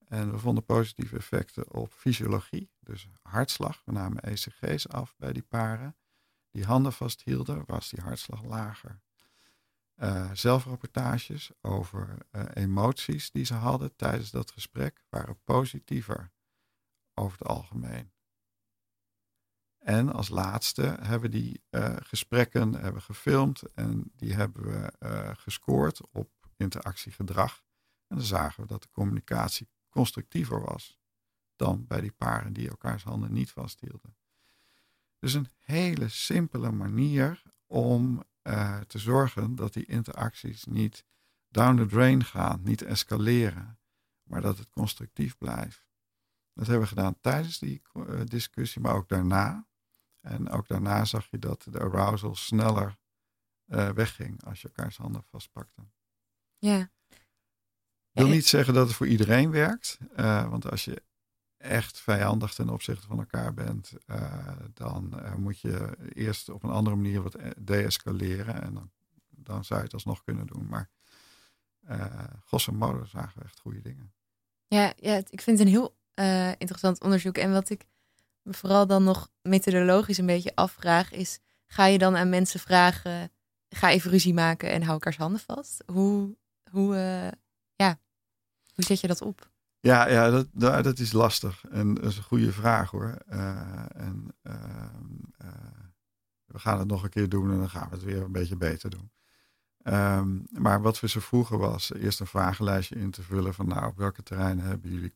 En 0.08 0.32
we 0.32 0.38
vonden 0.38 0.66
positieve 0.66 1.18
effecten 1.18 1.74
op 1.74 1.94
fysiologie, 1.94 2.72
dus 2.80 3.08
hartslag. 3.22 3.82
We 3.86 3.92
namen 3.92 4.22
ECG's 4.22 4.88
af 4.88 5.16
bij 5.18 5.34
die 5.34 5.44
paren. 5.44 5.96
Die 6.52 6.66
handen 6.66 6.94
vasthielden, 6.94 7.64
was 7.66 7.90
die 7.90 8.02
hartslag 8.02 8.44
lager 8.44 9.02
uh, 9.98 10.32
zelfrapportages 10.34 11.52
over 11.62 12.18
uh, 12.32 12.44
emoties 12.54 13.32
die 13.32 13.46
ze 13.46 13.54
hadden 13.54 13.96
tijdens 13.96 14.32
dat 14.32 14.52
gesprek 14.52 15.04
waren 15.10 15.44
positiever 15.44 16.32
over 17.14 17.38
het 17.38 17.48
algemeen. 17.48 18.12
En 19.78 20.14
als 20.14 20.30
laatste 20.30 20.98
hebben 21.02 21.32
die 21.32 21.64
uh, 21.70 21.96
gesprekken 22.00 22.74
hebben 22.74 23.02
gefilmd 23.02 23.62
en 23.74 24.12
die 24.16 24.34
hebben 24.34 24.64
we 24.64 24.92
gescoord 25.38 26.02
op 26.12 26.30
interactiegedrag. 26.58 27.64
En 28.08 28.16
dan 28.16 28.26
zagen 28.26 28.62
we 28.62 28.68
dat 28.68 28.82
de 28.82 28.92
communicatie 28.92 29.70
constructiever 29.90 30.62
was 30.62 31.00
dan 31.56 31.88
bij 31.88 32.02
die 32.02 32.12
paren 32.12 32.54
die 32.54 32.70
elkaars 32.70 33.04
handen 33.04 33.34
niet 33.34 33.52
vasthielden. 33.52 34.16
Dus 35.20 35.34
een 35.34 35.50
hele 35.58 36.08
simpele 36.08 36.72
manier 36.72 37.42
om 37.66 38.24
uh, 38.48 38.80
te 38.80 39.00
zorgen 39.00 39.56
dat 39.56 39.74
die 39.74 39.86
interacties 39.86 40.66
niet 40.66 41.06
down 41.48 41.78
the 41.78 41.86
drain 41.86 42.24
gaan, 42.24 42.62
niet 42.64 42.82
escaleren, 42.82 43.80
maar 44.24 44.42
dat 44.42 44.58
het 44.58 44.70
constructief 44.70 45.38
blijft. 45.38 45.88
Dat 46.54 46.68
hebben 46.68 46.84
we 46.84 46.96
gedaan 46.96 47.20
tijdens 47.22 47.60
die 47.60 47.82
uh, 47.94 48.22
discussie, 48.26 48.82
maar 48.82 48.96
ook 48.96 49.10
daarna. 49.10 49.68
En 50.22 50.50
ook 50.50 50.68
daarna 50.68 51.06
zag 51.06 51.28
je 51.30 51.40
dat 51.40 51.68
de 51.70 51.80
arousal 51.80 52.36
sneller 52.36 52.98
uh, 53.66 53.90
wegging 53.90 54.44
als 54.44 54.62
je 54.62 54.68
elkaars 54.68 54.98
handen 54.98 55.24
vastpakte. 55.24 55.88
Ja. 56.58 56.92
Ik 58.12 58.24
wil 58.24 58.28
niet 58.28 58.48
zeggen 58.48 58.74
dat 58.74 58.88
het 58.88 58.96
voor 58.96 59.08
iedereen 59.08 59.52
werkt, 59.52 59.98
want 60.50 60.70
als 60.70 60.86
je 60.86 61.04
echt 61.68 62.00
vijandig 62.00 62.54
ten 62.54 62.70
opzichte 62.70 63.08
van 63.08 63.20
elkaar 63.20 63.54
bent, 63.54 63.94
uh, 64.08 64.52
dan 64.74 65.14
uh, 65.16 65.36
moet 65.36 65.60
je 65.60 65.98
eerst 66.14 66.50
op 66.50 66.64
een 66.64 66.70
andere 66.70 66.96
manier 66.96 67.22
wat 67.22 67.38
deescaleren. 67.58 68.62
En 68.62 68.74
dan, 68.74 68.92
dan 69.30 69.66
zou 69.66 69.80
je 69.80 69.86
het 69.86 69.94
alsnog 69.94 70.24
kunnen 70.24 70.48
doen. 70.48 70.68
Maar 70.68 70.90
uh, 71.90 72.06
grosso 72.46 72.72
modo 72.72 73.06
zagen 73.06 73.44
echt 73.44 73.60
goede 73.60 73.82
dingen. 73.82 74.14
Ja, 74.68 74.94
ja 74.98 75.16
ik 75.16 75.42
vind 75.42 75.60
het 75.60 75.68
een 75.68 75.74
heel 75.74 75.96
interessant 76.58 77.02
onderzoek. 77.02 77.38
En 77.38 77.52
wat 77.52 77.70
ik 77.70 77.86
me 78.42 78.54
vooral 78.54 78.88
dan 78.88 79.04
nog 79.04 79.30
methodologisch 79.42 80.18
een 80.18 80.26
beetje 80.26 80.56
afvraag, 80.56 81.12
is: 81.12 81.40
ga 81.66 81.86
je 81.86 81.98
dan 81.98 82.16
aan 82.18 82.30
mensen 82.30 82.60
vragen, 82.60 83.32
ga 83.70 83.90
even 83.90 84.12
ruzie 84.12 84.34
maken 84.34 84.70
en 84.70 84.82
hou 84.82 84.94
elkaars 84.94 85.18
handen 85.18 85.42
vast? 85.42 85.84
Hoe, 85.86 86.38
hoe, 86.72 86.96
ja, 87.76 88.00
hoe 88.74 88.84
zet 88.84 89.00
je 89.00 89.08
dat 89.08 89.22
op? 89.22 89.50
Ja, 89.80 90.10
ja 90.10 90.30
dat, 90.30 90.84
dat 90.84 91.00
is 91.00 91.12
lastig. 91.12 91.66
En 91.70 91.94
dat 91.94 92.06
is 92.06 92.18
een 92.18 92.24
goede 92.24 92.52
vraag 92.52 92.90
hoor. 92.92 93.18
Uh, 93.30 93.86
en 93.96 94.36
uh, 94.44 94.54
uh, 95.42 95.48
we 96.46 96.60
gaan 96.60 96.80
het 96.80 96.88
nog 96.88 97.04
een 97.04 97.10
keer 97.10 97.30
doen 97.30 97.52
en 97.52 97.58
dan 97.58 97.70
gaan 97.70 97.90
we 97.90 97.96
het 97.96 98.04
weer 98.04 98.22
een 98.22 98.32
beetje 98.32 98.58
beter 98.58 98.90
doen. 98.90 99.12
Um, 99.84 100.44
maar 100.52 100.82
wat 100.82 101.00
we 101.00 101.08
ze 101.08 101.22
vroegen 101.22 101.58
was 101.58 101.94
eerst 101.94 102.20
een 102.20 102.28
vragenlijstje 102.28 102.96
in 102.96 103.12
te 103.12 103.24
vullen 103.24 103.54
van 103.54 103.68
nou, 103.68 103.88
op 103.88 103.98
welke 103.98 104.24
terreinen 104.24 104.66
hebben 104.66 104.92
jullie 104.92 105.16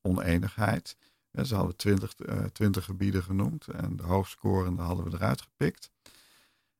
oneenigheid? 0.00 0.96
En 1.30 1.46
ze 1.46 1.54
hadden 1.54 1.76
twintig, 1.76 2.14
twintig 2.52 2.84
gebieden 2.84 3.22
genoemd 3.22 3.66
en 3.66 3.96
de 3.96 4.02
hoofdscorende 4.02 4.82
hadden 4.82 5.04
we 5.04 5.16
eruit 5.16 5.42
gepikt. 5.42 5.90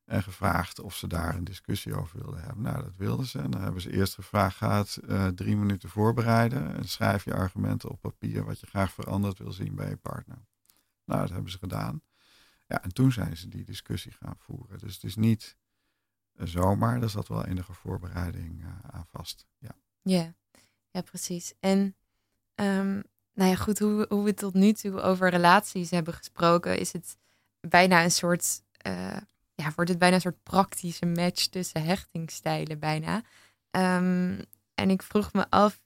En 0.06 0.22
gevraagd 0.22 0.80
of 0.80 0.94
ze 0.94 1.06
daar 1.06 1.34
een 1.34 1.44
discussie 1.44 1.94
over 1.94 2.18
wilden 2.18 2.42
hebben. 2.42 2.62
Nou, 2.62 2.82
dat 2.82 2.96
wilden 2.96 3.26
ze. 3.26 3.38
En 3.38 3.50
dan 3.50 3.62
hebben 3.62 3.80
ze 3.80 3.92
eerst 3.92 4.14
gevraagd, 4.14 4.56
ga 4.56 4.84
uh, 5.08 5.26
drie 5.26 5.56
minuten 5.56 5.88
voorbereiden. 5.88 6.76
En 6.76 6.88
schrijf 6.88 7.24
je 7.24 7.34
argumenten 7.34 7.90
op 7.90 8.00
papier 8.00 8.44
wat 8.44 8.60
je 8.60 8.66
graag 8.66 8.92
veranderd 8.92 9.38
wil 9.38 9.52
zien 9.52 9.74
bij 9.74 9.88
je 9.88 9.96
partner. 9.96 10.38
Nou, 11.04 11.20
dat 11.20 11.30
hebben 11.30 11.50
ze 11.50 11.58
gedaan. 11.58 12.02
Ja, 12.66 12.82
en 12.82 12.92
toen 12.92 13.12
zijn 13.12 13.36
ze 13.36 13.48
die 13.48 13.64
discussie 13.64 14.12
gaan 14.12 14.36
voeren. 14.38 14.78
Dus 14.78 14.94
het 14.94 15.04
is 15.04 15.16
niet 15.16 15.56
zomaar, 16.34 17.02
er 17.02 17.10
zat 17.10 17.28
wel 17.28 17.44
enige 17.44 17.72
voorbereiding 17.72 18.62
uh, 18.62 18.68
aan 18.90 19.06
vast. 19.06 19.46
Ja. 19.58 19.76
ja, 20.90 21.00
precies. 21.00 21.54
En 21.60 21.96
um, 22.54 23.02
nou 23.32 23.50
ja, 23.50 23.56
goed, 23.56 23.78
hoe, 23.78 24.06
hoe 24.08 24.24
we 24.24 24.34
tot 24.34 24.54
nu 24.54 24.72
toe 24.72 25.00
over 25.00 25.30
relaties 25.30 25.90
hebben 25.90 26.14
gesproken, 26.14 26.78
is 26.78 26.92
het 26.92 27.18
bijna 27.60 28.04
een 28.04 28.10
soort, 28.10 28.62
ja, 29.66 29.72
wordt 29.74 29.90
het 29.90 29.98
bijna 29.98 30.14
een 30.14 30.20
soort 30.20 30.42
praktische 30.42 31.06
match 31.06 31.46
tussen 31.46 31.84
hechtingsstijlen 31.84 32.78
bijna. 32.78 33.16
Um, 33.70 34.40
en 34.74 34.90
ik 34.90 35.02
vroeg 35.02 35.32
me 35.32 35.50
af, 35.50 35.82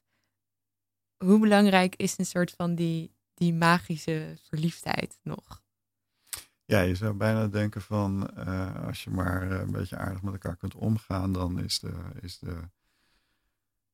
hoe 1.16 1.39
belangrijk 1.39 1.97
is 1.97 2.18
een 2.18 2.26
soort 2.26 2.51
van 2.51 2.74
die, 2.74 3.14
die 3.35 3.55
magische 3.55 4.37
verliefdheid 4.49 5.20
nog? 5.22 5.62
Ja, 6.64 6.81
je 6.81 6.95
zou 6.95 7.14
bijna 7.14 7.47
denken 7.47 7.83
van 7.83 8.31
uh, 8.39 8.87
als 8.87 9.05
je 9.05 9.11
maar 9.11 9.51
een 9.51 9.70
beetje 9.70 9.97
aardig 9.97 10.22
met 10.22 10.33
elkaar 10.33 10.57
kunt 10.57 10.74
omgaan, 10.74 11.33
dan 11.33 11.61
is 11.61 11.78
de, 11.78 11.95
is 12.20 12.39
de, 12.39 12.68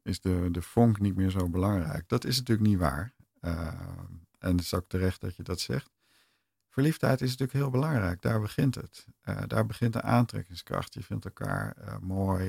is 0.02 0.20
de, 0.20 0.48
de 0.50 0.62
vonk 0.62 1.00
niet 1.00 1.16
meer 1.16 1.30
zo 1.30 1.48
belangrijk. 1.48 2.08
Dat 2.08 2.24
is 2.24 2.38
natuurlijk 2.38 2.68
niet 2.68 2.78
waar. 2.78 3.14
Uh, 3.40 3.80
en 4.38 4.50
het 4.50 4.60
is 4.60 4.74
ook 4.74 4.88
terecht 4.88 5.20
dat 5.20 5.36
je 5.36 5.42
dat 5.42 5.60
zegt. 5.60 5.95
Verliefdheid 6.76 7.20
is 7.20 7.30
natuurlijk 7.30 7.58
heel 7.58 7.70
belangrijk. 7.70 8.22
Daar 8.22 8.40
begint 8.40 8.74
het. 8.74 9.06
Uh, 9.24 9.42
daar 9.46 9.66
begint 9.66 9.92
de 9.92 10.02
aantrekkingskracht. 10.02 10.94
Je 10.94 11.02
vindt 11.02 11.24
elkaar 11.24 11.76
uh, 11.80 11.98
mooi. 11.98 12.44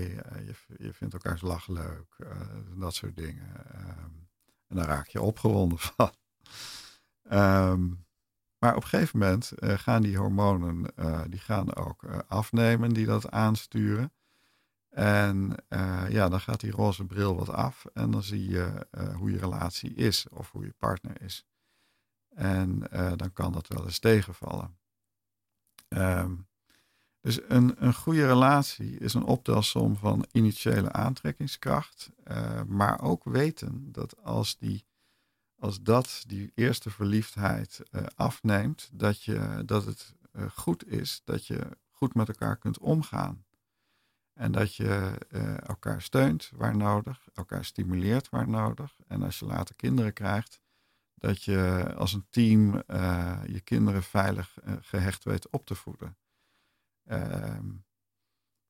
je, 0.46 0.56
je 0.78 0.94
vindt 0.94 1.14
elkaars 1.14 1.42
lach 1.42 1.68
leuk. 1.68 2.16
dat 2.76 2.94
soort 2.94 3.16
dingen. 3.16 3.66
Ehm, 3.74 4.12
en 4.68 4.76
daar 4.76 4.86
raak 4.86 5.08
je 5.08 5.22
opgewonden 5.22 5.78
van. 5.96 6.12
Um, 7.32 8.06
maar 8.58 8.76
op 8.76 8.84
een 8.84 8.90
gegeven 8.90 9.20
moment 9.20 9.52
gaan 9.60 10.02
die 10.02 10.18
hormonen 10.18 10.94
die 11.30 11.40
gaan 11.40 11.76
ook 11.76 12.06
afnemen, 12.28 12.94
die 12.94 13.06
dat 13.06 13.32
aansturen. 13.32 14.14
En 14.90 15.56
ja, 16.10 16.30
dan 16.30 16.40
gaat 16.40 16.60
die 16.60 16.72
roze 16.72 17.06
bril 17.06 17.36
wat 17.36 17.50
af 17.50 17.86
en 17.94 18.12
dan 18.12 18.24
zie 18.24 18.50
je 18.50 18.88
hoe 19.16 19.32
je 19.32 19.38
relatie 19.38 19.94
is 19.94 20.30
of 20.30 20.52
hoe 20.52 20.66
je 20.66 20.74
partner 20.78 21.22
is. 21.22 21.46
En 22.38 22.84
uh, 22.94 23.12
dan 23.16 23.34
kan 23.34 23.52
dat 23.52 23.68
wel 23.68 23.86
eens 23.86 24.00
tegenvallen. 24.00 24.78
Um, 25.88 26.48
dus 27.22 27.40
een, 27.48 27.86
een 27.86 27.94
goede 27.94 28.28
relatie 28.28 28.98
is 28.98 29.14
een 29.14 29.24
optelsom 29.24 29.96
van 29.96 30.26
initiële 30.32 30.92
aantrekkingskracht, 30.92 32.12
maar 32.68 33.02
ook 33.02 33.24
weten 33.24 33.92
dat 33.92 34.24
als, 34.24 34.58
die, 34.58 34.86
als 35.60 35.82
dat, 35.82 36.24
die 36.28 36.52
eerste 36.56 36.90
verliefdheid 36.90 37.82
afneemt, 38.16 38.90
dat, 38.94 39.24
je, 39.24 39.64
dat 39.66 39.86
het 39.86 40.14
goed 40.54 40.88
is 40.88 41.22
dat 41.24 41.46
je 41.46 41.78
goed 41.90 42.14
met 42.14 42.28
elkaar 42.28 42.58
kunt 42.58 42.80
omgaan. 42.80 43.46
En 44.34 44.52
dat 44.52 44.76
je 44.76 45.18
elkaar 45.66 46.02
steunt 46.02 46.52
waar 46.56 46.78
nodig, 46.78 47.28
elkaar 47.34 47.66
stimuleert 47.66 48.30
waar 48.30 48.50
nodig. 48.50 48.96
En 49.08 49.24
als 49.24 49.40
je 49.40 49.46
later 49.46 49.76
kinderen 49.76 50.14
krijgt, 50.14 50.62
dat 51.18 51.44
je 51.44 51.94
als 51.98 52.14
een 52.14 52.28
team 52.30 52.84
uh, 52.88 53.40
je 53.46 53.60
kinderen 53.60 54.04
veilig 54.04 54.58
uh, 54.64 54.74
gehecht 54.82 55.24
weet 55.24 55.50
op 55.50 55.66
te 55.66 55.76
voeden. 55.76 56.18
Ehm, 57.04 57.70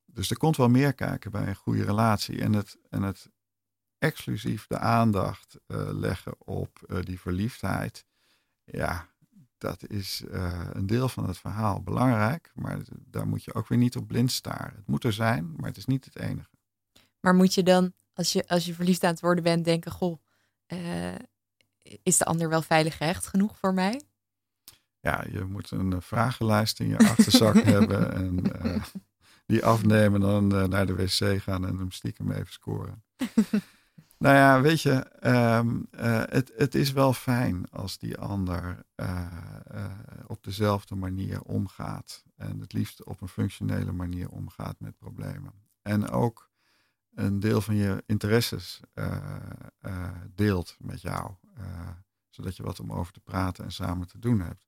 dus 0.06 0.30
er 0.30 0.38
komt 0.38 0.58
wel 0.58 0.70
meer 0.70 0.93
kijken 0.93 1.32
bij 1.32 1.48
een 1.48 1.56
goede 1.56 1.84
relatie. 1.84 2.41
En 2.41 2.54
het, 2.54 2.78
en 2.89 3.02
het 3.02 3.30
exclusief 3.98 4.68
de 4.68 4.78
aandacht 4.78 5.60
leggen 5.91 6.34
op 6.38 7.02
die 7.04 7.20
verliefdheid. 7.20 8.06
Ja, 8.64 9.10
dat 9.58 9.88
is 9.88 10.24
een 10.72 10.86
deel 10.86 11.10
van 11.10 11.28
het 11.28 11.38
verhaal 11.38 11.84
belangrijk, 11.84 12.52
maar 12.56 12.80
daar 13.00 13.28
moet 13.28 13.43
je 13.43 13.54
ook 13.54 13.68
weer 13.68 13.78
niet 13.78 13.95
op 13.95 14.08
blind 14.08 14.32
staren. 14.32 14.76
Het 14.76 14.88
moet 14.88 15.04
er 15.04 15.14
zijn, 15.14 15.54
maar 15.56 15.70
het 15.70 15.78
is 15.78 15.86
niet 15.86 16.06
het 16.06 16.20
enige. 16.20 16.50
Maar 17.20 17.36
moet 17.36 17.54
je 17.54 17.64
dan, 17.64 17.93
als 18.14 18.34
je, 18.34 18.48
als 18.48 18.66
je 18.66 18.74
verliefd 18.74 19.04
aan 19.04 19.12
het 19.12 19.22
worden 19.22 19.43
bent, 19.43 19.66
denken: 19.66 19.91
Goh, 19.91 20.20
is 22.03 22.17
de 22.17 22.25
ander 22.25 22.49
wel 22.49 22.61
veilig 22.61 22.97
gehecht 22.97 23.27
genoeg 23.27 23.57
voor 23.57 23.73
mij? 23.73 24.01
Ja, 24.99 25.23
je 25.31 25.43
moet 25.43 25.71
een 25.71 26.01
vragenlijst 26.01 26.79
in 26.79 26.88
je 26.88 26.97
achterzak 26.97 27.55
hebben 27.75 28.13
en 28.13 28.43
uh, 28.65 28.83
die 29.45 29.65
afnemen, 29.65 30.19
dan 30.19 30.47
naar 30.47 30.85
de 30.85 30.95
wc 30.95 31.41
gaan 31.41 31.65
en 31.67 31.77
hem 31.77 31.91
stiekem 31.91 32.31
even 32.31 32.51
scoren. 32.51 33.03
Nou 34.19 34.35
ja, 34.35 34.61
weet 34.61 34.81
je, 34.81 35.05
um, 35.57 35.88
uh, 35.91 36.23
het, 36.25 36.51
het 36.55 36.75
is 36.75 36.91
wel 36.91 37.13
fijn 37.13 37.69
als 37.69 37.97
die 37.97 38.17
ander 38.17 38.85
op 40.27 40.43
dezelfde 40.43 40.95
manier 40.95 41.41
omgaat. 41.41 42.23
En 42.35 42.59
het 42.59 42.73
liefst 42.73 43.03
op 43.03 43.21
een 43.21 43.27
functionele 43.27 43.91
manier 43.91 44.29
omgaat 44.29 44.79
met 44.79 44.97
problemen. 44.97 45.53
En 45.81 46.09
ook 46.09 46.49
een 47.13 47.39
deel 47.39 47.61
van 47.61 47.75
je 47.75 48.03
interesses 48.05 48.79
deelt 50.35 50.75
met 50.79 51.01
jou. 51.01 51.31
Zodat 52.30 52.55
je 52.55 52.64
wat 52.64 52.80
om 52.80 52.93
over 52.93 53.14
te 53.14 53.20
praten 53.20 53.64
en 53.64 53.72
samen 53.72 54.08
te 54.08 54.20
doen 54.20 54.39
hebt. 54.39 54.68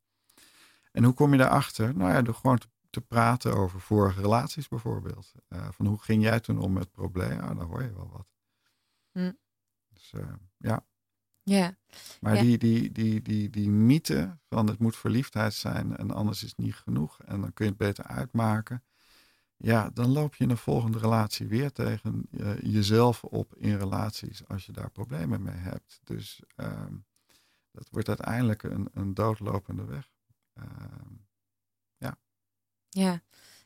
En 0.91 1.03
hoe 1.03 1.13
kom 1.13 1.31
je 1.31 1.37
daarachter? 1.37 1.95
Nou 1.95 2.11
ja, 2.11 2.21
door 2.21 2.33
gewoon 2.33 2.57
te, 2.57 2.67
te 2.89 3.01
praten 3.01 3.55
over 3.55 3.79
vorige 3.79 4.21
relaties 4.21 4.67
bijvoorbeeld. 4.67 5.31
van 5.49 5.85
hoe 5.85 5.99
ging 5.99 6.23
jij 6.23 6.39
toen 6.39 6.59
om 6.59 6.73
met 6.73 6.91
problemen? 6.91 7.37
Nou, 7.37 7.55
dan 7.55 7.67
hoor 7.67 7.83
je 7.83 7.93
wel 7.93 8.09
wat. 8.09 8.27
Hm. 9.11 9.31
Dus 9.93 10.11
uh, 10.15 10.33
ja. 10.57 10.85
Ja. 11.43 11.77
Maar 12.19 12.35
ja. 12.35 12.41
Die, 12.41 12.57
die, 12.57 12.91
die, 12.91 13.21
die, 13.21 13.49
die 13.49 13.69
mythe 13.69 14.37
van 14.49 14.67
het 14.67 14.79
moet 14.79 14.95
verliefdheid 14.95 15.53
zijn 15.53 15.97
en 15.97 16.11
anders 16.11 16.43
is 16.43 16.49
het 16.49 16.57
niet 16.57 16.75
genoeg 16.75 17.21
en 17.23 17.41
dan 17.41 17.53
kun 17.53 17.65
je 17.65 17.71
het 17.71 17.79
beter 17.79 18.03
uitmaken. 18.03 18.83
Ja, 19.61 19.89
dan 19.93 20.11
loop 20.11 20.35
je 20.35 20.43
in 20.43 20.49
een 20.49 20.57
volgende 20.57 20.97
relatie 20.97 21.47
weer 21.47 21.71
tegen 21.71 22.27
uh, 22.31 22.59
jezelf 22.61 23.23
op 23.23 23.55
in 23.55 23.77
relaties 23.77 24.47
als 24.47 24.65
je 24.65 24.71
daar 24.71 24.91
problemen 24.91 25.41
mee 25.41 25.55
hebt. 25.55 25.99
Dus 26.03 26.41
uh, 26.55 26.85
dat 27.71 27.87
wordt 27.91 28.07
uiteindelijk 28.07 28.63
een, 28.63 28.89
een 28.93 29.13
doodlopende 29.13 29.85
weg. 29.85 30.09
Ehm, 30.53 31.13
ja. 31.97 32.17
Ja, 32.89 33.21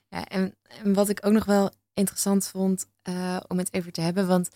ja 0.07 0.25
en, 0.25 0.55
en, 0.61 0.93
wat 0.93 1.09
ik 1.09 1.25
ook 1.25 1.33
nog 1.33 1.45
wel 1.45 1.71
interessant 1.93 2.47
vond 2.47 2.89
uh, 3.03 3.39
om 3.47 3.57
het 3.57 3.73
even 3.73 3.91
te 3.91 4.01
hebben, 4.01 4.27
want 4.27 4.49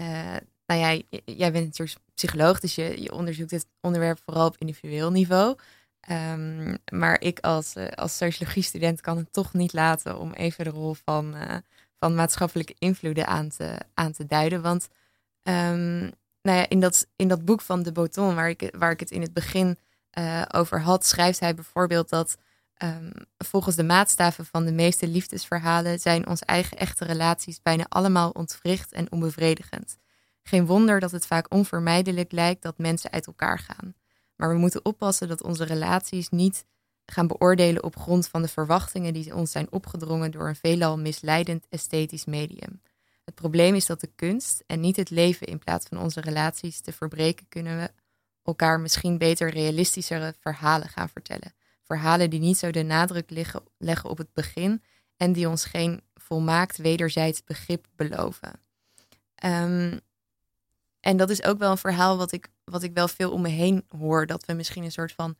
uh, 0.00 0.36
nou 0.66 0.80
ja, 0.80 1.02
jij 1.24 1.52
bent 1.52 1.64
natuurlijk 1.64 1.98
psycholoog, 2.14 2.60
dus 2.60 2.74
je, 2.74 3.02
je 3.02 3.12
onderzoekt 3.12 3.50
dit 3.50 3.66
onderwerp 3.80 4.20
vooral 4.24 4.46
op 4.46 4.56
individueel 4.58 5.10
niveau. 5.10 5.56
Um, 6.10 6.78
maar 6.92 7.20
ik 7.20 7.40
als, 7.40 7.76
uh, 7.76 7.88
als 7.88 8.16
sociologie-student 8.16 9.00
kan 9.00 9.16
het 9.16 9.32
toch 9.32 9.52
niet 9.52 9.72
laten 9.72 10.18
om 10.18 10.32
even 10.32 10.64
de 10.64 10.70
rol 10.70 10.94
van, 11.04 11.34
uh, 11.34 11.56
van 11.98 12.14
maatschappelijke 12.14 12.74
invloeden 12.78 13.26
aan 13.26 13.48
te, 13.48 13.78
aan 13.94 14.12
te 14.12 14.26
duiden. 14.26 14.62
Want 14.62 14.88
um, 15.42 15.98
nou 16.42 16.58
ja, 16.58 16.68
in, 16.68 16.80
dat, 16.80 17.06
in 17.16 17.28
dat 17.28 17.44
boek 17.44 17.60
van 17.60 17.82
de 17.82 17.92
Boton, 17.92 18.34
waar 18.34 18.48
ik, 18.48 18.74
waar 18.78 18.90
ik 18.90 19.00
het 19.00 19.10
in 19.10 19.20
het 19.20 19.32
begin 19.32 19.78
uh, 20.18 20.42
over 20.54 20.80
had, 20.80 21.06
schrijft 21.06 21.40
hij 21.40 21.54
bijvoorbeeld 21.54 22.08
dat 22.08 22.36
um, 22.82 23.12
volgens 23.38 23.76
de 23.76 23.84
maatstaven 23.84 24.46
van 24.46 24.64
de 24.64 24.72
meeste 24.72 25.08
liefdesverhalen 25.08 25.98
zijn 25.98 26.26
onze 26.28 26.44
eigen 26.44 26.78
echte 26.78 27.04
relaties 27.04 27.62
bijna 27.62 27.86
allemaal 27.88 28.30
ontwricht 28.30 28.92
en 28.92 29.12
onbevredigend. 29.12 29.96
Geen 30.42 30.66
wonder 30.66 31.00
dat 31.00 31.10
het 31.10 31.26
vaak 31.26 31.52
onvermijdelijk 31.54 32.32
lijkt 32.32 32.62
dat 32.62 32.78
mensen 32.78 33.10
uit 33.10 33.26
elkaar 33.26 33.58
gaan. 33.58 33.94
Maar 34.36 34.48
we 34.48 34.58
moeten 34.58 34.84
oppassen 34.84 35.28
dat 35.28 35.42
onze 35.42 35.64
relaties 35.64 36.28
niet 36.28 36.64
gaan 37.06 37.26
beoordelen 37.26 37.82
op 37.82 37.96
grond 37.96 38.28
van 38.28 38.42
de 38.42 38.48
verwachtingen 38.48 39.12
die 39.12 39.34
ons 39.34 39.50
zijn 39.50 39.72
opgedrongen 39.72 40.30
door 40.30 40.48
een 40.48 40.56
veelal 40.56 40.98
misleidend 40.98 41.66
esthetisch 41.68 42.24
medium. 42.24 42.80
Het 43.24 43.34
probleem 43.34 43.74
is 43.74 43.86
dat 43.86 44.00
de 44.00 44.10
kunst 44.14 44.62
en 44.66 44.80
niet 44.80 44.96
het 44.96 45.10
leven 45.10 45.46
in 45.46 45.58
plaats 45.58 45.86
van 45.88 45.98
onze 45.98 46.20
relaties 46.20 46.80
te 46.80 46.92
verbreken 46.92 47.48
kunnen 47.48 47.78
we 47.78 47.90
elkaar 48.42 48.80
misschien 48.80 49.18
beter 49.18 49.50
realistischere 49.50 50.34
verhalen 50.40 50.88
gaan 50.88 51.08
vertellen. 51.08 51.54
Verhalen 51.82 52.30
die 52.30 52.40
niet 52.40 52.58
zo 52.58 52.70
de 52.70 52.82
nadruk 52.82 53.30
leggen 53.78 54.10
op 54.10 54.18
het 54.18 54.32
begin 54.32 54.82
en 55.16 55.32
die 55.32 55.48
ons 55.48 55.64
geen 55.64 56.02
volmaakt 56.14 56.76
wederzijds 56.76 57.44
begrip 57.44 57.86
beloven. 57.96 58.60
Um, 59.44 60.00
en 61.06 61.16
dat 61.16 61.30
is 61.30 61.42
ook 61.42 61.58
wel 61.58 61.70
een 61.70 61.78
verhaal 61.78 62.16
wat 62.16 62.32
ik, 62.32 62.48
wat 62.64 62.82
ik 62.82 62.94
wel 62.94 63.08
veel 63.08 63.32
om 63.32 63.40
me 63.40 63.48
heen 63.48 63.84
hoor. 63.88 64.26
Dat 64.26 64.44
we 64.44 64.52
misschien 64.52 64.84
een 64.84 64.92
soort 64.92 65.12
van 65.12 65.36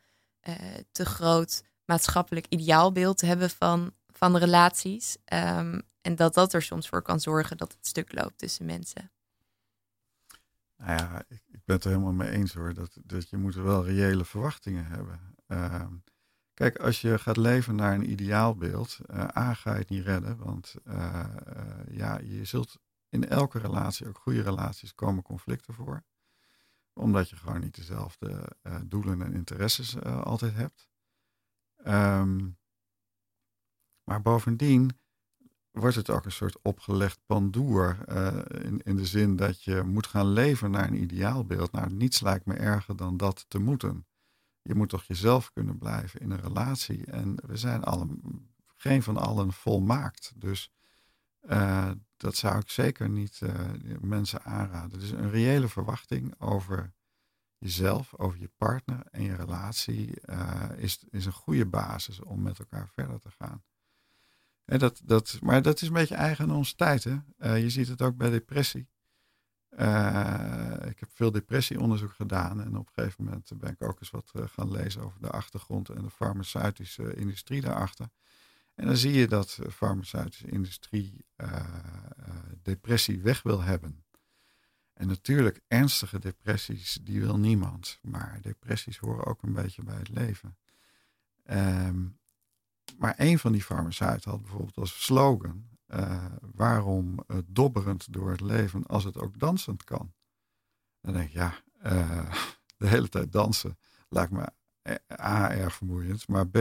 uh, 0.49 0.55
te 0.93 1.05
groot 1.05 1.63
maatschappelijk 1.85 2.47
ideaalbeeld 2.49 3.21
hebben 3.21 3.51
van, 3.51 3.95
van 4.07 4.37
relaties. 4.37 5.17
Um, 5.33 5.83
en 6.01 6.15
dat 6.15 6.35
dat 6.35 6.53
er 6.53 6.63
soms 6.63 6.89
voor 6.89 7.03
kan 7.03 7.21
zorgen 7.21 7.57
dat 7.57 7.73
het 7.73 7.87
stuk 7.87 8.13
loopt 8.13 8.39
tussen 8.39 8.67
mensen. 8.67 9.11
Nou 10.77 10.99
ja, 10.99 11.25
ik, 11.29 11.43
ik 11.47 11.65
ben 11.65 11.77
het 11.77 11.85
er 11.85 11.91
helemaal 11.91 12.13
mee 12.13 12.31
eens 12.31 12.55
hoor. 12.55 12.75
Dat, 12.75 12.97
dat 13.05 13.31
je 13.31 13.37
moet 13.37 13.55
wel 13.55 13.85
reële 13.85 14.25
verwachtingen 14.25 14.87
hebben. 14.87 15.21
Uh, 15.49 15.87
Kijk, 16.55 16.79
als 16.79 17.01
je 17.01 17.19
gaat 17.19 17.37
leven 17.37 17.75
naar 17.75 17.95
een 17.95 18.11
ideaalbeeld, 18.11 18.99
uh, 19.11 19.37
A, 19.37 19.55
ga 19.55 19.73
je 19.73 19.79
het 19.79 19.89
niet 19.89 20.05
redden. 20.05 20.37
Want 20.37 20.75
ja, 21.91 22.19
je 22.19 22.45
zult 22.45 22.79
in 23.09 23.29
elke 23.29 23.59
relatie, 23.59 24.09
ook 24.09 24.19
goede 24.19 24.43
relaties, 24.43 24.95
komen 24.95 25.23
conflicten 25.23 25.75
voor. 25.75 26.05
Omdat 26.93 27.31
je 27.31 27.37
gewoon 27.37 27.61
niet 27.61 27.75
dezelfde 27.75 28.57
doelen 28.85 29.23
en 29.23 29.33
interesses 29.33 30.03
altijd 30.03 30.55
hebt. 30.55 30.89
Um, 31.87 32.59
maar 34.05 34.23
bovendien 34.23 34.99
wordt 35.71 35.97
het 35.97 36.11
ook 36.11 36.25
een 36.25 36.33
soort 36.33 36.63
opgelegd 36.63 37.21
pandoer. 37.27 37.99
Uh, 38.09 38.65
in, 38.65 38.81
in 38.83 38.97
de 38.97 39.07
zin 39.07 39.37
dat 39.37 39.63
je 39.63 39.83
moet 39.83 40.07
gaan 40.07 40.29
leven 40.29 40.71
naar 40.71 40.89
een 40.89 41.03
ideaalbeeld. 41.03 41.73
Nou, 41.73 41.93
niets 41.93 42.21
lijkt 42.21 42.47
me 42.47 42.55
erger 42.55 42.97
dan 42.97 43.17
dat 43.17 43.45
te 43.49 43.59
moeten. 43.59 44.07
Je 44.63 44.75
moet 44.75 44.89
toch 44.89 45.05
jezelf 45.05 45.53
kunnen 45.53 45.79
blijven 45.79 46.21
in 46.21 46.31
een 46.31 46.41
relatie. 46.41 47.05
En 47.05 47.35
we 47.47 47.57
zijn 47.57 47.85
allen, 47.85 48.21
geen 48.77 49.03
van 49.03 49.17
allen 49.17 49.53
volmaakt. 49.53 50.33
Dus 50.37 50.73
uh, 51.49 51.91
dat 52.17 52.37
zou 52.37 52.59
ik 52.59 52.71
zeker 52.71 53.09
niet 53.09 53.41
uh, 53.43 53.51
mensen 54.01 54.43
aanraden. 54.43 54.99
Dus 54.99 55.11
een 55.11 55.31
reële 55.31 55.69
verwachting 55.69 56.41
over 56.41 56.95
jezelf, 57.59 58.15
over 58.17 58.39
je 58.39 58.51
partner 58.57 59.07
en 59.11 59.23
je 59.23 59.35
relatie 59.35 60.15
is, 60.77 61.05
is 61.11 61.27
een 61.27 61.33
goede 61.33 61.67
basis 61.67 62.21
om 62.21 62.43
met 62.43 62.59
elkaar 62.59 62.89
verder 62.89 63.21
te 63.21 63.31
gaan. 63.31 63.65
En 64.65 64.79
dat, 64.79 65.01
dat, 65.05 65.39
maar 65.41 65.63
dat 65.63 65.83
is 65.83 65.89
een 65.89 65.95
beetje 65.95 66.15
eigen 66.15 66.45
aan 66.45 66.57
onze 66.57 66.75
tijd. 66.75 67.05
Hè? 67.05 67.55
Je 67.55 67.71
ziet 67.71 67.89
het 67.89 68.03
ook 68.03 68.17
bij 68.17 68.31
depressie. 68.31 68.89
Ik 70.89 71.01
heb 71.01 71.09
veel 71.13 71.31
depressieonderzoek 71.31 72.13
gedaan 72.13 72.61
en 72.61 72.77
op 72.77 72.87
een 72.87 72.93
gegeven 72.95 73.25
moment 73.25 73.53
ben 73.55 73.71
ik 73.71 73.83
ook 73.83 74.01
eens 74.01 74.11
wat 74.11 74.33
gaan 74.35 74.71
lezen 74.71 75.03
over 75.03 75.21
de 75.21 75.31
achtergrond 75.31 75.89
en 75.89 76.03
de 76.03 76.11
farmaceutische 76.11 77.15
industrie 77.15 77.61
daarachter. 77.61 78.09
En 78.77 78.87
dan 78.87 78.97
zie 78.97 79.13
je 79.13 79.27
dat 79.27 79.59
de 79.63 79.71
farmaceutische 79.71 80.49
industrie 80.49 81.25
depressie 82.63 83.21
weg 83.21 83.43
wil 83.43 83.63
hebben. 83.63 84.05
En 84.93 85.07
natuurlijk, 85.07 85.61
ernstige 85.69 86.19
depressies, 86.19 86.99
die 87.03 87.21
wil 87.21 87.39
niemand. 87.39 87.99
Maar 88.03 88.39
depressies 88.43 88.99
horen 88.99 89.27
ook 89.27 89.43
een 89.43 89.53
beetje 89.53 89.83
bij 89.83 89.97
het 89.97 90.09
leven. 90.09 90.57
Um, 91.51 92.19
maar 92.99 93.15
een 93.17 93.39
van 93.39 93.53
die 93.53 93.63
farmaceuten 93.63 94.31
had 94.31 94.43
bijvoorbeeld 94.43 94.77
als 94.77 95.05
slogan: 95.05 95.69
uh, 95.89 96.25
waarom 96.41 97.19
dobberend 97.47 98.13
door 98.13 98.31
het 98.31 98.41
leven 98.41 98.87
als 98.87 99.05
het 99.05 99.19
ook 99.19 99.39
dansend 99.39 99.85
kan? 99.85 100.13
Dan 101.01 101.13
denk 101.13 101.29
ik, 101.29 101.35
ja, 101.35 101.55
de 102.77 102.89
hele 102.89 103.09
tijd 103.09 103.33
dansen 103.33 103.79
lijkt 104.09 104.33
me 104.33 104.53
A, 105.21 105.51
erg 105.51 105.75
vermoeiend, 105.75 106.29
maar 106.29 106.49
B, 106.49 106.59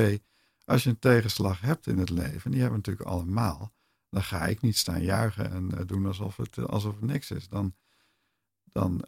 als 0.66 0.84
je 0.84 0.90
een 0.90 1.00
tegenslag 1.00 1.62
hebt 1.62 1.88
in 1.88 1.98
het 1.98 2.10
leven, 2.10 2.52
die 2.52 2.62
hebben 2.62 2.82
we 2.82 2.86
natuurlijk 2.86 3.10
allemaal, 3.10 3.74
dan 4.10 4.24
ga 4.24 4.46
ik 4.46 4.62
niet 4.62 4.78
staan 4.78 5.02
juichen 5.02 5.52
en 5.52 5.88
doen 5.88 6.06
alsof 6.06 6.38
het, 6.38 6.58
alsof 6.58 6.96
het 6.96 7.04
niks 7.04 7.32
is. 7.32 7.48
Dan, 7.48 7.76
dan, 8.64 9.06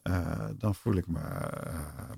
dan 0.58 0.76
voel 0.76 0.96
ik 0.96 1.08
me 1.08 1.50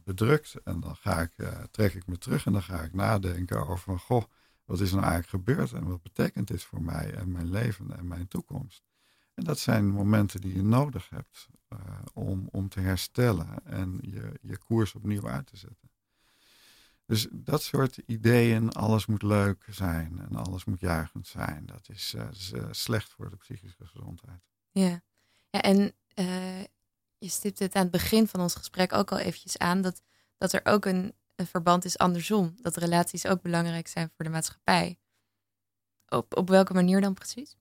bedrukt 0.03 0.55
en 0.63 0.79
dan 0.79 0.95
ga 0.95 1.21
ik, 1.21 1.31
trek 1.71 1.93
ik 1.93 2.07
me 2.07 2.17
terug 2.17 2.45
en 2.45 2.53
dan 2.53 2.63
ga 2.63 2.81
ik 2.81 2.93
nadenken 2.93 3.67
over 3.67 3.99
goh, 3.99 4.23
wat 4.65 4.79
is 4.79 4.91
nou 4.91 5.03
eigenlijk 5.03 5.45
gebeurd 5.45 5.71
en 5.71 5.87
wat 5.87 6.01
betekent 6.01 6.47
dit 6.47 6.63
voor 6.63 6.81
mij 6.81 7.13
en 7.13 7.31
mijn 7.31 7.49
leven 7.49 7.97
en 7.97 8.07
mijn 8.07 8.27
toekomst? 8.27 8.83
En 9.33 9.43
dat 9.43 9.59
zijn 9.59 9.89
momenten 9.89 10.41
die 10.41 10.55
je 10.55 10.63
nodig 10.63 11.09
hebt 11.09 11.49
om, 12.13 12.47
om 12.51 12.69
te 12.69 12.79
herstellen 12.79 13.65
en 13.65 13.97
je, 14.01 14.39
je 14.41 14.57
koers 14.57 14.95
opnieuw 14.95 15.27
uit 15.27 15.47
te 15.47 15.57
zetten. 15.57 15.88
Dus 17.09 17.27
dat 17.31 17.63
soort 17.63 17.97
ideeën, 18.05 18.71
alles 18.71 19.05
moet 19.05 19.21
leuk 19.21 19.65
zijn 19.69 20.19
en 20.19 20.35
alles 20.35 20.65
moet 20.65 20.79
juichend 20.79 21.27
zijn, 21.27 21.65
dat 21.65 21.89
is, 21.89 22.15
is 22.31 22.51
uh, 22.53 22.67
slecht 22.71 23.09
voor 23.11 23.29
de 23.29 23.35
psychische 23.35 23.85
gezondheid. 23.85 24.41
Ja, 24.71 25.01
ja 25.49 25.61
en 25.61 25.93
je 27.17 27.29
stipt 27.29 27.59
het 27.59 27.75
aan 27.75 27.81
het 27.81 27.91
begin 27.91 28.27
van 28.27 28.39
ons 28.39 28.55
gesprek 28.55 28.93
ook 28.93 29.11
al 29.11 29.17
eventjes 29.17 29.57
aan, 29.57 29.81
dat, 29.81 30.01
dat 30.37 30.53
er 30.53 30.61
ook 30.63 30.85
een, 30.85 31.13
een 31.35 31.47
verband 31.47 31.85
is 31.85 31.97
andersom. 31.97 32.55
Dat 32.61 32.77
relaties 32.77 33.25
ook 33.25 33.41
belangrijk 33.41 33.87
zijn 33.87 34.09
voor 34.15 34.25
de 34.25 34.31
maatschappij. 34.31 34.99
Op, 36.07 36.37
op 36.37 36.49
welke 36.49 36.73
manier 36.73 37.01
dan 37.01 37.13
precies? 37.13 37.57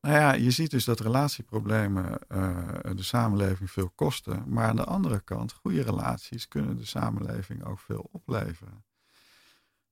Nou 0.00 0.14
ja, 0.14 0.32
je 0.32 0.50
ziet 0.50 0.70
dus 0.70 0.84
dat 0.84 1.00
relatieproblemen 1.00 2.18
uh, 2.28 2.68
de 2.94 3.02
samenleving 3.02 3.70
veel 3.70 3.90
kosten. 3.90 4.44
Maar 4.46 4.68
aan 4.68 4.76
de 4.76 4.84
andere 4.84 5.20
kant, 5.20 5.52
goede 5.52 5.82
relaties 5.82 6.48
kunnen 6.48 6.76
de 6.76 6.84
samenleving 6.84 7.64
ook 7.64 7.78
veel 7.78 8.08
opleveren. 8.12 8.84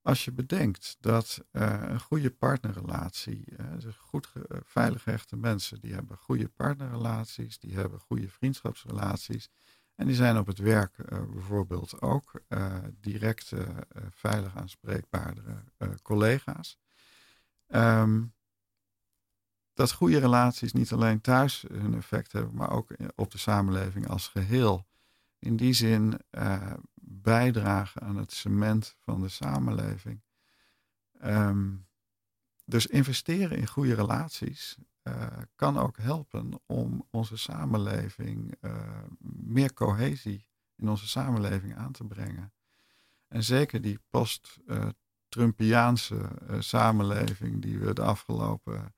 Als 0.02 0.24
je 0.24 0.32
bedenkt 0.32 0.96
dat 1.00 1.44
uh, 1.52 1.80
een 1.80 2.00
goede 2.00 2.30
partnerrelatie, 2.30 3.44
uh, 3.60 3.92
goed 3.96 4.32
veilig 4.64 5.02
gehechte 5.02 5.36
mensen, 5.36 5.80
die 5.80 5.94
hebben 5.94 6.16
goede 6.16 6.48
partnerrelaties, 6.48 7.58
die 7.58 7.74
hebben 7.74 8.00
goede 8.00 8.28
vriendschapsrelaties. 8.28 9.50
En 9.94 10.06
die 10.06 10.16
zijn 10.16 10.38
op 10.38 10.46
het 10.46 10.58
werk 10.58 10.96
bijvoorbeeld 11.32 12.00
ook 12.00 12.42
direct 13.00 13.52
veilig 14.10 14.56
aanspreekbare 14.56 15.42
collega's. 16.02 16.78
Um, 17.68 18.32
dat 19.78 19.92
goede 19.92 20.18
relaties 20.18 20.72
niet 20.72 20.92
alleen 20.92 21.20
thuis 21.20 21.64
hun 21.72 21.94
effect 21.94 22.32
hebben, 22.32 22.54
maar 22.54 22.70
ook 22.70 22.90
op 23.14 23.30
de 23.30 23.38
samenleving 23.38 24.08
als 24.08 24.28
geheel. 24.28 24.86
In 25.38 25.56
die 25.56 25.72
zin 25.72 26.20
bijdragen 27.00 28.02
aan 28.02 28.16
het 28.16 28.32
cement 28.32 28.96
van 29.00 29.20
de 29.20 29.28
samenleving. 29.28 30.22
Um, 31.24 31.86
dus 32.64 32.86
investeren 32.86 33.58
in 33.58 33.66
goede 33.66 33.94
relaties 33.94 34.76
uh, 35.02 35.26
kan 35.54 35.78
ook 35.78 35.96
helpen 35.96 36.60
om 36.66 37.06
onze 37.10 37.36
samenleving, 37.36 38.54
uh, 38.60 38.72
meer 39.30 39.74
cohesie 39.74 40.48
in 40.76 40.88
onze 40.88 41.08
samenleving 41.08 41.76
aan 41.76 41.92
te 41.92 42.04
brengen. 42.04 42.52
En 43.28 43.44
zeker 43.44 43.80
die 43.80 43.98
post-Trumpiaanse 44.10 46.28
samenleving 46.58 47.62
die 47.62 47.78
we 47.78 47.94
de 47.94 48.02
afgelopen, 48.02 48.92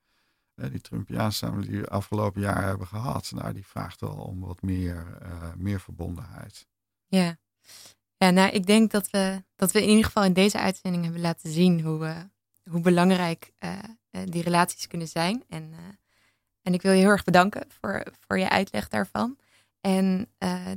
die 0.68 0.80
Trumpiaanse 0.80 1.38
samenleving 1.38 1.72
die 1.72 1.82
we 1.82 1.90
afgelopen 1.90 2.40
jaar 2.40 2.64
hebben 2.64 2.86
gehad, 2.86 3.30
nou, 3.34 3.52
die 3.52 3.66
vraagt 3.66 4.00
wel 4.00 4.14
om 4.14 4.40
wat 4.40 4.62
meer, 4.62 5.06
meer 5.56 5.80
verbondenheid. 5.80 6.66
Ja. 7.06 7.36
ja, 8.16 8.30
nou, 8.30 8.50
ik 8.50 8.66
denk 8.66 8.90
dat 8.90 9.10
we, 9.10 9.44
dat 9.56 9.72
we 9.72 9.82
in 9.82 9.88
ieder 9.88 10.04
geval 10.04 10.24
in 10.24 10.32
deze 10.32 10.58
uitzending 10.58 11.04
hebben 11.04 11.22
laten 11.22 11.50
zien 11.50 11.80
hoe, 11.80 12.30
hoe 12.70 12.80
belangrijk 12.80 13.52
die 14.24 14.42
relaties 14.42 14.86
kunnen 14.86 15.08
zijn. 15.08 15.44
En 15.48 15.74
en 16.62 16.74
ik 16.74 16.82
wil 16.82 16.92
je 16.92 17.00
heel 17.00 17.08
erg 17.08 17.24
bedanken 17.24 17.64
voor, 17.80 18.02
voor 18.26 18.38
je 18.38 18.48
uitleg 18.48 18.88
daarvan. 18.88 19.36
En 19.80 20.28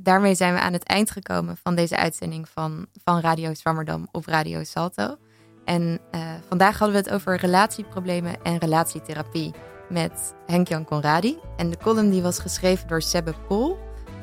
daarmee 0.02 0.36
zijn 0.36 0.54
we 0.54 0.60
aan 0.60 0.74
het 0.74 0.84
eind 0.84 1.12
gekomen 1.12 1.58
van 1.58 1.76
deze 1.76 1.98
uitzending 1.98 2.50
van, 2.50 2.86
van 3.04 3.20
Radio 3.20 3.54
Zwammerdam 3.54 4.08
op 4.12 4.26
Radio 4.26 4.64
Salto. 4.64 5.18
En 5.66 6.00
vandaag 6.48 6.78
hadden 6.78 6.98
we 6.98 7.04
het 7.04 7.14
over 7.14 7.38
relatieproblemen 7.38 8.44
en 8.44 8.58
relatietherapie 8.58 9.54
met 9.90 10.34
Henk-Jan 10.46 10.86
Conradi. 10.86 11.38
En 11.58 11.70
de 11.70 11.78
column 11.78 12.10
die 12.10 12.22
was 12.22 12.40
geschreven 12.40 12.88
door 12.88 13.02
Sebbe 13.02 13.34
Pol. 13.48 13.78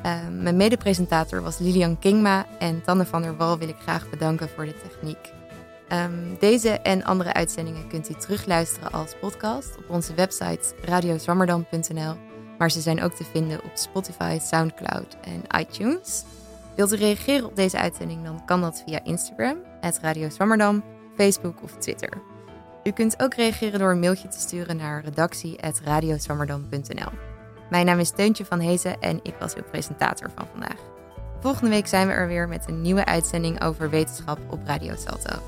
Uh, 0.07 0.13
mijn 0.31 0.57
medepresentator 0.57 1.43
was 1.43 1.59
Lilian 1.59 1.99
Kingma 1.99 2.47
en 2.59 2.83
Tanne 2.83 3.07
van 3.07 3.23
der 3.23 3.37
Wal 3.37 3.59
wil 3.59 3.69
ik 3.69 3.77
graag 3.83 4.11
bedanken 4.11 4.49
voor 4.49 4.65
de 4.65 4.75
techniek. 4.77 5.33
Um, 5.93 6.37
deze 6.39 6.71
en 6.71 7.05
andere 7.05 7.33
uitzendingen 7.33 7.89
kunt 7.89 8.11
u 8.11 8.15
terugluisteren 8.15 8.93
als 8.93 9.15
podcast 9.21 9.77
op 9.77 9.91
onze 9.91 10.15
website 10.15 10.75
radiozwammerdam.nl. 10.83 12.15
Maar 12.59 12.71
ze 12.71 12.81
zijn 12.81 13.03
ook 13.03 13.13
te 13.13 13.25
vinden 13.25 13.65
op 13.65 13.71
Spotify, 13.75 14.39
Soundcloud 14.43 15.17
en 15.21 15.61
iTunes. 15.61 16.25
Wilt 16.77 16.93
u 16.93 16.97
reageren 16.97 17.47
op 17.47 17.57
deze 17.57 17.79
uitzending, 17.79 18.25
dan 18.25 18.45
kan 18.45 18.61
dat 18.61 18.83
via 18.87 19.05
Instagram, 19.05 19.57
Radio 20.01 20.29
Zwammerdam, 20.29 20.85
Facebook 21.17 21.63
of 21.63 21.77
Twitter. 21.79 22.30
U 22.85 22.91
kunt 22.91 23.23
ook 23.23 23.35
reageren 23.35 23.79
door 23.79 23.91
een 23.91 24.01
mailtje 24.01 24.29
te 24.29 24.41
sturen 24.41 24.77
naar 24.77 25.05
redactie.radiozwammerdam.nl. 25.05 27.11
Mijn 27.71 27.87
naam 27.87 27.99
is 27.99 28.11
Teuntje 28.11 28.45
van 28.45 28.61
Hezen 28.61 29.01
en 29.01 29.21
ik 29.23 29.35
was 29.39 29.55
uw 29.55 29.63
presentator 29.63 30.31
van 30.37 30.47
vandaag. 30.51 30.79
Volgende 31.41 31.71
week 31.71 31.87
zijn 31.87 32.07
we 32.07 32.13
er 32.13 32.29
weer 32.29 32.49
met 32.49 32.69
een 32.69 32.83
nieuwe 32.83 33.05
uitzending 33.05 33.63
over 33.63 33.91
wetenschap 33.91 34.39
op 34.51 34.67
Radio 34.67 34.95
Salto. 34.97 35.43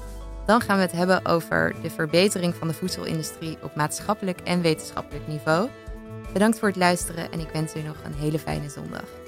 Dan 0.46 0.60
gaan 0.60 0.76
we 0.76 0.82
het 0.82 0.92
hebben 0.92 1.26
over 1.26 1.74
de 1.82 1.90
verbetering 1.90 2.54
van 2.54 2.68
de 2.68 2.74
voedselindustrie 2.74 3.58
op 3.62 3.74
maatschappelijk 3.74 4.40
en 4.40 4.62
wetenschappelijk 4.62 5.26
niveau. 5.26 5.68
Bedankt 6.32 6.58
voor 6.58 6.68
het 6.68 6.76
luisteren 6.76 7.32
en 7.32 7.40
ik 7.40 7.48
wens 7.52 7.76
u 7.76 7.82
nog 7.82 7.96
een 8.04 8.14
hele 8.14 8.38
fijne 8.38 8.68
zondag. 8.68 9.21